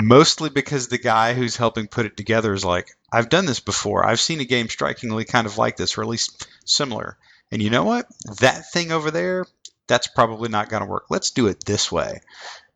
Mostly 0.00 0.50
because 0.50 0.86
the 0.88 0.98
guy 0.98 1.34
who's 1.34 1.56
helping 1.56 1.88
put 1.88 2.06
it 2.06 2.16
together 2.16 2.52
is 2.52 2.64
like, 2.64 2.90
I've 3.12 3.28
done 3.28 3.46
this 3.46 3.60
before. 3.60 4.06
I've 4.06 4.20
seen 4.20 4.40
a 4.40 4.44
game 4.44 4.68
strikingly 4.68 5.24
kind 5.24 5.46
of 5.46 5.58
like 5.58 5.76
this, 5.76 5.98
or 5.98 6.02
at 6.02 6.08
least 6.08 6.46
similar. 6.64 7.18
And 7.50 7.60
you 7.60 7.70
know 7.70 7.84
what? 7.84 8.06
That 8.38 8.70
thing 8.70 8.92
over 8.92 9.10
there, 9.10 9.46
that's 9.88 10.06
probably 10.06 10.48
not 10.48 10.68
going 10.68 10.82
to 10.84 10.88
work. 10.88 11.06
Let's 11.10 11.32
do 11.32 11.48
it 11.48 11.64
this 11.64 11.90
way. 11.90 12.20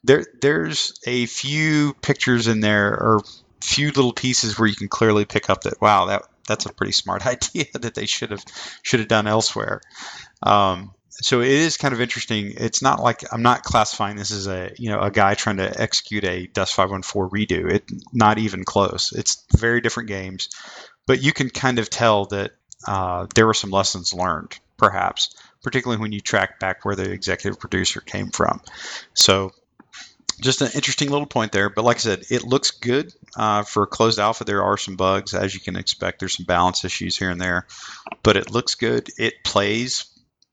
There, 0.02 0.24
there's 0.42 0.98
a 1.06 1.26
few 1.26 1.94
pictures 2.02 2.48
in 2.48 2.60
there, 2.60 2.90
or 2.90 3.20
few 3.62 3.86
little 3.86 4.12
pieces 4.12 4.58
where 4.58 4.68
you 4.68 4.74
can 4.74 4.88
clearly 4.88 5.24
pick 5.24 5.48
up 5.48 5.62
that 5.62 5.80
wow, 5.80 6.06
that 6.06 6.24
that's 6.46 6.66
a 6.66 6.72
pretty 6.72 6.92
smart 6.92 7.26
idea 7.34 7.66
that 7.74 7.94
they 7.94 8.06
should 8.06 8.30
have 8.30 8.44
should 8.82 9.00
have 9.00 9.08
done 9.08 9.26
elsewhere. 9.26 9.80
Um, 10.42 10.92
so 11.10 11.40
it 11.40 11.48
is 11.48 11.76
kind 11.76 11.94
of 11.94 12.00
interesting. 12.00 12.54
It's 12.56 12.82
not 12.82 13.00
like 13.00 13.22
I'm 13.32 13.42
not 13.42 13.62
classifying 13.62 14.16
this 14.16 14.32
as 14.32 14.46
a 14.46 14.72
you 14.76 14.90
know 14.90 15.00
a 15.00 15.10
guy 15.10 15.34
trying 15.34 15.58
to 15.58 15.80
execute 15.80 16.24
a 16.24 16.46
Dust 16.46 16.74
514 16.74 17.30
redo. 17.30 17.70
It 17.70 17.84
not 18.12 18.38
even 18.38 18.64
close. 18.64 19.12
It's 19.12 19.44
very 19.56 19.80
different 19.80 20.08
games, 20.08 20.48
but 21.06 21.22
you 21.22 21.32
can 21.32 21.50
kind 21.50 21.78
of 21.78 21.88
tell 21.88 22.26
that 22.26 22.52
uh, 22.86 23.26
there 23.34 23.46
were 23.46 23.54
some 23.54 23.70
lessons 23.70 24.12
learned, 24.12 24.58
perhaps, 24.76 25.34
particularly 25.62 26.00
when 26.00 26.12
you 26.12 26.20
track 26.20 26.58
back 26.58 26.84
where 26.84 26.96
the 26.96 27.10
executive 27.10 27.60
producer 27.60 28.00
came 28.00 28.30
from. 28.30 28.60
So 29.14 29.52
just 30.40 30.62
an 30.62 30.70
interesting 30.74 31.10
little 31.10 31.26
point 31.26 31.52
there. 31.52 31.70
But 31.70 31.84
like 31.84 31.96
I 31.96 32.00
said, 32.00 32.24
it 32.30 32.44
looks 32.44 32.70
good 32.70 33.12
uh, 33.36 33.62
for 33.62 33.86
closed 33.86 34.18
alpha. 34.18 34.44
There 34.44 34.62
are 34.62 34.76
some 34.76 34.96
bugs, 34.96 35.34
as 35.34 35.54
you 35.54 35.60
can 35.60 35.76
expect. 35.76 36.20
There's 36.20 36.36
some 36.36 36.46
balance 36.46 36.84
issues 36.84 37.16
here 37.16 37.30
and 37.30 37.40
there, 37.40 37.66
but 38.22 38.36
it 38.36 38.50
looks 38.50 38.74
good. 38.74 39.08
It 39.18 39.44
plays, 39.44 40.06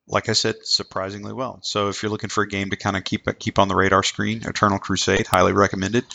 like 0.07 0.29
I 0.29 0.33
said, 0.33 0.55
surprisingly 0.63 1.33
well. 1.33 1.59
So 1.63 1.89
if 1.89 2.01
you're 2.01 2.11
looking 2.11 2.29
for 2.29 2.43
a 2.43 2.47
game 2.47 2.69
to 2.69 2.75
kind 2.75 2.97
of 2.97 3.03
keep 3.03 3.27
keep 3.39 3.59
on 3.59 3.67
the 3.67 3.75
radar 3.75 4.03
screen, 4.03 4.41
Eternal 4.45 4.79
Crusade, 4.79 5.27
highly 5.27 5.53
recommended. 5.53 6.05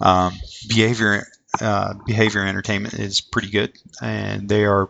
Um, 0.00 0.34
behavior 0.68 1.26
uh, 1.60 1.94
behavior 2.06 2.44
entertainment 2.44 2.94
is 2.94 3.20
pretty 3.20 3.50
good, 3.50 3.76
and 4.00 4.48
they 4.48 4.64
are. 4.64 4.88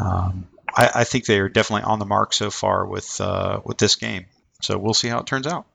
Um, 0.00 0.48
I, 0.74 0.90
I 0.96 1.04
think 1.04 1.26
they 1.26 1.38
are 1.38 1.48
definitely 1.48 1.84
on 1.84 1.98
the 1.98 2.06
mark 2.06 2.32
so 2.32 2.50
far 2.50 2.86
with 2.86 3.20
uh, 3.20 3.60
with 3.64 3.78
this 3.78 3.96
game. 3.96 4.26
So 4.62 4.78
we'll 4.78 4.94
see 4.94 5.08
how 5.08 5.18
it 5.18 5.26
turns 5.26 5.46
out. 5.46 5.66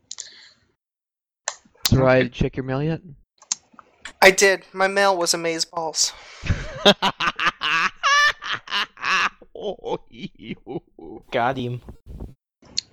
So, 1.87 1.99
right, 1.99 2.23
did 2.23 2.35
you 2.35 2.43
check 2.43 2.57
your 2.57 2.65
mail 2.65 2.83
yet? 2.83 2.99
I 4.21 4.31
did. 4.31 4.63
My 4.73 4.89
mail 4.89 5.15
was 5.15 5.33
amaze 5.33 5.63
balls. 5.63 6.11
oh. 9.55 9.99
Got 11.31 11.55
him. 11.57 11.81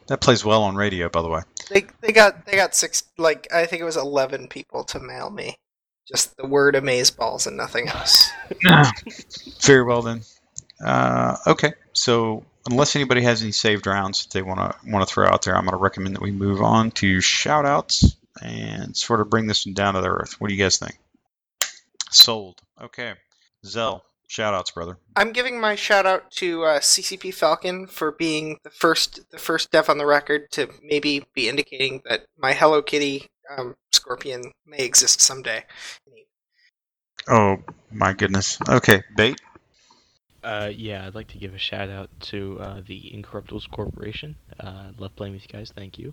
That 0.07 0.21
plays 0.21 0.45
well 0.45 0.63
on 0.63 0.77
radio, 0.77 1.09
by 1.09 1.23
the 1.23 1.29
way. 1.29 1.41
They 1.71 1.87
they 2.03 2.13
got 2.13 2.47
they 2.47 2.55
got 2.55 2.77
six 2.77 3.03
like 3.19 3.49
I 3.53 3.67
think 3.67 3.83
it 3.83 3.85
was 3.85 3.97
eleven 3.97 4.47
people 4.47 4.85
to 4.85 5.01
mail 5.01 5.29
me. 5.29 5.57
Just 6.07 6.37
the 6.37 6.47
word 6.47 6.77
amaze 6.77 7.11
balls 7.11 7.49
and 7.49 7.57
nothing 7.57 7.89
else. 7.89 8.31
Very 9.63 9.83
well 9.83 10.03
then. 10.03 10.21
Uh, 10.85 11.37
okay, 11.49 11.73
so 11.95 12.45
unless 12.71 12.95
anybody 12.95 13.23
has 13.23 13.43
any 13.43 13.51
saved 13.51 13.89
rounds 13.89 14.25
that 14.25 14.33
they 14.33 14.43
want 14.43 14.61
to 14.61 14.77
want 14.89 15.05
to 15.09 15.13
throw 15.13 15.27
out 15.27 15.43
there, 15.43 15.57
I'm 15.57 15.65
going 15.65 15.73
to 15.73 15.83
recommend 15.83 16.15
that 16.15 16.23
we 16.23 16.31
move 16.31 16.61
on 16.61 16.93
to 16.93 17.21
shout 17.21 17.67
outs 17.67 18.17
and 18.43 18.97
sort 18.97 19.21
of 19.21 19.31
bring 19.31 19.47
this 19.47 19.67
one 19.67 19.75
down 19.75 19.95
to 19.95 20.01
the 20.01 20.09
earth. 20.09 20.41
What 20.41 20.49
do 20.49 20.55
you 20.55 20.63
guys 20.63 20.79
think? 20.79 20.99
Sold. 22.11 22.61
Okay. 22.81 23.15
Zell, 23.65 24.05
shout 24.29 24.55
outs, 24.55 24.71
brother. 24.71 24.99
I'm 25.17 25.33
giving 25.33 25.61
my 25.61 25.75
shout 25.75 26.07
out 26.07 26.31
to 26.33 26.65
uh, 26.65 26.81
CCP 26.81 27.33
Falcon 27.33 27.87
for 27.87 28.13
being 28.13 28.59
the 28.63 28.71
first 28.71 29.21
the 29.31 29.39
first 29.39 29.71
dev 29.71 29.89
on 29.89 29.99
the 29.99 30.07
record 30.07 30.51
to 30.53 30.69
maybe 30.83 31.25
be 31.35 31.49
indicating 31.49 32.03
that 32.09 32.27
my 32.39 32.53
Hello 32.53 32.83
Kitty 32.83 33.27
um, 33.57 33.75
Scorpion 33.93 34.53
may 34.67 34.79
exist 34.79 35.21
someday. 35.21 35.65
Oh 37.29 37.57
my 37.91 38.13
goodness. 38.13 38.59
Okay, 38.69 39.03
bait. 39.17 39.41
Uh, 40.43 40.71
yeah, 40.75 41.07
I'd 41.07 41.15
like 41.15 41.29
to 41.29 41.39
give 41.39 41.55
a 41.55 41.59
shout 41.59 41.89
out 41.89 42.11
to 42.21 42.59
uh, 42.61 42.83
the 42.87 43.13
Incorruptibles 43.15 43.71
Corporation. 43.71 44.37
Uh, 44.61 44.91
love 44.99 45.17
playing 45.17 45.33
with 45.33 45.43
you 45.43 45.49
guys. 45.49 45.73
Thank 45.75 45.99
you. 45.99 46.13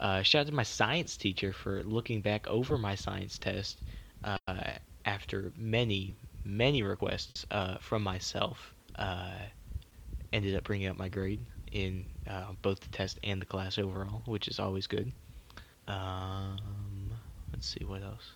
Uh, 0.00 0.22
shout 0.22 0.42
out 0.42 0.46
to 0.46 0.54
my 0.54 0.62
science 0.62 1.16
teacher 1.16 1.52
for 1.52 1.82
looking 1.82 2.20
back 2.20 2.46
over 2.46 2.78
my 2.78 2.94
science 2.94 3.38
test 3.38 3.78
uh, 4.24 4.38
after 5.04 5.52
many, 5.56 6.14
many 6.44 6.82
requests 6.82 7.46
uh, 7.50 7.78
from 7.78 8.02
myself. 8.02 8.74
Uh, 8.96 9.30
ended 10.32 10.54
up 10.54 10.64
bringing 10.64 10.88
up 10.88 10.98
my 10.98 11.08
grade 11.08 11.40
in 11.72 12.04
uh, 12.28 12.46
both 12.62 12.80
the 12.80 12.88
test 12.88 13.18
and 13.24 13.40
the 13.40 13.46
class 13.46 13.78
overall, 13.78 14.22
which 14.26 14.48
is 14.48 14.58
always 14.58 14.86
good. 14.86 15.12
Um, 15.86 17.10
let's 17.52 17.66
see 17.66 17.84
what 17.84 18.02
else. 18.02 18.32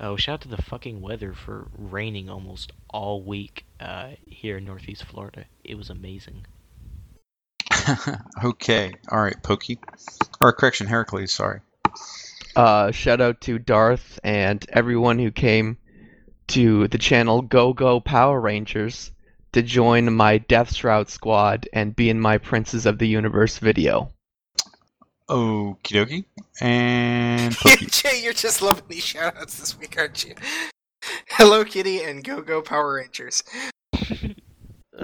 Oh, 0.00 0.16
shout 0.16 0.34
out 0.34 0.40
to 0.42 0.48
the 0.48 0.62
fucking 0.62 1.00
weather 1.00 1.32
for 1.32 1.68
raining 1.76 2.28
almost 2.28 2.72
all 2.90 3.22
week 3.22 3.64
uh, 3.80 4.10
here 4.26 4.58
in 4.58 4.64
Northeast 4.64 5.04
Florida. 5.04 5.44
It 5.64 5.76
was 5.76 5.90
amazing. 5.90 6.46
okay. 8.44 8.92
All 9.10 9.20
right, 9.22 9.40
Pokey. 9.42 9.78
Or 10.40 10.52
correction, 10.52 10.86
Heracles, 10.86 11.32
sorry. 11.32 11.60
Uh, 12.54 12.90
shout 12.90 13.20
out 13.20 13.40
to 13.42 13.58
Darth 13.58 14.20
and 14.22 14.64
everyone 14.70 15.18
who 15.18 15.30
came 15.30 15.78
to 16.48 16.86
the 16.88 16.98
channel 16.98 17.40
Go 17.42 17.72
Go 17.72 18.00
Power 18.00 18.40
Rangers 18.40 19.10
to 19.52 19.62
join 19.62 20.12
my 20.14 20.38
Death 20.38 20.74
Shroud 20.74 21.08
squad 21.08 21.68
and 21.72 21.96
be 21.96 22.10
in 22.10 22.20
my 22.20 22.38
Princes 22.38 22.84
of 22.86 22.98
the 22.98 23.08
Universe 23.08 23.58
video. 23.58 24.10
Okie 25.28 25.78
dokie. 25.82 26.24
And 26.60 27.54
Pokey. 27.60 27.86
Jay, 27.86 28.20
you're 28.22 28.32
just 28.34 28.60
loving 28.60 28.84
these 28.88 29.04
shout 29.04 29.36
outs 29.36 29.58
this 29.58 29.78
week, 29.78 29.94
aren't 29.96 30.24
you? 30.24 30.34
Hello 31.30 31.64
Kitty 31.64 32.02
and 32.02 32.22
Go 32.22 32.42
Go 32.42 32.60
Power 32.60 32.94
Rangers. 32.94 33.42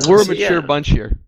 We're 0.07 0.21
a 0.21 0.25
So, 0.25 0.33
mature 0.33 0.61
yeah. 0.61 0.61
bunch 0.61 0.89
here. 0.89 1.19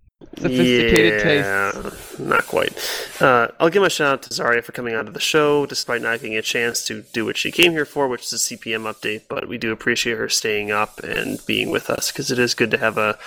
Sophisticated 0.41 1.25
yeah. 1.25 1.73
tastes. 1.73 2.19
not 2.19 2.47
quite. 2.47 2.73
Uh, 3.21 3.49
I'll 3.61 3.69
give 3.69 3.83
my 3.83 3.89
shout 3.89 4.13
out 4.13 4.23
to 4.23 4.35
Zaria 4.35 4.63
for 4.63 4.73
coming 4.73 4.95
onto 4.95 5.13
the 5.13 5.21
show, 5.21 5.67
despite 5.67 6.01
not 6.01 6.21
getting 6.21 6.37
a 6.37 6.43
chance 6.43 6.85
to 6.87 7.03
do 7.13 7.25
what 7.25 7.37
she 7.37 7.51
came 7.51 7.73
here 7.73 7.85
for, 7.85 8.09
which 8.09 8.25
is 8.25 8.33
a 8.33 8.37
CPM 8.37 8.91
update. 8.91 9.23
But 9.29 9.49
we 9.49 9.59
do 9.59 9.71
appreciate 9.71 10.17
her 10.17 10.29
staying 10.29 10.71
up 10.71 11.01
and 11.01 11.45
being 11.47 11.71
with 11.71 11.91
us 11.91 12.11
because 12.11 12.31
it 12.31 12.39
is 12.39 12.55
good 12.55 12.71
to 12.71 12.79
have 12.79 12.97
a, 12.97 13.19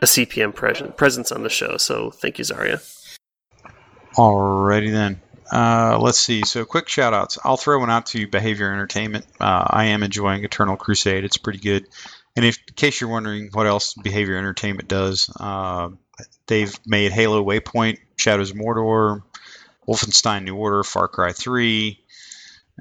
a 0.00 0.06
CPM 0.06 0.54
pres- 0.54 0.82
presence 0.96 1.32
on 1.32 1.42
the 1.42 1.50
show. 1.50 1.76
So 1.76 2.10
thank 2.10 2.38
you, 2.38 2.44
Zaria. 2.44 2.80
Alrighty 4.14 4.92
then. 4.92 5.20
Uh, 5.52 5.98
let's 6.00 6.18
see. 6.18 6.42
So, 6.44 6.64
quick 6.64 6.88
shout 6.88 7.12
outs. 7.12 7.38
I'll 7.42 7.56
throw 7.56 7.80
one 7.80 7.90
out 7.90 8.06
to 8.06 8.28
Behavior 8.28 8.72
Entertainment. 8.72 9.26
Uh, 9.40 9.66
I 9.68 9.86
am 9.86 10.02
enjoying 10.02 10.44
Eternal 10.44 10.76
Crusade. 10.76 11.24
It's 11.24 11.38
pretty 11.38 11.58
good. 11.58 11.86
And 12.36 12.44
if, 12.44 12.58
in 12.68 12.74
case 12.74 13.00
you're 13.00 13.10
wondering 13.10 13.50
what 13.52 13.66
else 13.66 13.94
Behavior 13.94 14.36
Entertainment 14.36 14.88
does, 14.88 15.28
uh, 15.40 15.88
they've 16.50 16.78
made 16.84 17.12
Halo 17.12 17.42
Waypoint, 17.42 17.98
Shadows 18.16 18.50
of 18.50 18.56
Mordor, 18.56 19.22
Wolfenstein 19.88 20.44
New 20.44 20.56
Order, 20.56 20.82
Far 20.82 21.08
Cry 21.08 21.32
3, 21.32 21.98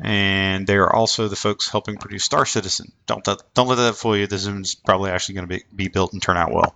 and 0.01 0.65
they 0.65 0.75
are 0.75 0.91
also 0.91 1.27
the 1.27 1.35
folks 1.35 1.69
helping 1.69 1.97
produce 1.97 2.23
Star 2.23 2.45
Citizen. 2.45 2.91
Don't 3.05 3.23
don't 3.53 3.67
let 3.67 3.75
that 3.75 3.95
fool 3.95 4.17
you. 4.17 4.27
This 4.27 4.45
is 4.45 4.75
probably 4.75 5.11
actually 5.11 5.35
going 5.35 5.47
to 5.47 5.55
be, 5.55 5.63
be 5.73 5.87
built 5.87 6.13
and 6.13 6.21
turn 6.21 6.35
out 6.35 6.51
well. 6.51 6.75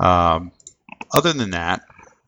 Um, 0.00 0.52
other 1.12 1.32
than 1.32 1.50
that, 1.50 1.82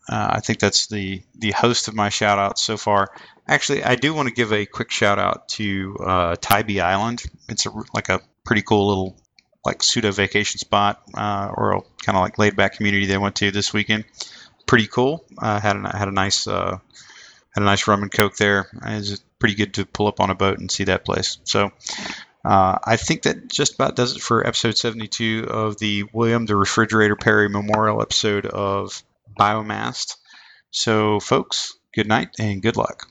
uh, 0.08 0.28
I 0.32 0.40
think 0.40 0.58
that's 0.58 0.86
the 0.88 1.22
the 1.36 1.52
host 1.52 1.88
of 1.88 1.94
my 1.94 2.10
shout 2.10 2.38
outs 2.38 2.62
so 2.62 2.76
far. 2.76 3.08
Actually, 3.46 3.84
I 3.84 3.94
do 3.94 4.12
want 4.12 4.28
to 4.28 4.34
give 4.34 4.52
a 4.52 4.66
quick 4.66 4.90
shout 4.90 5.18
out 5.18 5.48
to 5.50 5.96
uh, 6.04 6.36
Tybee 6.40 6.80
Island. 6.80 7.24
It's 7.48 7.64
a, 7.64 7.70
like 7.94 8.10
a 8.10 8.20
pretty 8.44 8.62
cool 8.62 8.88
little 8.88 9.16
like 9.64 9.82
pseudo 9.82 10.10
vacation 10.12 10.58
spot 10.58 11.02
uh, 11.14 11.50
or 11.54 11.84
kind 12.02 12.16
of 12.16 12.22
like 12.22 12.38
laid 12.38 12.56
back 12.56 12.76
community 12.76 13.06
they 13.06 13.18
went 13.18 13.36
to 13.36 13.50
this 13.50 13.72
weekend. 13.72 14.04
Pretty 14.66 14.86
cool. 14.86 15.24
Uh, 15.36 15.60
had 15.60 15.76
a, 15.76 15.96
had 15.96 16.08
a 16.08 16.12
nice 16.12 16.46
uh, 16.46 16.78
had 17.50 17.62
a 17.62 17.66
nice 17.66 17.86
rum 17.86 18.02
and 18.02 18.12
coke 18.12 18.36
there. 18.36 18.68
It's 18.84 19.22
pretty 19.38 19.54
good 19.54 19.74
to 19.74 19.86
pull 19.86 20.06
up 20.06 20.20
on 20.20 20.30
a 20.30 20.34
boat 20.34 20.58
and 20.58 20.70
see 20.70 20.84
that 20.84 21.04
place. 21.04 21.38
So. 21.44 21.70
Uh, 22.44 22.78
I 22.82 22.96
think 22.96 23.22
that 23.22 23.48
just 23.48 23.74
about 23.74 23.96
does 23.96 24.16
it 24.16 24.22
for 24.22 24.46
episode 24.46 24.78
72 24.78 25.48
of 25.50 25.76
the 25.78 26.04
William 26.12 26.46
the 26.46 26.56
Refrigerator 26.56 27.16
Perry 27.16 27.48
Memorial 27.48 28.00
episode 28.00 28.46
of 28.46 29.02
Biomass. 29.38 30.16
So, 30.70 31.20
folks, 31.20 31.76
good 31.94 32.06
night 32.06 32.30
and 32.38 32.62
good 32.62 32.76
luck. 32.76 33.06